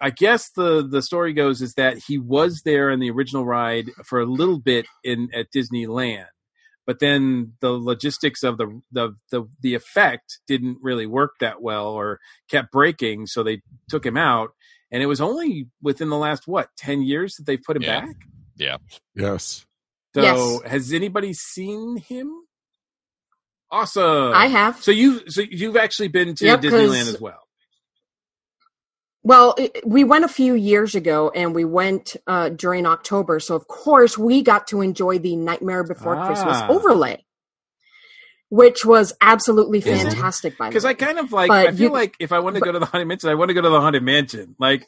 [0.01, 3.87] I guess the the story goes is that he was there in the original ride
[4.05, 6.27] for a little bit in at Disneyland,
[6.87, 11.89] but then the logistics of the the the the effect didn't really work that well
[11.89, 12.19] or
[12.51, 14.51] kept breaking, so they took him out.
[14.91, 18.01] And it was only within the last what ten years that they put him Yeah.
[18.01, 18.17] back.
[18.57, 18.77] Yeah.
[19.17, 19.65] Yes.
[20.15, 20.71] So Yes.
[20.71, 22.31] has anybody seen him?
[23.71, 24.33] Awesome.
[24.35, 24.83] I have.
[24.83, 27.44] So you so you've actually been to Yep, 'cause- Disneyland as well.
[29.27, 33.41] Well, it, we went a few years ago, and we went uh, during October.
[33.41, 36.69] So of course, we got to enjoy the Nightmare Before Christmas Ah.
[36.69, 37.25] overlay,
[38.51, 40.59] which was absolutely fantastic.
[40.59, 42.57] By the Because I kind of like But I feel you- like if I want
[42.57, 44.57] to go to the Haunted Mansion, I want to go to the Haunted Mansion.
[44.59, 44.87] Like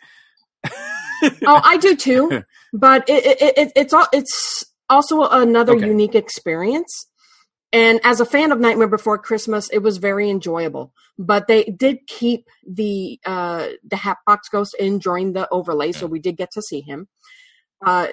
[0.67, 2.45] oh, I do too.
[2.75, 5.87] But it, it, it, it's all it's also another Okay.
[5.87, 7.07] unique experience.
[7.73, 10.93] And as a fan of Nightmare Before Christmas, it was very enjoyable.
[11.19, 16.21] But they did keep the uh, the Hatbox Ghost in during the overlay, so we
[16.21, 17.09] did get to see him.
[17.85, 18.09] Uh,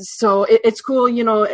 [0.00, 1.46] so it, it's cool, you know.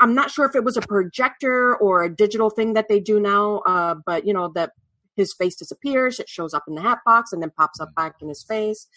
[0.00, 3.20] I'm not sure if it was a projector or a digital thing that they do
[3.20, 4.72] now, uh, but you know that
[5.16, 8.28] his face disappears, it shows up in the Hatbox, and then pops up back in
[8.28, 8.88] his face.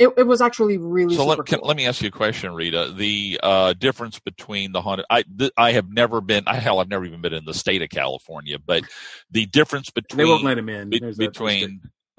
[0.00, 2.54] It, it was actually really So super let, can, let me ask you a question,
[2.54, 2.92] Rita.
[2.96, 6.88] The uh, difference between the haunted, I, th- I have never been, I, hell, I've
[6.88, 8.84] never even been in the state of California, but
[9.30, 10.90] the difference between, they won't let him in.
[10.90, 11.82] be- There's that between,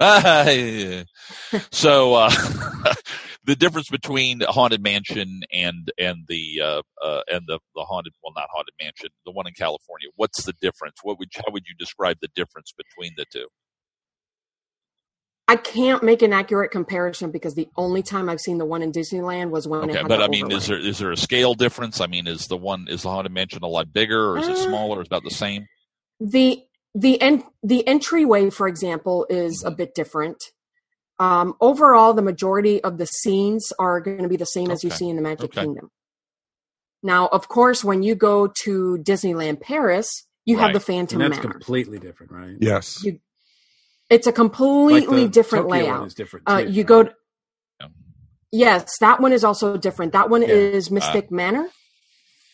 [1.72, 2.30] so, uh,
[3.44, 8.32] the difference between Haunted Mansion and, and the, uh, uh, and the, the haunted, well,
[8.36, 10.08] not Haunted Mansion, the one in California.
[10.16, 10.96] What's the difference?
[11.02, 13.48] What would, how would you describe the difference between the two?
[15.52, 18.90] I can't make an accurate comparison because the only time I've seen the one in
[18.90, 20.56] Disneyland was when it Okay, had but the I mean, overlay.
[20.56, 22.00] is there is there a scale difference?
[22.00, 24.52] I mean, is the one is the haunted mansion a lot bigger, or is it
[24.52, 25.66] Uh, smaller, or is it about the same?
[26.20, 26.62] the
[26.94, 30.42] the en- the entryway, for example, is a bit different.
[31.18, 34.88] Um, overall, the majority of the scenes are going to be the same as you
[34.88, 35.60] see in the Magic Okay.
[35.60, 35.90] Kingdom.
[37.02, 40.08] Now, of course, when you go to Disneyland Paris,
[40.46, 41.52] you have the Phantom and that's Manor.
[41.58, 42.56] completely different, right?
[42.58, 43.04] Yes.
[43.04, 43.20] You-
[44.12, 45.98] It's a Like completely the different Tokyo layout.
[46.00, 46.48] One is different.
[46.48, 46.86] Uh, you right?
[46.86, 47.02] go.
[47.04, 47.14] To,
[47.80, 47.86] Yeah.
[48.50, 50.12] yes, that one is also different.
[50.12, 50.48] That one Yeah.
[50.48, 51.70] is Mystic Manor,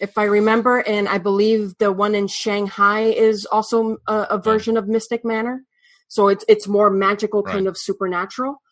[0.01, 4.77] if I remember, and I believe the one in Shanghai is also a, a version
[4.77, 5.65] of Mystic Manor.
[6.09, 7.71] So it's it's more magical, kind Right.
[7.71, 8.63] of supernatural.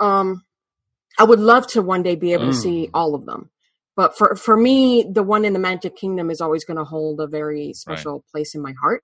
[0.00, 0.44] Um,
[1.18, 2.62] I would love to one day be able to Mm.
[2.62, 3.50] see all of them,
[3.96, 7.20] but for for me, the one in the Magic Kingdom is always going to hold
[7.20, 9.02] a very special place in my heart.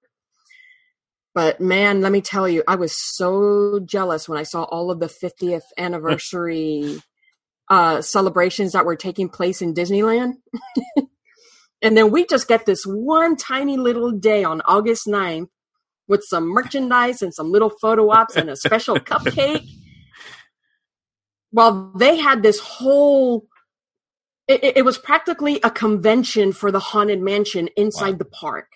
[1.35, 5.01] But man, let me tell you, I was so jealous when I saw all of
[5.01, 7.01] the 50th anniversary
[7.71, 10.35] uh, celebrations that were taking place in Disneyland.
[11.83, 15.49] and then we just get this one tiny little day on August 9th
[16.09, 19.67] with some merchandise and some little photo ops and a special cupcake.
[21.51, 23.47] While they had this whole,
[24.49, 28.19] it, it- it was practically a convention for the Haunted Mansion inside Wow.
[28.19, 28.67] the park.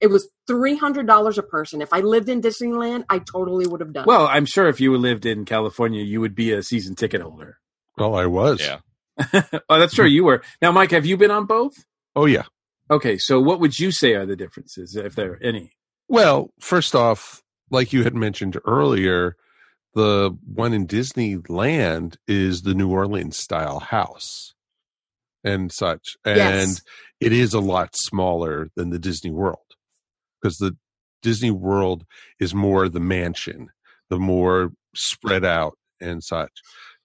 [0.00, 1.82] It was three hundred dollars a person.
[1.82, 4.04] If I lived in Disneyland, I totally would have done.
[4.04, 4.06] it.
[4.06, 7.58] Well, I'm sure if you lived in California, you would be a season ticket holder.
[7.96, 8.60] Well, I was.
[8.60, 8.78] Yeah,
[9.68, 10.06] oh, that's true.
[10.06, 10.42] You were.
[10.62, 11.72] Now, Mike, have you been on both?
[12.14, 12.44] Oh, yeah.
[12.90, 15.72] Okay, so what would you say are the differences, if there are any?
[16.08, 19.36] Well, first off, like you had mentioned earlier,
[19.94, 24.54] the one in Disneyland is the New Orleans style house
[25.44, 26.16] and such.
[26.24, 26.82] And Yes.
[27.20, 29.58] it is a lot smaller than the Disney World
[30.40, 30.76] because the
[31.22, 32.04] Disney World
[32.40, 33.68] is more the mansion,
[34.10, 36.52] the more spread out and such.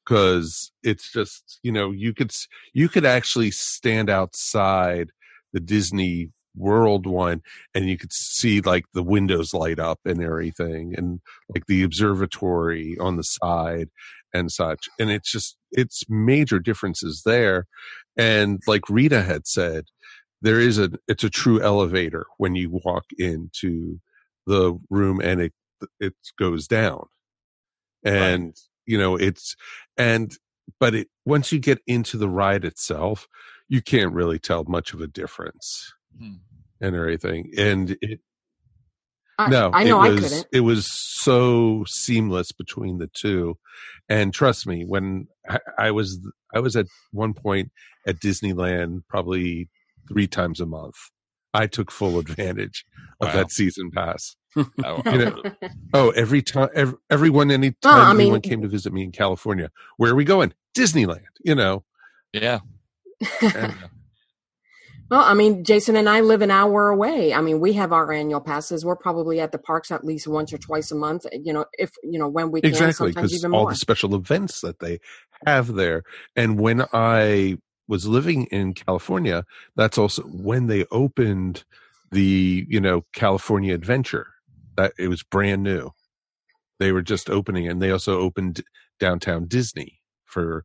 [0.05, 2.35] Because it's just, you know, you could
[2.73, 5.11] you could actually stand outside
[5.53, 7.41] the Disney World one
[7.73, 11.19] and you could see like the windows light up and everything and
[11.53, 13.89] like the observatory on the side
[14.33, 17.65] and such and it's just it's major differences there
[18.17, 19.85] and like rita had said
[20.43, 23.99] there is a it's a true elevator when you walk into
[24.45, 25.53] the room and it
[25.99, 27.05] it goes down
[28.03, 28.55] and
[28.85, 29.55] you know it's
[29.97, 30.37] and
[30.79, 33.27] but it once you get into the ride itself
[33.69, 36.33] you can't really tell much of a difference Hmm.
[36.79, 38.19] and everything and it
[39.39, 40.47] I, no I know it I was couldn't.
[40.53, 43.57] it was so seamless between the two
[44.09, 46.19] and trust me when I, I was
[46.53, 47.71] i was at one point
[48.05, 49.69] at disneyland probably
[50.07, 50.95] three times a month
[51.53, 52.85] i took full advantage
[53.21, 53.33] of Wow.
[53.35, 55.41] that season pass I- oh, You know,
[55.93, 59.11] oh every time every, everyone anytime Well, I anyone mean- came to visit me in
[59.11, 61.83] california where are we going disneyland you know
[62.33, 62.59] yeah.
[63.41, 63.73] and,
[65.11, 67.33] Well, I mean, Jason and I live an hour away.
[67.35, 68.83] I mean, we have our annual passes.
[68.83, 71.27] We're probably at the parks at least once or twice a month.
[71.33, 73.69] You know, if you know when we can, exactly sometimes because even all more.
[73.71, 74.99] the special events that they
[75.45, 76.03] have there
[76.35, 77.57] and when i
[77.87, 79.43] was living in california
[79.75, 81.63] that's also when they opened
[82.13, 84.27] the you know California Adventure
[84.77, 85.89] that it was brand new.
[86.79, 88.61] They were just opening, and they also opened
[88.99, 90.63] downtown Disney for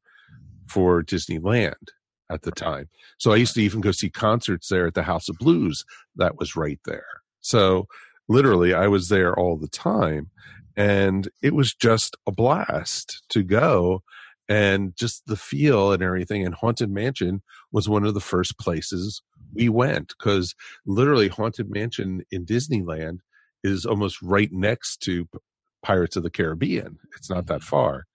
[0.68, 1.74] for Disneyland
[2.30, 2.88] at the time.
[3.18, 5.84] So I used to even go see concerts there at the House of Blues
[6.16, 7.06] that was right there.
[7.40, 7.86] So
[8.28, 10.30] literally I was there all the time
[10.76, 14.02] and it was just a blast to go
[14.48, 17.42] and just the feel and everything and Haunted Mansion
[17.72, 19.22] was one of the first places
[19.54, 20.54] we went cuz
[20.86, 23.18] literally Haunted Mansion in Disneyland
[23.62, 25.28] is almost right next to
[25.82, 26.98] Pirates of the Caribbean.
[27.16, 27.68] It's not that mm-hmm.
[27.68, 28.06] far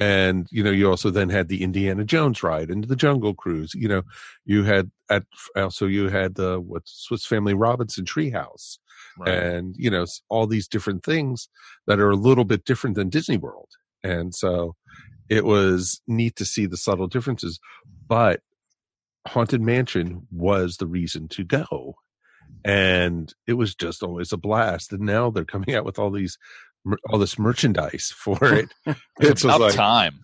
[0.00, 3.72] and you know you also then had the indiana jones ride and the jungle cruise
[3.74, 4.02] you know
[4.44, 5.24] you had at
[5.56, 8.78] also you had the what swiss family robinson treehouse
[9.18, 9.28] right.
[9.28, 11.48] and you know all these different things
[11.86, 13.68] that are a little bit different than disney world
[14.02, 14.74] and so
[15.30, 17.58] it was neat to see the subtle differences
[18.06, 18.40] but
[19.26, 21.94] haunted mansion was the reason to go
[22.64, 26.36] and it was just always a blast and now they're coming out with all these
[27.08, 28.68] all this merchandise for it.
[29.20, 30.20] it's about like, time.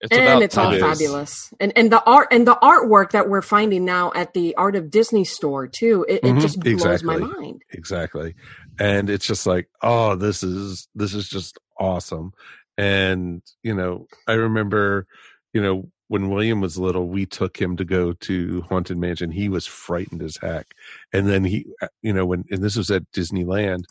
[0.00, 3.86] It's and it's all fabulous, and and the art and the artwork that we're finding
[3.86, 6.04] now at the Art of Disney store too.
[6.06, 6.36] It, mm-hmm.
[6.36, 7.20] it just blows exactly.
[7.20, 7.62] my mind.
[7.70, 8.34] Exactly,
[8.78, 12.32] and it's just like, oh, this is this is just awesome.
[12.76, 15.06] And you know, I remember,
[15.52, 19.30] you know, when William was little, we took him to go to Haunted Mansion.
[19.30, 20.66] He was frightened as heck.
[21.12, 23.84] And then he, uh, you know, when, and this was at Disneyland,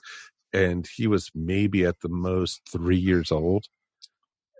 [0.53, 3.65] and he was maybe at the most three years old.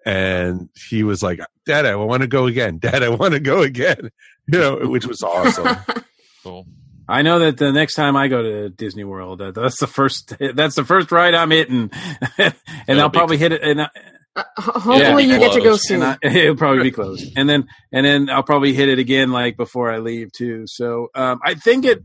[0.06, 2.80] And he was like, Dad, I want to go again.
[2.80, 4.10] Dad, I want to go again.
[4.46, 5.78] You know, which was awesome.
[6.44, 6.68] cool.
[7.08, 10.36] I know that the next time I go to Disney World, uh, that's the first
[10.56, 11.92] that's the first ride I'm hitting,
[12.38, 12.56] and
[12.88, 13.62] It'll I'll probably hit it.
[13.62, 13.90] And I,
[14.36, 16.02] uh, hopefully, yeah, you get to go soon.
[16.02, 19.58] I, it'll probably be closed, and then and then I'll probably hit it again like
[19.58, 20.64] before I leave too.
[20.68, 22.04] So um, I think it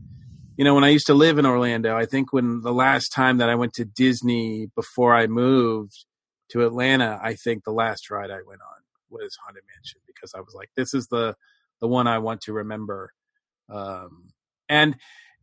[0.59, 3.37] you know, when I used to live in Orlando, I think when the last time
[3.37, 6.03] that I went to Disney before I moved
[6.49, 10.41] to Atlanta, I think the last ride I went on was Haunted Mansion because I
[10.41, 11.37] was like, this is the
[11.79, 13.13] the one I want to remember.
[13.69, 14.31] Um,
[14.69, 14.95] and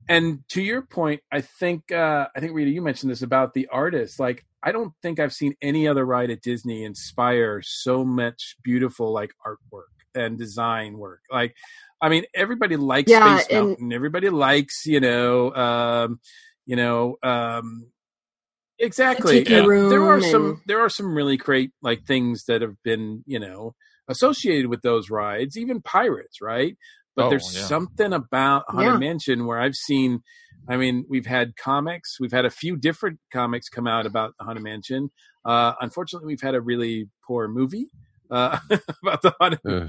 [0.08, 3.68] and to your point, I think uh, I think Rita, you mentioned this about the
[3.72, 4.18] artists.
[4.18, 9.12] Like, I don't think I've seen any other ride at Disney inspire so much beautiful
[9.12, 9.82] like artwork
[10.14, 11.20] and design work.
[11.30, 11.54] Like
[12.00, 13.92] I mean, everybody likes yeah, Space and, Mountain.
[13.92, 16.20] Everybody likes, you know, um,
[16.66, 17.86] you know, um,
[18.78, 19.42] exactly.
[19.42, 20.24] there are and...
[20.24, 23.74] some there are some really great like things that have been, you know,
[24.08, 25.56] associated with those rides.
[25.56, 26.76] Even Pirates, right?
[27.16, 27.64] But oh, there's yeah.
[27.64, 28.98] something about Haunted yeah.
[28.98, 30.20] Mansion where I've seen.
[30.68, 32.20] I mean, we've had comics.
[32.20, 35.10] We've had a few different comics come out about the Haunted Mansion.
[35.44, 37.88] Uh, unfortunately, we've had a really poor movie
[38.30, 38.58] uh,
[39.02, 39.60] about the Haunted.
[39.66, 39.88] Uh.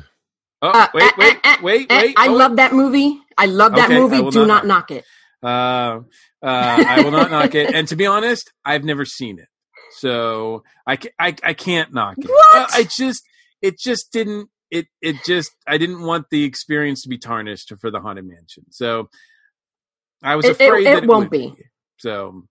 [0.60, 2.16] Oh, uh, wait, wait, uh, uh, wait, wait.
[2.18, 3.20] I love that movie.
[3.38, 4.32] I love that okay, movie.
[4.32, 5.06] Do not, not knock it.
[5.44, 6.00] Uh,
[6.42, 7.76] uh, I will not knock it.
[7.76, 9.48] And to be honest, I've never seen it,
[9.98, 12.28] so I, I, I can't knock it.
[12.28, 12.58] What?
[12.58, 13.22] Uh, I just,
[13.62, 14.50] it just didn't.
[14.70, 18.66] It, it just, I didn't want the experience to be tarnished for the haunted mansion.
[18.70, 19.10] So
[20.22, 21.50] I was afraid it, it, it, it won't be.
[21.50, 21.64] be.
[21.98, 22.44] So,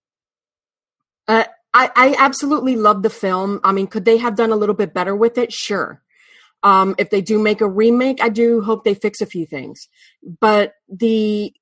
[1.28, 1.44] uh,
[1.74, 3.60] I, I absolutely love the film.
[3.62, 5.52] I mean, could they have done a little bit better with it?
[5.52, 6.00] Sure.
[6.62, 9.88] Um, if they do make a remake, I do hope they fix a few things.
[10.40, 11.52] But the,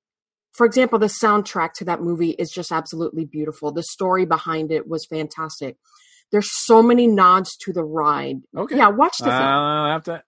[0.52, 3.72] for example, the soundtrack to that movie is just absolutely beautiful.
[3.72, 5.76] The story behind it was fantastic.
[6.30, 8.36] There's so many nods to the ride.
[8.56, 8.76] Okay.
[8.76, 9.34] Yeah, watch the film.
[9.34, 10.22] I'll have to.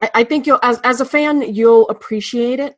[0.00, 2.76] I, think you'll, as as a fan, you'll appreciate it.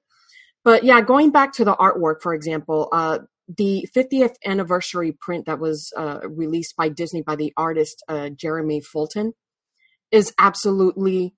[0.64, 5.58] But yeah, going back to the artwork, for example, uh, the 50th anniversary print that
[5.58, 9.34] was uh, released by Disney by the artist uh, Jeremy Fulton
[10.10, 11.34] is absolutely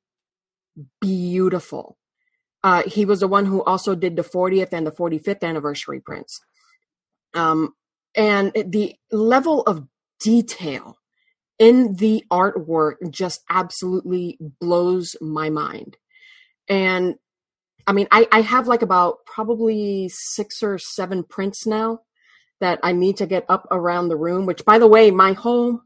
[1.00, 1.96] beautiful.
[2.62, 6.40] Uh, he was the one who also did the 40th and the 45th anniversary prints.
[7.34, 7.74] Um,
[8.14, 9.86] and the level of
[10.20, 10.96] detail
[11.58, 15.96] in the artwork just absolutely blows my mind.
[16.68, 17.16] And
[17.86, 22.00] I mean, I, I have like about probably six or seven prints now
[22.60, 25.80] that I need to get up around the room, which by the way, my whole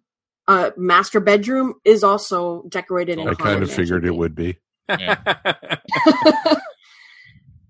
[0.47, 3.29] uh, master bedroom is also decorated in.
[3.29, 4.59] I kind of figured it would be.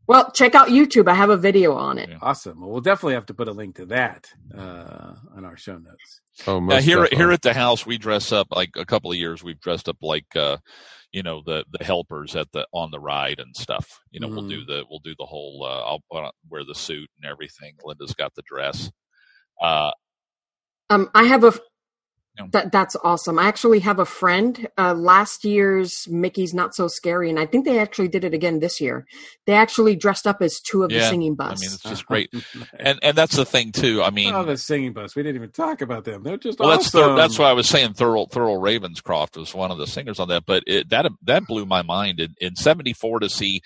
[0.09, 1.07] well, check out YouTube.
[1.07, 2.09] I have a video on it.
[2.23, 2.61] Awesome.
[2.61, 4.27] Well, we'll definitely have to put a link to that
[4.57, 6.23] uh, on our show notes.
[6.47, 7.19] Oh, most here definitely.
[7.19, 9.45] here at the house, we dress up like a couple of years.
[9.45, 10.57] We've dressed up like uh,
[11.13, 14.01] you know the the helpers at the on the ride and stuff.
[14.11, 14.35] You know, mm.
[14.35, 14.73] we'll do mm-hmm.
[14.73, 15.63] the we'll do the whole.
[15.69, 17.75] Uh, I'll wear the suit and everything.
[17.85, 18.91] Linda's got the dress.
[19.61, 19.91] Uh,
[20.89, 21.53] um, I have a
[22.53, 23.39] That that's awesome.
[23.39, 24.69] I actually have a friend.
[24.79, 28.61] Uh, last year's Mickey's Not So Scary, and I think they actually did it again
[28.61, 29.07] this year.
[29.47, 31.59] They actually dressed up as two of the singing bus.
[31.59, 32.33] I mean, it's just great,
[32.79, 34.03] and and that's the thing too.
[34.03, 35.17] I mean, oh, the singing bus.
[35.17, 36.23] We didn't even talk about them.
[36.23, 37.17] They're just well, that's awesome.
[37.17, 40.45] That's why I was saying Thurl Thurl Ravenscroft was one of the singers on that.
[40.47, 43.63] But it, that that blew my mind in, in '74 to see.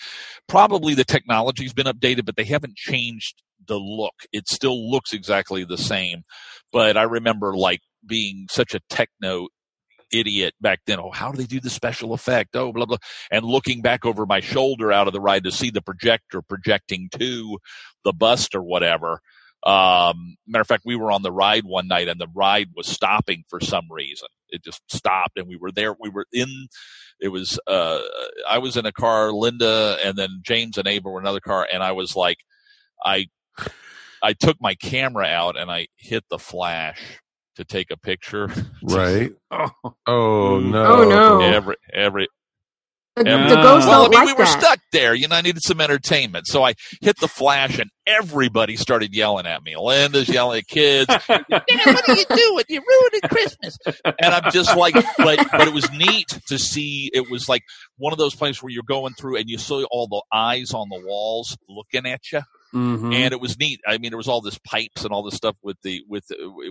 [0.49, 4.15] Probably the technology's been updated, but they haven't changed the look.
[4.33, 6.23] It still looks exactly the same.
[6.73, 9.49] But I remember like being such a techno
[10.13, 11.01] idiot back then.
[11.01, 12.55] Oh, how do they do the special effect?
[12.55, 12.99] Oh, blah, blah.
[13.31, 17.09] And looking back over my shoulder out of the ride to see the projector projecting
[17.19, 17.59] to
[18.05, 19.21] the bust or whatever.
[19.65, 22.89] Um, matter of fact, we were on the ride one night and the ride was
[22.89, 24.29] stopping for some reason.
[24.49, 25.95] It just stopped and we were there.
[25.99, 26.67] We were in,
[27.21, 28.01] it was, uh,
[28.49, 31.67] I was in a car, Linda and then James and Ava were in another car.
[31.73, 32.39] And I was like,
[33.05, 33.27] I,
[34.21, 37.22] I took my camera out and I hit the flash
[37.57, 38.49] to take a picture.
[38.83, 39.33] Right.
[39.51, 39.71] Oh,
[40.07, 40.71] Oh mm.
[40.71, 40.85] no.
[40.87, 41.41] Oh, no.
[41.41, 42.27] Every every
[43.17, 44.61] The, every- the ghosts well, I mean, like we were that.
[44.61, 45.15] stuck there.
[45.15, 49.47] You know, I needed some entertainment, so I hit the flash, and everybody started yelling
[49.47, 49.77] at me.
[49.77, 51.07] Linda's yelling at kids.
[51.09, 52.65] Dad, what are you doing?
[52.69, 53.77] You're ruining Christmas.
[54.05, 57.11] And I'm just like, but but it was neat to see.
[57.13, 57.63] It was like
[57.99, 60.89] one of those places where you're going through and you saw all the eyes on
[60.89, 62.41] the walls looking at you
[62.75, 63.15] Mhm.
[63.15, 63.81] and it was neat.
[63.87, 66.25] I mean, there was all this pipes and all this stuff with the with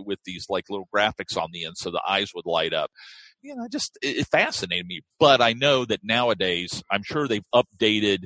[0.06, 2.91] with these like little graphics on the end, so the eyes would light up.
[3.44, 5.02] You know, just it, it fascinated me.
[5.19, 8.26] But I know that nowadays, I'm sure they've updated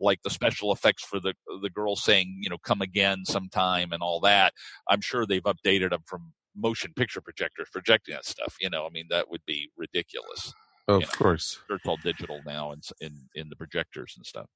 [0.00, 4.02] like the special effects for the the girl saying, you know, "come again sometime" and
[4.02, 4.52] all that.
[4.88, 8.54] I'm sure they've updated them from motion picture projectors projecting that stuff.
[8.60, 10.52] You know, I mean, that would be ridiculous.
[10.86, 11.12] Of you know.
[11.12, 11.58] course.
[11.66, 14.46] Sure, It's all digital now in in in the projectors and stuff.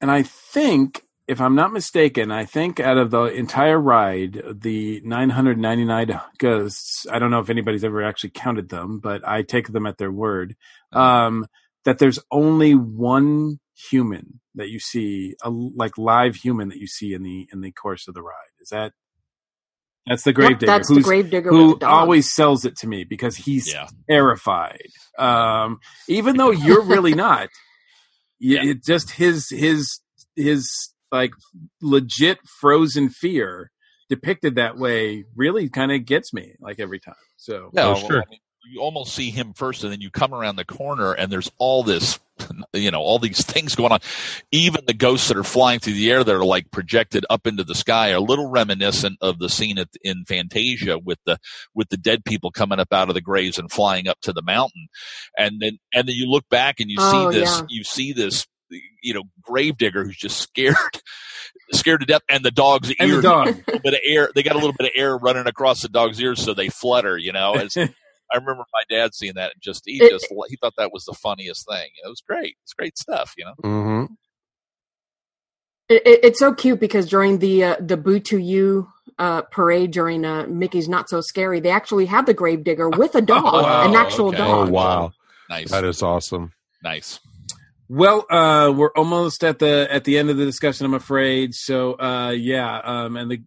[0.00, 5.00] And I think, if I'm not mistaken, I think out of the entire ride, the
[5.04, 9.86] 999 ghosts, I don't know if anybody's ever actually counted them, but I take them
[9.86, 10.56] at their word,
[10.92, 11.46] um,
[11.84, 13.60] that there's only one
[13.90, 17.72] human that you see, a like live human that you see in the in the
[17.72, 18.34] course of the ride.
[18.60, 18.92] Is that
[20.06, 20.66] that's the gravedigger?
[20.66, 21.90] that's the who's- gravedigger who with the dog.
[22.00, 23.86] always sells it to me because he's Yeah.
[24.08, 24.88] terrified.
[25.18, 25.78] Um,
[26.08, 27.50] even though you're really not,
[28.40, 28.62] yeah.
[28.64, 30.00] it just his his
[30.34, 31.32] his like
[31.80, 33.70] legit frozen fear
[34.08, 37.14] depicted that way really kind of gets me like every time.
[37.36, 38.22] So No, Oh, well, sure.
[38.22, 38.40] I mean,
[38.70, 41.82] you almost see him first, and then you come around the corner, and there's all
[41.82, 42.18] this,
[42.74, 44.00] you know, all these things going on.
[44.52, 47.64] Even the ghosts that are flying through the air that are like projected up into
[47.64, 51.38] the sky are a little reminiscent of the scene at, in Fantasia with the
[51.74, 54.42] with the dead people coming up out of the graves and flying up to the
[54.42, 54.88] mountain,
[55.38, 57.66] and then and then you look back and you Oh, see this, yeah.
[57.70, 58.46] you see this,
[59.02, 60.76] you know, gravedigger who's just scared.
[61.72, 63.48] Scared to death, and the dog's and the ears dog.
[63.48, 64.30] a little bit of air.
[64.34, 67.18] They got a little bit of air running across the dog's ears, so they flutter.
[67.18, 67.76] You know, It's-
[68.32, 71.04] I remember my dad seeing that and just he It- just he thought that was
[71.04, 71.88] the funniest thing.
[72.02, 72.56] It was great.
[72.64, 73.34] It's great stuff.
[73.36, 73.54] You know.
[73.64, 74.12] Mm-hmm.
[75.90, 78.88] It, it, it's so cute because during the uh, the Boo to You
[79.18, 83.22] uh, parade during uh, Mickey's Not So Scary, they actually have the gravedigger with a
[83.22, 84.38] dog, wow, an actual okay.
[84.42, 84.70] Oh dog.
[84.70, 85.12] wow,
[85.50, 85.70] Nice.
[85.70, 86.52] that is awesome.
[86.82, 87.20] nice.
[87.88, 91.54] Well, uh, we're almost at the at the end of the discussion, I'm afraid.
[91.54, 93.40] So, uh, yeah, um, and the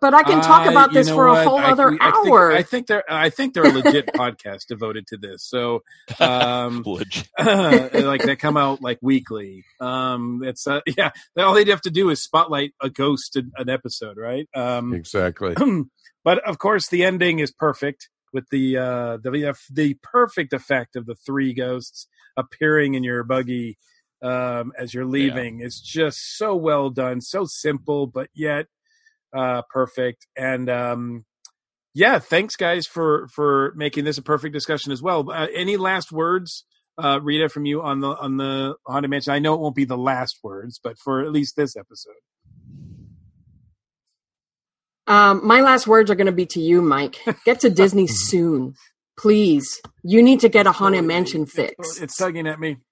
[0.00, 1.46] But I can talk Uh, about you this know for a what?
[1.46, 2.52] whole I- other I think- hour.
[2.52, 5.44] I think there, I think there are a legit podcasts devoted to this.
[5.44, 5.82] So,
[6.20, 7.28] um, Legit.
[7.38, 9.64] like they come out like weekly.
[9.78, 13.68] Um, it's uh, yeah, all they'd have to do is spotlight a ghost in an
[13.68, 14.48] episode, right?
[14.54, 15.54] Um, Exactly.
[16.24, 21.06] but of course, the ending is perfect with the uh, the the perfect effect of
[21.06, 23.78] the three ghosts appearing in your buggy
[24.22, 25.60] um, as you're leaving.
[25.60, 28.66] It's just so well done, so simple, but yet
[29.34, 30.26] uh, perfect.
[30.36, 31.24] And um,
[31.94, 35.30] yeah, thanks guys for for making this a perfect discussion as well.
[35.30, 36.64] Uh, any last words?
[36.96, 39.32] Uh, Rita, from you on the on the haunted mansion.
[39.32, 42.12] I know it won't be the last words, but for at least this episode.
[45.08, 47.16] Um, my last words are going to be to you, Mike.
[47.44, 48.74] Get to Disney soon,
[49.18, 49.80] please.
[50.02, 51.98] You need to get a haunted mansion fix.
[52.00, 52.76] It's tugging at me.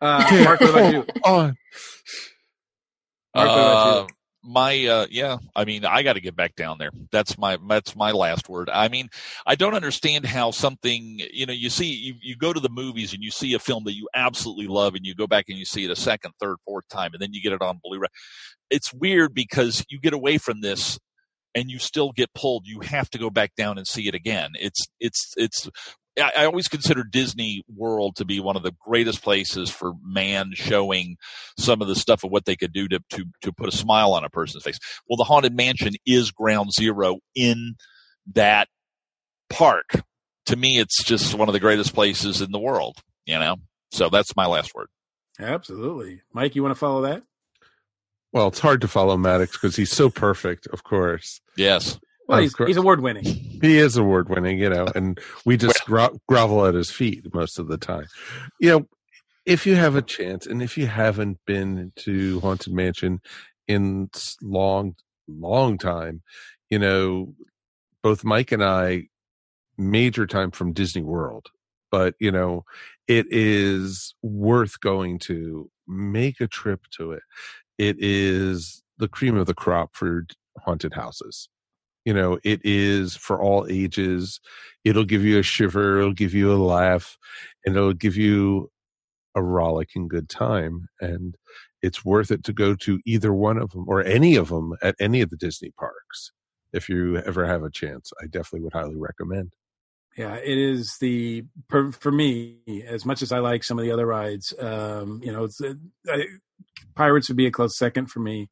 [0.00, 1.06] Uh, Mark, what about you?
[1.24, 1.46] On.
[3.34, 4.14] Mark, what about you?
[4.46, 6.90] My uh, yeah, I mean, I got to get back down there.
[7.10, 8.68] That's my that's my last word.
[8.70, 9.08] I mean,
[9.46, 13.14] I don't understand how something you know you see you you go to the movies
[13.14, 15.64] and you see a film that you absolutely love and you go back and you
[15.64, 18.08] see it a second, third, fourth time and then you get it on Blu-ray.
[18.70, 20.98] It's weird because you get away from this
[21.54, 22.66] and you still get pulled.
[22.66, 24.50] You have to go back down and see it again.
[24.54, 25.70] It's it's it's
[26.18, 30.52] I, I always consider Disney World to be one of the greatest places for man
[30.54, 31.16] showing
[31.58, 34.12] some of the stuff of what they could do to, to, to put a smile
[34.12, 34.78] on a person's face.
[35.08, 37.74] Well, the Haunted Mansion is ground zero in
[38.32, 38.68] that
[39.50, 40.02] park.
[40.46, 42.98] To me, it's just one of the greatest places in the world.
[43.26, 43.56] You know,
[43.90, 44.88] so that's my last word.
[45.40, 46.54] Absolutely, Mike.
[46.54, 47.22] You want to follow that?
[48.32, 51.40] Well, it's hard to follow Maddox because he's so perfect, of course.
[51.56, 51.98] Yes.
[52.26, 53.24] Well, he's, he's award winning.
[53.24, 57.58] He is award winning, you know, and we just gro- grovel at his feet most
[57.58, 58.06] of the time.
[58.60, 58.88] You know,
[59.44, 63.20] if you have a chance, and if you haven't been to Haunted Mansion
[63.68, 64.10] in
[64.42, 64.94] long,
[65.28, 66.22] long time,
[66.70, 67.34] you know,
[68.02, 69.08] both Mike and I
[69.76, 71.48] major time from Disney World,
[71.90, 72.64] but you know,
[73.06, 77.22] it is worth going to make a trip to it.
[77.76, 80.26] It is the cream of the crop for
[80.64, 81.48] haunted houses
[82.04, 84.40] you know it is for all ages
[84.84, 87.16] it'll give you a shiver it'll give you a laugh
[87.64, 88.70] and it'll give you
[89.34, 91.36] a rollicking good time and
[91.82, 94.94] it's worth it to go to either one of them or any of them at
[95.00, 96.30] any of the disney parks
[96.72, 99.52] if you ever have a chance i definitely would highly recommend
[100.16, 103.90] Yeah, it is the for, for me as much as I like some of the
[103.90, 104.54] other rides.
[104.56, 105.74] Um, you know, uh,
[106.08, 106.26] I,
[106.94, 108.48] Pirates would be a close second for me,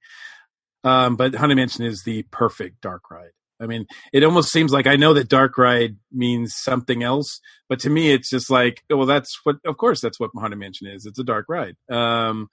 [0.83, 3.31] um, but Haunted Mansion is the perfect dark ride.
[3.63, 7.81] I mean, it almost seems like I know that dark ride means something else, but
[7.81, 9.57] to me, it's just like, well, that's what.
[9.65, 11.07] Of course, that's what Haunted Mansion is.
[11.07, 11.77] It's a dark ride.
[11.91, 12.49] Um,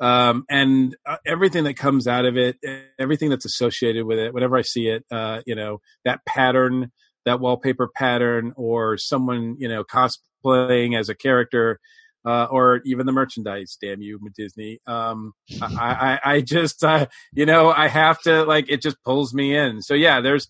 [0.00, 2.56] um, and uh, everything that comes out of it,
[2.98, 6.90] everything that's associated with it, whenever I see it, uh, you know, that pattern,
[7.24, 11.80] that wallpaper pattern, or someone, you know, cosplaying as a character,
[12.24, 13.76] uh, or even the merchandise.
[13.80, 14.80] Damn you, Disney.
[14.86, 19.34] Um, I, I, I just, uh, you know, I have to like it just pulls
[19.34, 19.82] me in.
[19.82, 20.48] So yeah, there's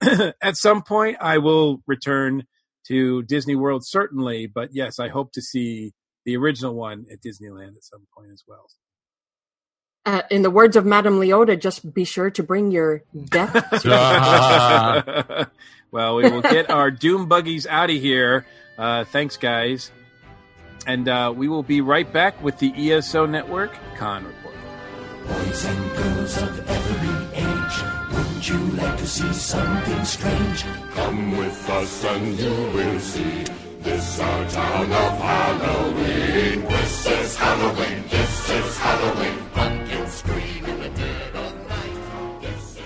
[0.42, 2.44] at some point I will return
[2.88, 5.92] to Disney World certainly, but yes, I hope to see
[6.24, 8.66] the original one at Disneyland at some point as well.
[10.06, 13.82] Uh, in the words of Madame Leota, just be sure to bring your death.
[15.90, 18.44] well, we will get our doom buggies out of here.
[18.76, 19.90] Uh, thanks, guys.
[20.86, 24.54] And uh, we will be right back with the ESO Network Con Report.
[25.26, 27.76] Boys and girls of every age,
[28.12, 30.64] wouldn't you like to see something strange?
[30.92, 33.44] Come with us and you will see.
[33.80, 36.62] This our town of Halloween.
[36.62, 38.04] This is Halloween.
[38.08, 39.83] This is Halloween.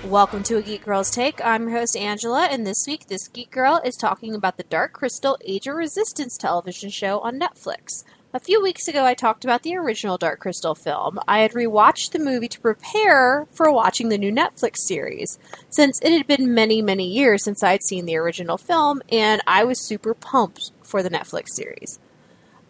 [0.08, 1.38] Welcome to A Geek Girl's Take.
[1.44, 4.94] I'm your host, Angela, and this week, this Geek Girl is talking about the Dark
[4.94, 8.04] Crystal Age of Resistance television show on Netflix.
[8.32, 11.20] A few weeks ago, I talked about the original Dark Crystal film.
[11.28, 16.10] I had rewatched the movie to prepare for watching the new Netflix series, since it
[16.10, 20.14] had been many, many years since I'd seen the original film, and I was super
[20.14, 21.98] pumped for the Netflix series.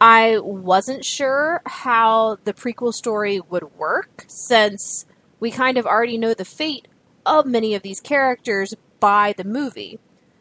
[0.00, 5.06] I wasn't sure how the prequel story would work, since
[5.38, 6.88] we kind of already know the fate
[7.26, 9.98] of many of these characters by the movie.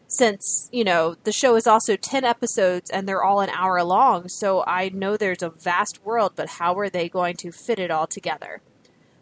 [0.08, 4.30] Since, you know, the show is also 10 episodes and they're all an hour long,
[4.30, 7.91] so I know there's a vast world, but how are they going to fit it
[7.91, 8.62] all together?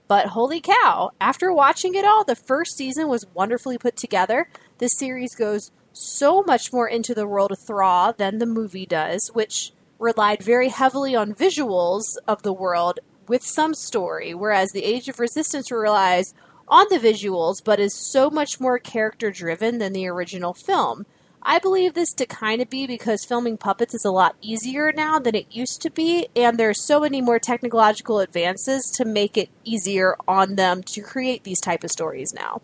[0.07, 4.47] But holy cow, after watching it all, the first season was wonderfully put together.
[4.77, 9.31] The series goes so much more into the world of Thra than the movie does,
[9.33, 15.09] which relied very heavily on visuals of the world with some story, whereas the Age
[15.09, 16.35] of Resistance relies
[16.67, 21.05] on the visuals but is so much more character driven than the original film.
[21.47, 25.19] I believe this to kind of be because filming puppets is a lot easier now
[25.19, 29.49] than it used to be, and there's so many more technological advances to make it
[29.63, 32.63] easier on them to create these type of stories now.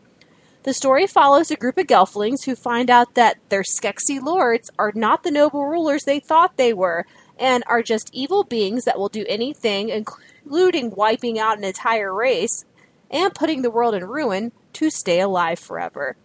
[0.64, 4.92] The story follows a group of Gelflings who find out that their Skeksis lords are
[4.96, 7.06] not the noble rulers they thought they were,
[7.38, 12.66] and are just evil beings that will do anything, including wiping out an entire race
[13.12, 16.16] and putting the world in ruin to stay alive forever.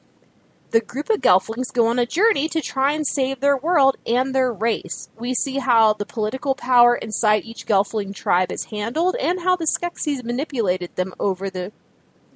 [0.71, 4.35] The group of Gelflings go on a journey to try and save their world and
[4.35, 5.09] their race.
[5.19, 9.67] We see how the political power inside each Gelfling tribe is handled and how the
[9.67, 11.73] Skeksis manipulated them over the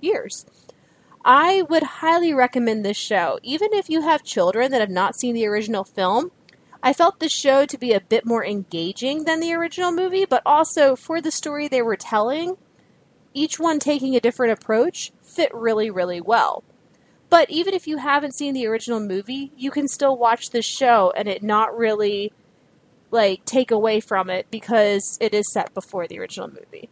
[0.01, 0.47] years.
[1.24, 5.35] I would highly recommend this show, even if you have children that have not seen
[5.35, 6.31] the original film.
[6.82, 10.43] I felt this show to be a bit more engaging than the original movie, but
[10.47, 12.56] also for the story they were telling,
[13.35, 16.65] each one taking a different approach, fit really, really well.
[17.28, 21.12] But even if you haven't seen the original movie, you can still watch this show
[21.16, 22.32] and it not really
[23.12, 26.89] like take away from it because it is set before the original movie.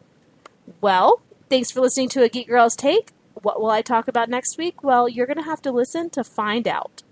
[0.81, 1.21] Well,
[1.51, 3.11] thanks for listening to a Geek Girl's Take.
[3.43, 4.83] What will I talk about next week?
[4.83, 7.03] Well, you're going to have to listen to find out.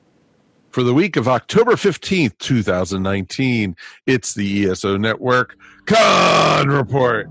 [0.70, 3.76] For the week of October 15th, 2019,
[4.06, 7.30] it's the ESO Network Con Report.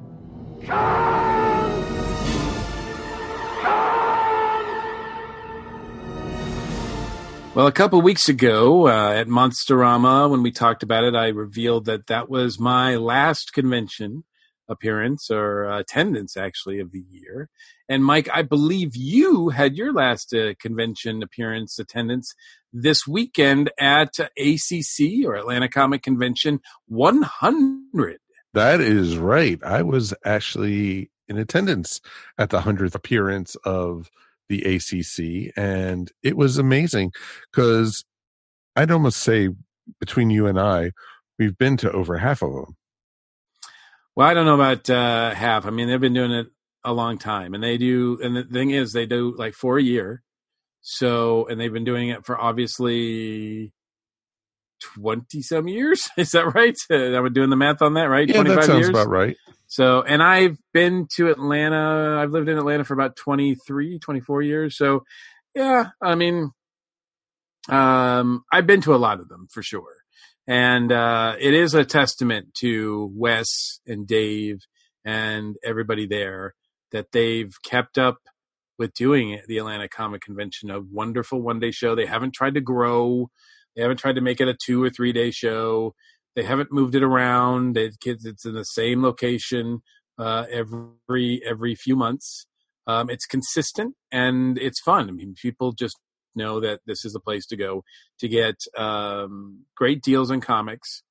[7.56, 11.86] Well, a couple weeks ago uh, at Monsterama, when we talked about it, I revealed
[11.86, 14.26] that that was my last convention
[14.68, 17.48] appearance or uh, attendance, actually, of the year.
[17.88, 22.34] And Mike, I believe you had your last uh, convention appearance attendance
[22.74, 28.18] this weekend at ACC or Atlanta Comic Convention 100.
[28.54, 29.64] That is right.
[29.64, 32.02] I was actually in attendance
[32.38, 34.12] at the 100th appearance of
[34.50, 37.12] the ACC, and it was amazing
[37.52, 38.04] because
[38.76, 39.50] I'd almost say
[40.00, 40.92] between you and I,
[41.40, 42.76] we've been to over half of them.
[44.16, 45.66] Well, I don't know about uh, half.
[45.66, 46.48] I mean, they've been doing it
[46.84, 48.20] a long time, and they do.
[48.24, 50.24] And the thing is, they do like for a year.
[50.82, 53.74] So, and they've been doing it for obviously
[54.82, 56.10] twenty some years.
[56.18, 56.78] Is that right?
[56.90, 58.28] I'm doing the math on that, right?
[58.28, 58.90] Yeah, that sounds years?
[58.90, 59.36] about right.
[59.68, 62.20] So, and I've been to Atlanta.
[62.22, 64.78] I've lived in Atlanta for about 23, 24 years.
[64.78, 65.04] So,
[65.54, 66.52] yeah, I mean,
[67.70, 69.96] um, I've been to a lot of them for sure.
[70.48, 74.60] And, uh, it is a testament to Wes and Dave
[75.04, 76.54] and everybody there
[76.92, 78.18] that they've kept up
[78.78, 81.96] with doing it, the Atlanta Comic Convention, a wonderful one day show.
[81.96, 83.30] They haven't tried to grow.
[83.76, 85.96] They haven't tried to make it a two or three day show.
[86.36, 87.78] They haven't moved it around.
[87.78, 89.82] It, it's in the same location
[90.18, 92.48] uh, every every few months.
[92.88, 95.10] Um, it's consistent and it's fun.
[95.10, 95.98] I mean, people just
[96.36, 97.84] know that this is the place to go
[98.20, 101.02] to get um, great deals in comics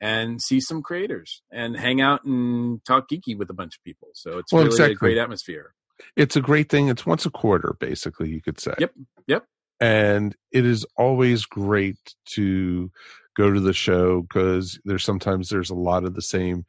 [0.00, 4.08] and see some creators and hang out and talk geeky with a bunch of people.
[4.14, 4.92] So it's well, really exactly.
[4.92, 5.74] a great atmosphere.
[6.16, 6.88] It's a great thing.
[6.88, 8.74] It's once a quarter, basically, you could say.
[8.78, 8.92] Yep.
[9.26, 9.44] Yep.
[9.80, 11.98] And it is always great
[12.34, 12.90] to
[13.34, 16.64] go to the show because there's sometimes there's a lot of the same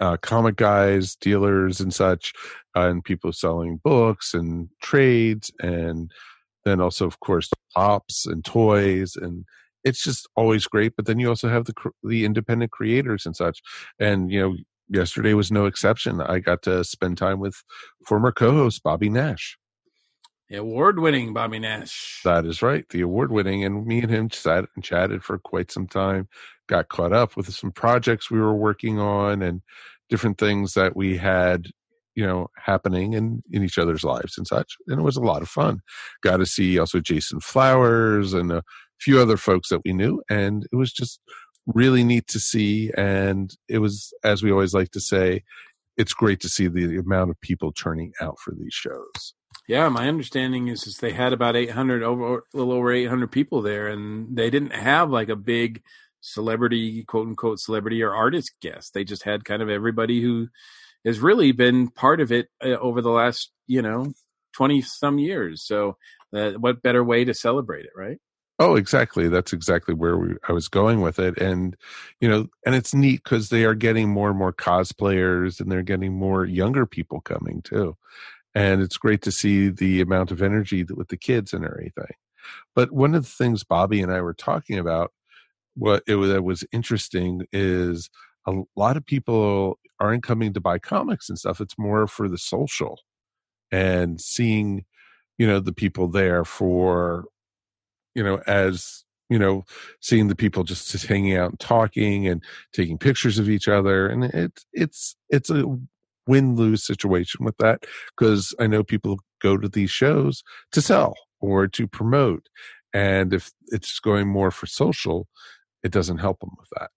[0.00, 2.32] uh, comic guys, dealers, and such,
[2.76, 6.10] uh, and people selling books and trades, and
[6.64, 9.44] then also, of course, pops and toys, and
[9.84, 10.94] it's just always great.
[10.96, 11.74] But then you also have the
[12.04, 13.60] the independent creators and such,
[13.98, 14.56] and you know,
[14.88, 16.20] yesterday was no exception.
[16.20, 17.56] I got to spend time with
[18.06, 19.58] former co-host Bobby Nash.
[20.48, 22.22] The award winning Bobby Nash.
[22.24, 22.88] That is right.
[22.88, 23.64] The award winning.
[23.64, 26.26] And me and him sat and chatted for quite some time,
[26.68, 29.60] got caught up with some projects we were working on and
[30.08, 31.66] different things that we had,
[32.14, 34.74] you know, happening in, in each other's lives and such.
[34.86, 35.80] And it was a lot of fun.
[36.22, 38.62] Got to see also Jason Flowers and a
[38.98, 40.22] few other folks that we knew.
[40.30, 41.20] And it was just
[41.66, 42.90] really neat to see.
[42.96, 45.42] And it was, as we always like to say,
[45.98, 49.34] it's great to see the amount of people turning out for these shows.
[49.68, 53.60] Yeah, my understanding is, is they had about 800 over a little over 800 people
[53.60, 55.82] there and they didn't have like a big
[56.22, 58.94] celebrity quote unquote celebrity or artist guest.
[58.94, 60.48] They just had kind of everybody who
[61.04, 64.14] has really been part of it uh, over the last, you know,
[64.54, 65.62] 20 some years.
[65.66, 65.98] So
[66.34, 68.18] uh, what better way to celebrate it, right?
[68.58, 69.28] Oh, exactly.
[69.28, 71.36] That's exactly where we, I was going with it.
[71.36, 71.76] And,
[72.20, 75.82] you know, and it's neat because they are getting more and more cosplayers and they're
[75.82, 77.98] getting more younger people coming too
[78.58, 82.10] and it's great to see the amount of energy with the kids and everything.
[82.74, 85.12] But one of the things Bobby and I were talking about,
[85.76, 88.10] what it was, that was interesting is
[88.48, 91.60] a lot of people aren't coming to buy comics and stuff.
[91.60, 92.98] It's more for the social
[93.70, 94.84] and seeing,
[95.38, 97.26] you know, the people there for,
[98.16, 99.64] you know, as you know,
[100.00, 104.24] seeing the people just, hanging out and talking and taking pictures of each other, and
[104.24, 105.78] it's it's it's a
[106.28, 107.84] win lose situation with that
[108.16, 110.42] because I know people go to these shows
[110.72, 112.48] to sell or to promote.
[112.92, 115.26] And if it's going more for social,
[115.82, 116.90] it doesn't help them with that.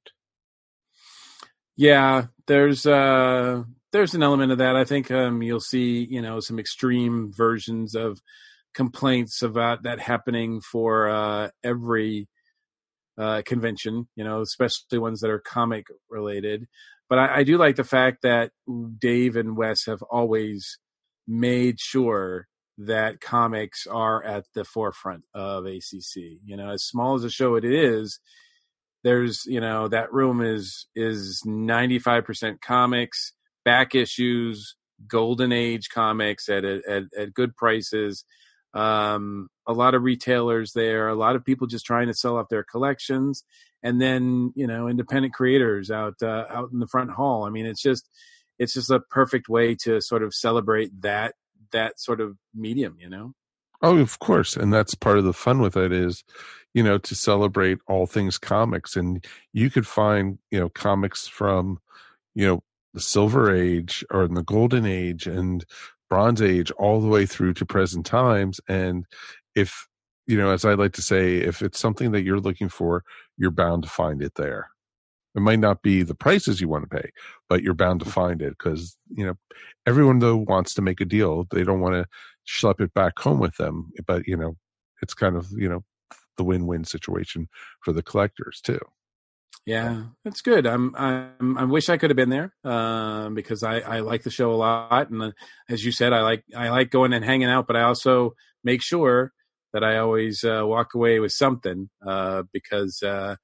[1.76, 4.76] Yeah, there's uh there's an element of that.
[4.76, 8.22] I think um you'll see, you know, some extreme versions of
[8.74, 12.28] complaints about that happening for uh every
[13.18, 16.68] uh convention, you know, especially ones that are comic related.
[17.10, 18.52] But I, I do like the fact that
[19.00, 20.78] Dave and Wes have always
[21.28, 22.48] made sure
[22.78, 26.40] that comics are at the forefront of ACC.
[26.46, 28.20] You know, as small as a show it is,
[29.04, 33.34] there's you know that room is is 95% comics,
[33.66, 34.76] back issues,
[35.08, 38.24] golden age comics at at, at good prices.
[38.74, 42.50] Um, a lot of retailers there, a lot of people just trying to sell off
[42.50, 43.44] their collections,
[43.84, 47.44] and then you know independent creators out uh, out in the front hall.
[47.44, 48.10] I mean, it's just
[48.60, 51.36] it's just a perfect way to sort of celebrate that
[51.72, 53.34] that sort of medium, you know.
[53.82, 56.24] Oh, of course, and that's part of the fun with it is,
[56.74, 61.80] you know, to celebrate all things comics, and you could find you know comics from,
[62.36, 65.66] you know, the Silver Age or in the Golden Age and
[66.12, 69.06] Bronze Age all the way through to present times, and
[69.56, 69.88] if
[70.28, 73.06] you know, as I like to say, if it's something that you're looking for,
[73.38, 74.70] you're bound to find it there.
[75.36, 77.12] It might not be the prices you want to pay,
[77.48, 78.12] but you're bound to mm.
[78.12, 79.36] find it because, you know,
[79.86, 81.48] everyone though wants to make a deal.
[81.50, 82.06] They don't want to
[82.46, 84.58] schlep it back home with them, but you know,
[85.02, 85.84] it's kind of, you know,
[86.36, 87.48] the win-win situation
[87.80, 88.80] for the collectors too.
[89.66, 90.66] Yeah, that's good.
[90.66, 94.32] I'm, I'm, I wish I could have been there, um, because I, I like the
[94.32, 95.10] show a lot.
[95.10, 95.32] And uh,
[95.70, 98.34] as you said, I like, I like going and hanging out, but I also
[98.64, 99.32] make sure
[99.74, 103.36] that I always, uh, walk away with something, uh, because, uh,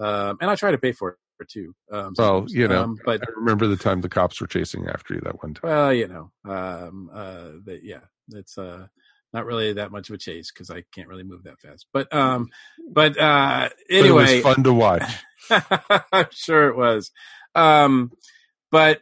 [0.00, 1.74] um, and I try to pay for it too.
[1.92, 5.14] Um, Well, you know, um, but I remember the time the cops were chasing after
[5.14, 5.70] you that one time.
[5.70, 7.50] well, you know, um, uh,
[7.82, 8.00] yeah,
[8.32, 8.88] it's uh,
[9.32, 11.86] not really that much of a chase because I can't really move that fast.
[11.92, 12.48] But um,
[12.90, 15.12] but uh, anyway, But it was fun to watch.
[16.12, 17.10] I'm sure it was.
[17.54, 18.12] Um,
[18.70, 19.00] but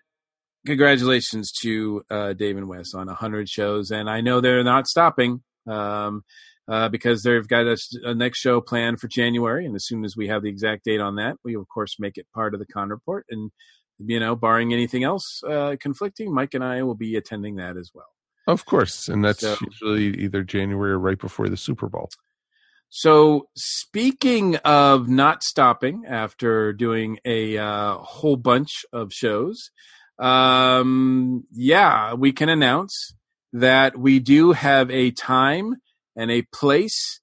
[0.66, 5.42] congratulations to uh, Dave and Wes on 100 shows, and I know they're not stopping
[5.66, 6.22] um,
[6.68, 10.16] uh, because they've got a, a next show planned for January, and as soon as
[10.16, 12.66] we have the exact date on that, we of course make it part of the
[12.66, 13.50] con report, and
[13.98, 17.90] you know, barring anything else uh, conflicting, Mike and I will be attending that as
[17.94, 18.06] well.
[18.48, 22.08] Of course, and that's So- usually either January or right before the Super Bowl.
[22.88, 29.70] So, speaking of not stopping after doing a uh, whole bunch of shows,
[30.18, 33.12] um, yeah, we can announce
[33.52, 35.76] that we do have a time
[36.16, 37.20] and a place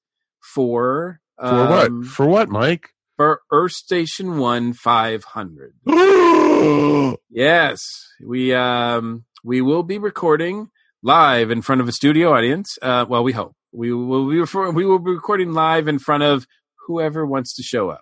[0.53, 2.05] for For um, what?
[2.05, 2.91] For what, Mike?
[3.17, 5.73] for Earth Station One Five Hundred.
[7.31, 7.81] yes,
[8.23, 10.69] we um we will be recording
[11.05, 12.79] live in front of a studio audience.
[12.81, 14.41] Uh, well, we hope we will be
[14.73, 16.47] we will be recording live in front of
[16.87, 18.01] whoever wants to show up,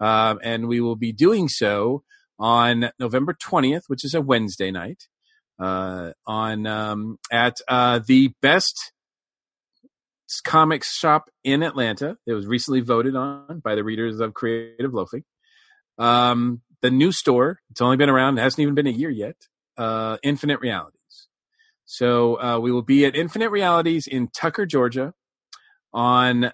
[0.00, 2.02] um, and we will be doing so
[2.40, 5.04] on November twentieth, which is a Wednesday night,
[5.60, 8.92] uh, on um, at uh, the best
[10.44, 12.16] comics shop in Atlanta.
[12.26, 15.22] It was recently voted on by the readers of Creative Loafing.
[15.98, 19.36] Um, the new store, it's only been around, it hasn't even been a year yet.
[19.76, 20.99] Uh, Infinite Realities.
[21.92, 25.12] So uh, we will be at Infinite Realities in Tucker, Georgia,
[25.92, 26.52] on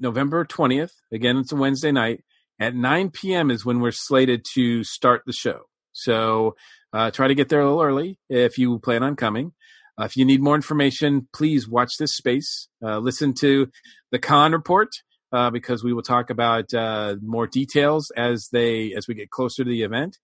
[0.00, 0.94] November twentieth.
[1.12, 2.24] Again, it's a Wednesday night
[2.58, 3.50] at nine p.m.
[3.50, 5.64] is when we're slated to start the show.
[5.92, 6.56] So
[6.94, 9.52] uh, try to get there a little early if you plan on coming.
[10.00, 12.68] Uh, if you need more information, please watch this space.
[12.82, 13.68] Uh, listen to
[14.12, 14.88] the con report
[15.32, 19.62] uh, because we will talk about uh, more details as they as we get closer
[19.62, 20.16] to the event.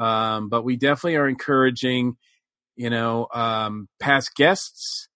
[0.00, 2.16] Um, but we definitely are encouraging,
[2.76, 5.08] you know, um, past guests,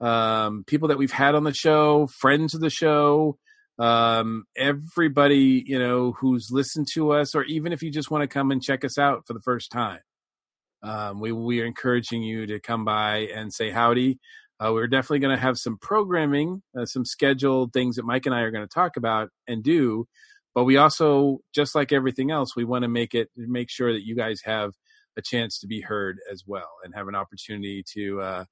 [0.00, 3.36] um, people that we've had on the show, friends of the show,
[3.78, 8.28] um, everybody, you know, who's listened to us, or even if you just want to
[8.28, 10.00] come and check us out for the first time
[10.82, 14.18] um, we we are encouraging you to come by and say howdy.
[14.60, 18.34] Uh, we're definitely going to have some programming, uh, some scheduled things that Mike and
[18.34, 20.06] I are going to talk about and do.
[20.54, 24.04] But we also, just like everything else, we want to make it make sure that
[24.04, 24.72] you guys have
[25.16, 28.44] a chance to be heard as well and have an opportunity to uh,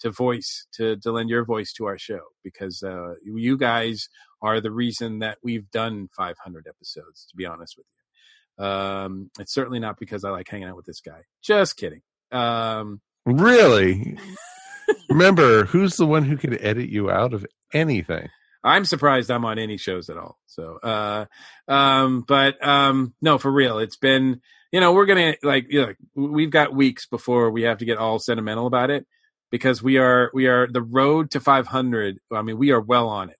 [0.00, 4.08] to voice to to lend your voice to our show because uh, you guys
[4.42, 7.26] are the reason that we've done 500 episodes.
[7.30, 8.64] To be honest with you.
[8.64, 11.22] Um, it's certainly not because I like hanging out with this guy.
[11.42, 12.00] Just kidding.
[12.32, 14.16] Um, Really?
[15.10, 17.44] Remember, who's the one who can edit you out of
[17.74, 18.28] anything?
[18.62, 20.38] I'm surprised I'm on any shows at all.
[20.46, 21.26] So, uh,
[21.68, 24.40] um, but, um, no, for real, it's been,
[24.72, 27.98] you know, we're to like, you know, we've got weeks before we have to get
[27.98, 29.06] all sentimental about it
[29.50, 32.18] because we are, we are the road to 500.
[32.32, 33.38] I mean, we are well on it.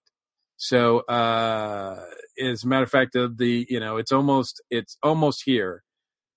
[0.57, 2.03] So, uh,
[2.41, 5.83] as a matter of fact, of the, you know, it's almost, it's almost here,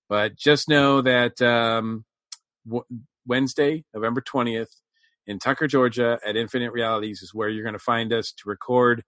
[0.09, 2.05] but just know that, um,
[3.25, 4.69] Wednesday, November 20th
[5.25, 9.03] in Tucker, Georgia at Infinite Realities is where you're going to find us to record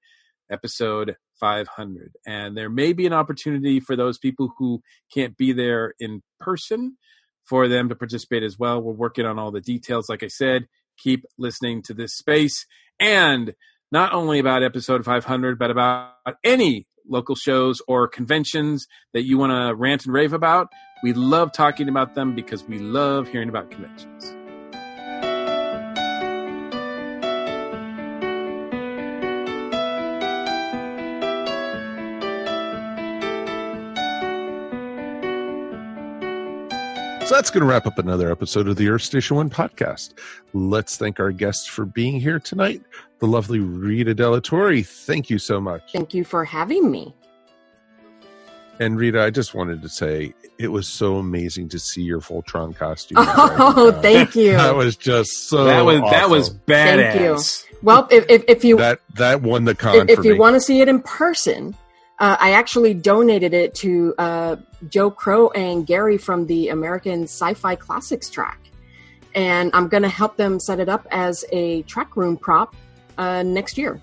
[0.51, 2.13] episode 500.
[2.25, 4.81] And there may be an opportunity for those people who
[5.13, 6.97] can't be there in person
[7.45, 8.81] for them to participate as well.
[8.81, 10.09] We're working on all the details.
[10.09, 10.67] Like I said,
[10.97, 12.65] keep listening to this space
[12.99, 13.53] and
[13.91, 16.13] not only about episode 500, but about
[16.43, 20.69] any local shows or conventions that you want to rant and rave about.
[21.03, 24.42] We love talking about them because we love hearing about conventions.
[37.25, 40.13] So that's going to wrap up another episode of the Earth Station One podcast.
[40.53, 42.81] Let's thank our guests for being here tonight.
[43.19, 44.81] The lovely Rita de la Torre.
[44.81, 45.93] Thank you so much.
[45.93, 47.15] Thank you for having me.
[48.81, 52.75] And Rita, I just wanted to say it was so amazing to see your Voltron
[52.75, 53.17] costume.
[53.25, 54.51] Oh, uh, thank you.
[54.57, 55.63] That was just so.
[55.63, 56.61] that was that was awesome.
[56.67, 57.27] Thank you.
[57.27, 57.65] badass.
[57.83, 60.39] Well, if, if, if you that that won the con if, if you me.
[60.39, 61.73] want to see it in person,
[62.19, 64.55] uh, I actually donated it to uh,
[64.89, 68.59] Joe Crow and Gary from the American Sci-Fi Classics track,
[69.33, 72.75] and I'm going to help them set it up as a track room prop
[73.17, 73.99] uh, next year.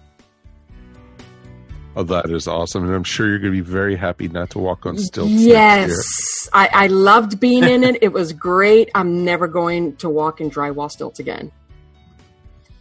[1.97, 4.59] oh, that is awesome, and I'm sure you're going to be very happy not to
[4.59, 5.31] walk on stilts.
[5.31, 8.03] yes, I, I loved being in it.
[8.03, 8.91] It was great.
[8.95, 11.53] I'm never going to walk in drywall stilts again.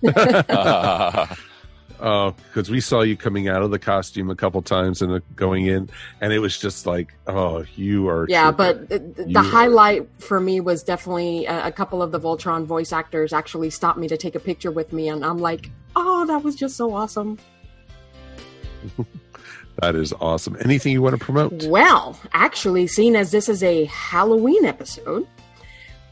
[2.02, 5.20] Oh, because we saw you coming out of the costume a couple times and uh,
[5.36, 5.90] going in,
[6.22, 8.26] and it was just like, oh, you are.
[8.30, 12.12] Yeah, but the, the You are- highlight for me was definitely a, a couple of
[12.12, 15.40] the Voltron voice actors actually stopped me to take a picture with me, and I'm
[15.40, 17.38] like, oh, that was just so awesome.
[19.82, 20.56] that is awesome.
[20.62, 21.64] Anything you want to promote?
[21.66, 25.28] Well, actually, seeing as this is a Halloween episode,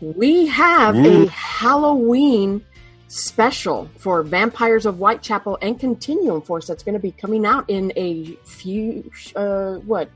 [0.02, 1.24] we have Ooh.
[1.24, 2.64] a Halloween
[3.08, 7.94] special for Vampires of Whitechapel and Continuum Force that's going to be coming out in
[7.96, 10.10] a few, uh, what?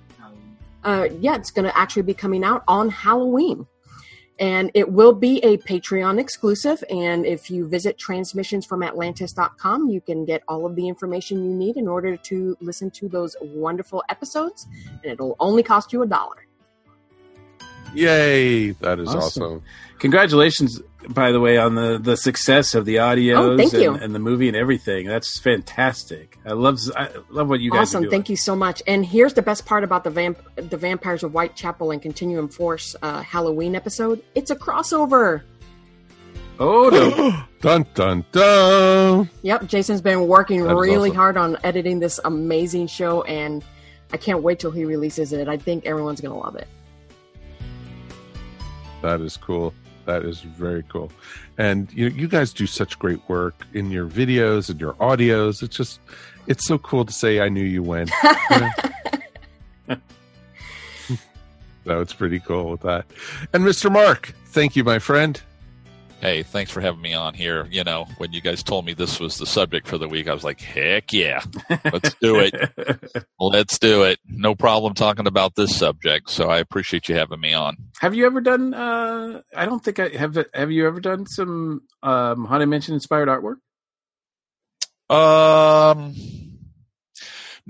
[0.83, 3.67] Uh, yeah, it's going to actually be coming out on Halloween.
[4.39, 6.83] And it will be a Patreon exclusive.
[6.89, 11.87] And if you visit transmissionsfromatlantis.com, you can get all of the information you need in
[11.87, 14.65] order to listen to those wonderful episodes.
[15.03, 16.47] And it'll only cost you a dollar.
[17.93, 18.71] Yay!
[18.71, 19.43] That is Awesome.
[19.43, 19.63] awesome.
[19.99, 23.93] Congratulations, by the way, on the, the success of the audios Oh, thank and, you.
[23.93, 25.07] and the movie and everything.
[25.07, 26.37] That's fantastic.
[26.45, 28.01] I love I love what you guys are awesome.
[28.03, 28.11] doing.
[28.11, 28.81] Thank you so much.
[28.87, 32.95] And here's the best part about the vamp- the Vampires of Whitechapel and Continuum Force
[33.01, 34.23] uh, Halloween episode.
[34.35, 35.41] It's a crossover.
[36.59, 37.43] Oh no!
[37.61, 39.29] dun dun dun!
[39.41, 41.15] Yep, Jason's been working That is really awesome.
[41.17, 43.63] hard on editing this amazing show, and
[44.13, 45.47] I can't wait till he releases it.
[45.47, 46.67] I think everyone's gonna love it.
[49.01, 49.73] That is cool.
[50.05, 51.11] That is very cool.
[51.57, 55.63] And you you guys do such great work in your videos and your audios.
[55.63, 55.99] It's just
[56.47, 58.07] it's so cool to say I knew you when.
[61.85, 63.05] no, it's pretty cool with that.
[63.53, 63.91] And Mr.
[63.91, 65.41] Mark, thank you, my friend.
[66.21, 67.67] Hey, thanks for having me on here.
[67.71, 70.33] You know, when you guys told me this was the subject for the week, I
[70.33, 71.41] was like, heck yeah,
[71.91, 72.53] let's do it.
[73.39, 74.19] let's do it.
[74.27, 76.29] No problem talking about this subject.
[76.29, 77.75] So I appreciate you having me on.
[78.01, 78.75] Have you ever done?
[78.75, 80.37] Uh, I don't think I have.
[80.53, 83.57] Have you ever done some um, haunted mansion inspired artwork?
[85.11, 86.13] Um,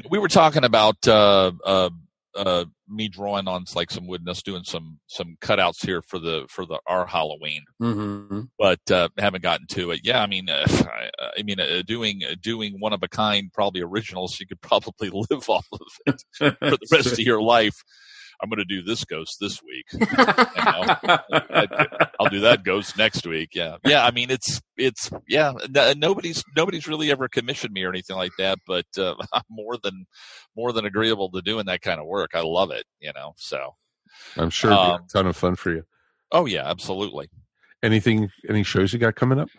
[0.09, 1.89] we were talking about uh, uh,
[2.35, 6.19] uh, me drawing on like some wood and us doing some some cutouts here for
[6.19, 8.41] the for the our Halloween, Mm-hmm.
[8.57, 10.01] but uh, haven't gotten to it.
[10.03, 13.51] Yeah, I mean, uh, I, I mean, uh, doing uh, doing one of a kind,
[13.53, 17.75] probably originals, you could probably live off of it for the rest of your life.
[18.41, 19.85] I'm going to do this ghost this week.
[19.93, 20.95] You know?
[22.19, 23.49] I'll do that ghost next week.
[23.53, 24.05] Yeah, yeah.
[24.05, 25.53] I mean, it's it's yeah.
[25.75, 29.77] n- Nobody's nobody's really ever commissioned me or anything like that, but uh, I'm more
[29.81, 30.05] than
[30.55, 32.31] more than agreeable to doing that kind of work.
[32.33, 32.85] I love it.
[32.99, 33.33] You know.
[33.37, 33.75] So,
[34.37, 35.83] I'm sure it'll be Um, a ton of fun for you.
[36.31, 37.29] oh yeah, absolutely.
[37.83, 39.49] Anything any shows you got coming up?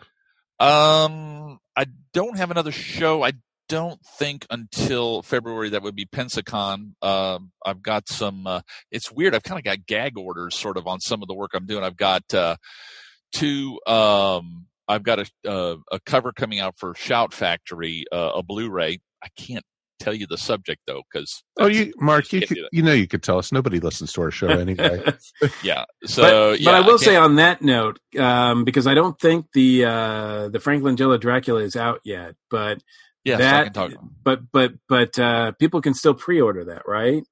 [0.59, 3.23] Um, I don't have another show.
[3.23, 3.33] I
[3.69, 5.69] don't think until February.
[5.69, 6.93] That would be Pensacon.
[7.01, 8.45] Um, I've got some.
[8.47, 8.61] Uh,
[8.91, 9.33] it's weird.
[9.35, 11.83] I've kind of got gag orders, sort of, on some of the work I'm doing.
[11.83, 12.55] I've got uh,
[13.33, 13.79] two.
[13.87, 18.99] Um, I've got a a cover coming out for Shout Factory, uh, a Blu-ray.
[19.23, 19.63] I can't
[19.99, 23.23] tell you the subject though, because Oh, you, Mark, you could, you know you could
[23.23, 23.53] tell us.
[23.53, 25.01] Nobody listens to our show anyway.
[25.63, 25.85] yeah.
[26.01, 29.17] but, So yeah, but I will can't- say on that note, um, because I don't
[29.19, 32.79] think the uh, the Frank Langella Dracula is out yet, but
[33.23, 33.91] Yes, I that, can talk.
[34.23, 37.23] but but but uh, people can still pre-order that, right?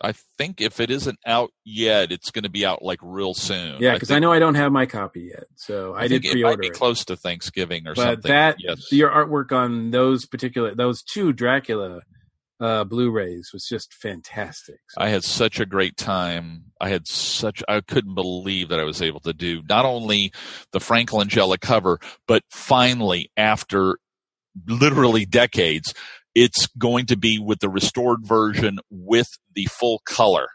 [0.00, 3.80] I think if it isn't out yet, it's going to be out like real soon.
[3.80, 6.24] Yeah, because I, think- know I don't have my copy yet, so I, did think
[6.24, 6.72] it might pre-order be it.
[6.74, 8.28] close to Thanksgiving or but something.
[8.30, 8.92] that yes.
[8.92, 12.00] your artwork on those particular those two Dracula
[12.60, 14.80] uh, Blu-rays was just fantastic.
[14.88, 16.64] So, I had such a great time.
[16.80, 20.32] I had such I couldn't believe that I was able to do not only
[20.72, 23.98] the Frank Langella cover, but finally after
[24.66, 25.94] literally decades,
[26.34, 30.48] it's going to be with the restored version with the full color.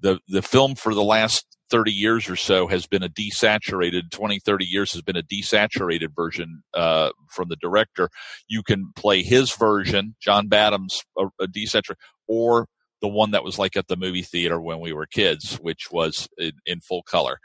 [0.00, 4.38] The the film for the last 30 years or so has been a desaturated 20
[4.38, 8.10] 30 years has been a desaturated version uh, from the director
[8.46, 11.96] you can play his version john badham's a desaturated
[12.28, 12.66] or
[13.04, 16.26] the one that was like at the movie theater when we were kids which was
[16.38, 17.38] in, in full color.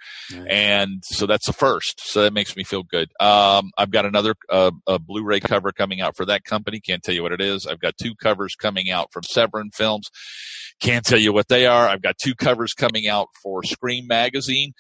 [0.48, 3.10] And so that's the first so that makes me feel good.
[3.20, 6.80] Um, i've got another uh, a blu-ray cover coming out for that company.
[6.80, 7.68] Can't tell you what it is.
[7.68, 10.08] I've got two covers coming out from severin films.
[10.80, 11.90] Can't tell you what they are.
[11.90, 14.72] I've got two covers coming out for Scream magazine.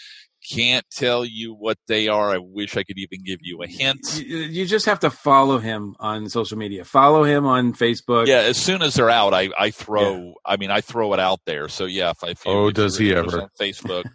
[0.49, 2.30] Can't tell you what they are.
[2.31, 3.99] I wish I could even give you a hint.
[4.26, 6.84] You, you just have to follow him on social media.
[6.85, 8.27] Follow him on Facebook.
[8.27, 10.34] Yeah, as soon as they're out, I, I throw.
[10.45, 11.67] I mean, I throw it out there.
[11.69, 13.43] So yeah, if, I- if Oh, does he ever?
[13.43, 14.05] on Facebook?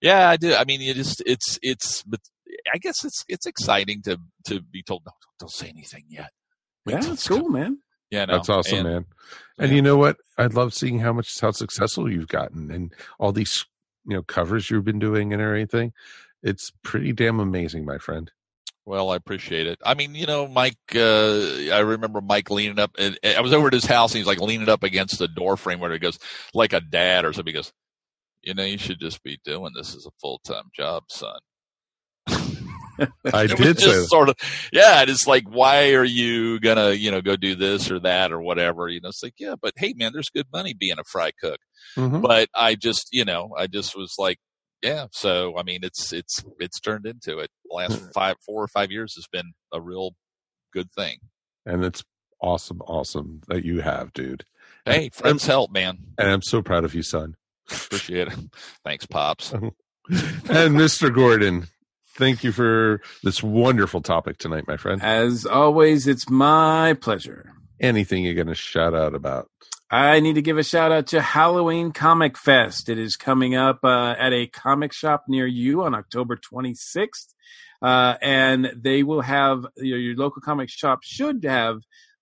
[0.00, 0.54] yeah, I do.
[0.54, 2.02] I mean, it just it's it's.
[2.04, 2.20] But
[2.72, 6.30] I guess it's it's exciting to to be told no, don't, don't say anything yet.
[6.86, 7.78] Wait Yeah, till it's it's cool, man.
[8.10, 9.04] Yeah, no, That's awesome, and- man.
[9.58, 10.16] And you know what?
[10.38, 13.64] I love seeing how much how successful you've gotten and all these
[14.06, 15.92] you know covers you've been doing and everything.
[16.42, 18.30] It's pretty damn amazing, my friend.
[18.86, 19.78] Well, I appreciate it.
[19.84, 20.78] I mean, you know, Mike.
[20.94, 22.92] Uh, I remember Mike leaning up.
[22.98, 25.56] And I was over at his house, and he's like leaning up against the door
[25.56, 26.18] frame where he goes,
[26.54, 27.52] like a dad or something.
[27.52, 27.72] He goes,
[28.42, 31.38] you know, you should just be doing this as a full time job, son.
[32.28, 33.08] I
[33.44, 34.36] It did just sort of,
[34.72, 35.04] yeah.
[35.06, 38.88] It's like, why are you gonna, you know, go do this or that or whatever?
[38.88, 41.58] You know, it's like, yeah, but hey, man, there's good money being a fry cook.
[41.96, 42.22] Mhm.
[42.22, 44.38] But I just, you know, I just was like,
[44.82, 45.06] yeah.
[45.12, 47.50] So I mean, it's it's it's turned into it.
[47.68, 50.12] The last five, four or five years has been a real
[50.72, 51.18] good thing.
[51.66, 52.02] And it's
[52.40, 54.44] awesome, awesome that you have, dude.
[54.86, 55.98] Hey, And- friends help, man.
[56.18, 57.36] And I'm so proud of you, son.
[57.70, 58.38] Appreciate it.
[58.84, 59.52] Thanks, pops.
[59.52, 59.72] and
[60.08, 61.14] Mr.
[61.14, 61.68] Gordon,
[62.16, 65.00] thank you for this wonderful topic tonight, my friend.
[65.02, 67.52] As always, it's my pleasure.
[67.78, 69.48] Anything you're going to shout out about?
[69.92, 72.88] I need to give a shout out to Halloween Comic Fest.
[72.88, 77.34] It is coming up uh, at a comic shop near you on October 26th.
[77.82, 81.78] Uh, and they will have your, your local comic shop should have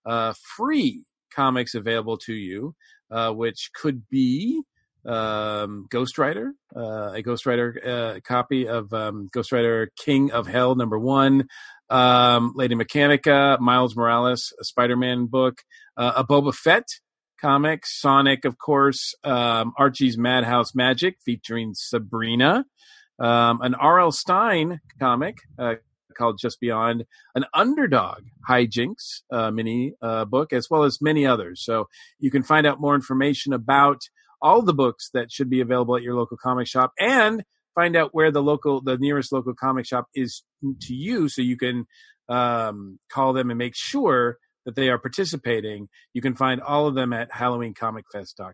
[0.06, 1.04] uh, free
[1.34, 2.74] comics available to you,
[3.10, 4.62] uh, which could be
[5.04, 10.46] um, Ghost Rider, uh, a Ghost Rider uh, copy of um, Ghost Rider King of
[10.46, 11.46] Hell number one,
[11.90, 15.60] um, Lady Mechanika, Miles Morales, a Spider-Man book,
[15.98, 16.86] uh, a Boba Fett
[17.40, 22.64] comic, Sonic, of course, um, Archie's Madhouse Magic featuring Sabrina,
[23.18, 24.12] um, an R.L.
[24.12, 25.74] Stine comic uh,
[26.16, 27.04] called Just Beyond,
[27.34, 31.64] an Underdog Hijinks uh, mini uh, book, as well as many others.
[31.64, 31.88] So
[32.18, 34.00] you can find out more information about
[34.40, 37.42] all the books that should be available at your local comic shop and
[37.74, 40.42] find out where the local the nearest local comic shop is
[40.80, 41.86] to you so you can
[42.28, 46.94] um, call them and make sure that they are participating you can find all of
[46.94, 48.52] them at halloweencomicfest.com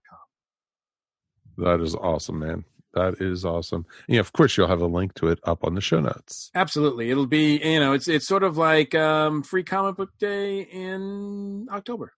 [1.58, 2.64] That is awesome, man.
[2.94, 3.86] That is awesome.
[4.06, 6.50] Yeah, of course, you'll have a link to it up on the show notes.
[6.54, 10.60] absolutely it'll be you know it's it's sort of like um, free comic book day
[10.60, 12.12] in october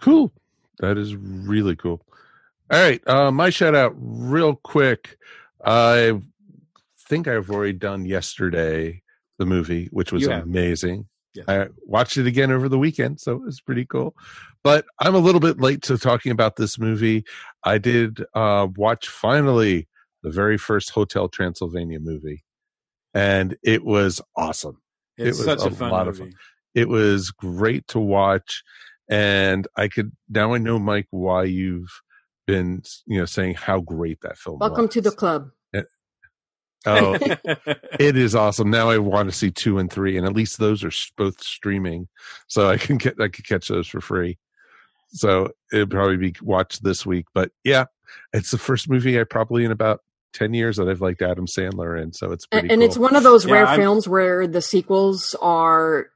[0.00, 0.32] Cool.
[0.78, 2.04] That is really cool.
[2.72, 3.00] All right.
[3.06, 5.16] Uh, my shout out, real quick.
[5.64, 6.20] I
[7.08, 9.02] think I've already done yesterday
[9.38, 11.06] the movie, which was amazing.
[11.34, 11.46] Yes.
[11.48, 14.14] I watched it again over the weekend, so it was pretty cool.
[14.62, 17.24] But I'm a little bit late to talking about this movie.
[17.64, 19.88] I did uh, watch finally
[20.22, 22.44] the very first Hotel Transylvania movie,
[23.14, 24.80] and it was awesome.
[25.16, 26.38] it's it was such a, fun lot movie of fun.
[26.74, 28.62] It was great to watch,
[29.08, 31.90] and I could now I know Mike why you've
[32.46, 34.58] been you know saying how great that film.
[34.58, 34.94] Welcome was.
[34.94, 35.50] to the club.
[36.86, 37.14] Oh,
[38.00, 38.70] it is awesome.
[38.70, 42.08] Now I want to see two and three, and at least those are both streaming,
[42.48, 44.38] so I can get I could catch those for free.
[45.14, 47.26] So it'd probably be watched this week.
[47.34, 47.84] But yeah,
[48.32, 50.00] it's the first movie I probably in about
[50.32, 52.12] ten years that I've liked Adam Sandler in.
[52.12, 52.66] So it's pretty.
[52.66, 52.86] and, and cool.
[52.88, 56.06] it's one of those Yeah, rare I'm- films where the sequels are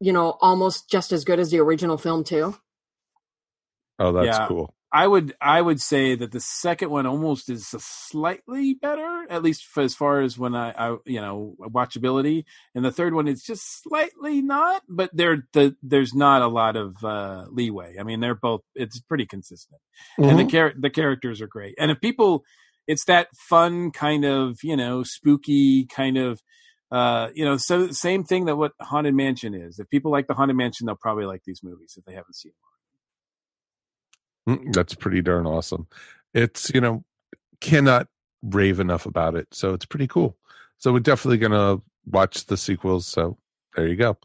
[0.00, 2.54] you know almost just as good as the original film too
[3.98, 4.46] Oh, that's Yeah.
[4.46, 4.74] cool.
[5.02, 9.64] I would I would say that the second one almost is slightly better, at least
[9.66, 12.44] for as far as when I, I you know watchability,
[12.74, 16.76] and the third one is just slightly not, but there the there's not a lot
[16.76, 17.96] of uh, leeway.
[18.00, 19.80] I mean, they're both it's pretty consistent,
[20.16, 20.50] and the Mhm.
[20.50, 22.42] char- the characters are great, and if people,
[22.86, 26.40] it's that fun kind of you know spooky kind of.
[26.90, 29.80] Uh, you know, so same thing that what Haunted Mansion is.
[29.80, 32.52] If people like the Haunted Mansion, they'll probably like these movies if they haven't seen
[32.52, 32.75] them.
[34.48, 35.86] Mm, That's pretty darn awesome.
[36.34, 37.04] It's, you know,
[37.60, 38.08] cannot
[38.42, 39.48] rave enough about it.
[39.52, 40.36] So it's pretty cool.
[40.78, 43.06] So we're definitely going to watch the sequels.
[43.06, 43.38] So
[43.74, 44.18] there you go.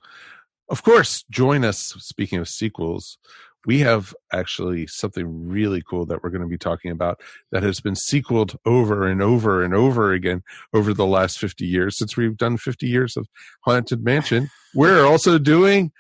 [0.70, 1.80] Of course, join us.
[2.00, 3.18] Speaking of sequels,
[3.66, 7.22] we have actually something really cool that we're going to be talking about
[7.52, 10.44] that has been sequeled over and over and over again
[10.74, 13.28] over the last 50 years since we've done 50 years of
[13.62, 14.50] Haunted Mansion.
[14.74, 15.92] We're also doing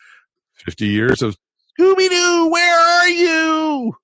[0.56, 1.38] 50 years of
[1.80, 3.96] Scooby Doo, where are you?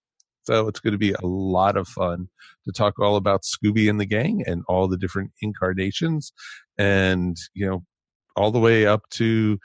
[0.47, 2.29] So it's going to be a lot of fun
[2.65, 6.31] to talk all about Scooby and the gang and all the different incarnations
[6.77, 7.83] and, you know,
[8.37, 9.59] all the way up to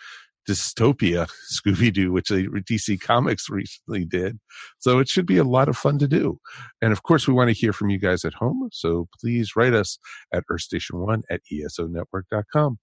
[0.48, 4.40] dystopia Scooby Doo, which DC Comics recently did.
[4.80, 6.40] So it should be a lot of fun to do.
[6.80, 8.68] And of course, we want to hear from you guys at home.
[8.72, 10.00] So please write us
[10.34, 12.80] at earthstation1 at esonetwork.com.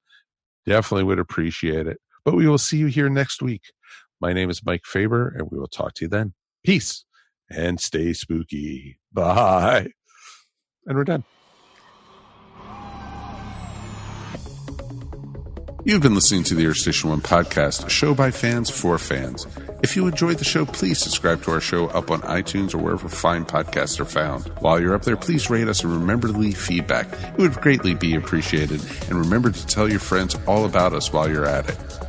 [0.65, 1.97] Definitely would appreciate it.
[2.23, 3.63] But we will see you here next week.
[4.21, 6.33] My name is Mike Faber, and we will talk to you then.
[6.63, 7.03] Peace
[7.49, 8.99] and stay spooky.
[9.11, 9.87] Bye.
[10.85, 11.23] And we're done.
[15.85, 19.47] You've been listening to the Earth Station One podcast, a show by fans for fans.
[19.81, 23.07] If you enjoyed the show, please subscribe to our show up on iTunes or wherever
[23.07, 24.43] fine podcasts are found.
[24.59, 27.07] While you're up there, please rate us and remember to leave feedback.
[27.13, 28.81] It would greatly be appreciated.
[29.09, 32.08] And remember to tell your friends all about us while you're at it.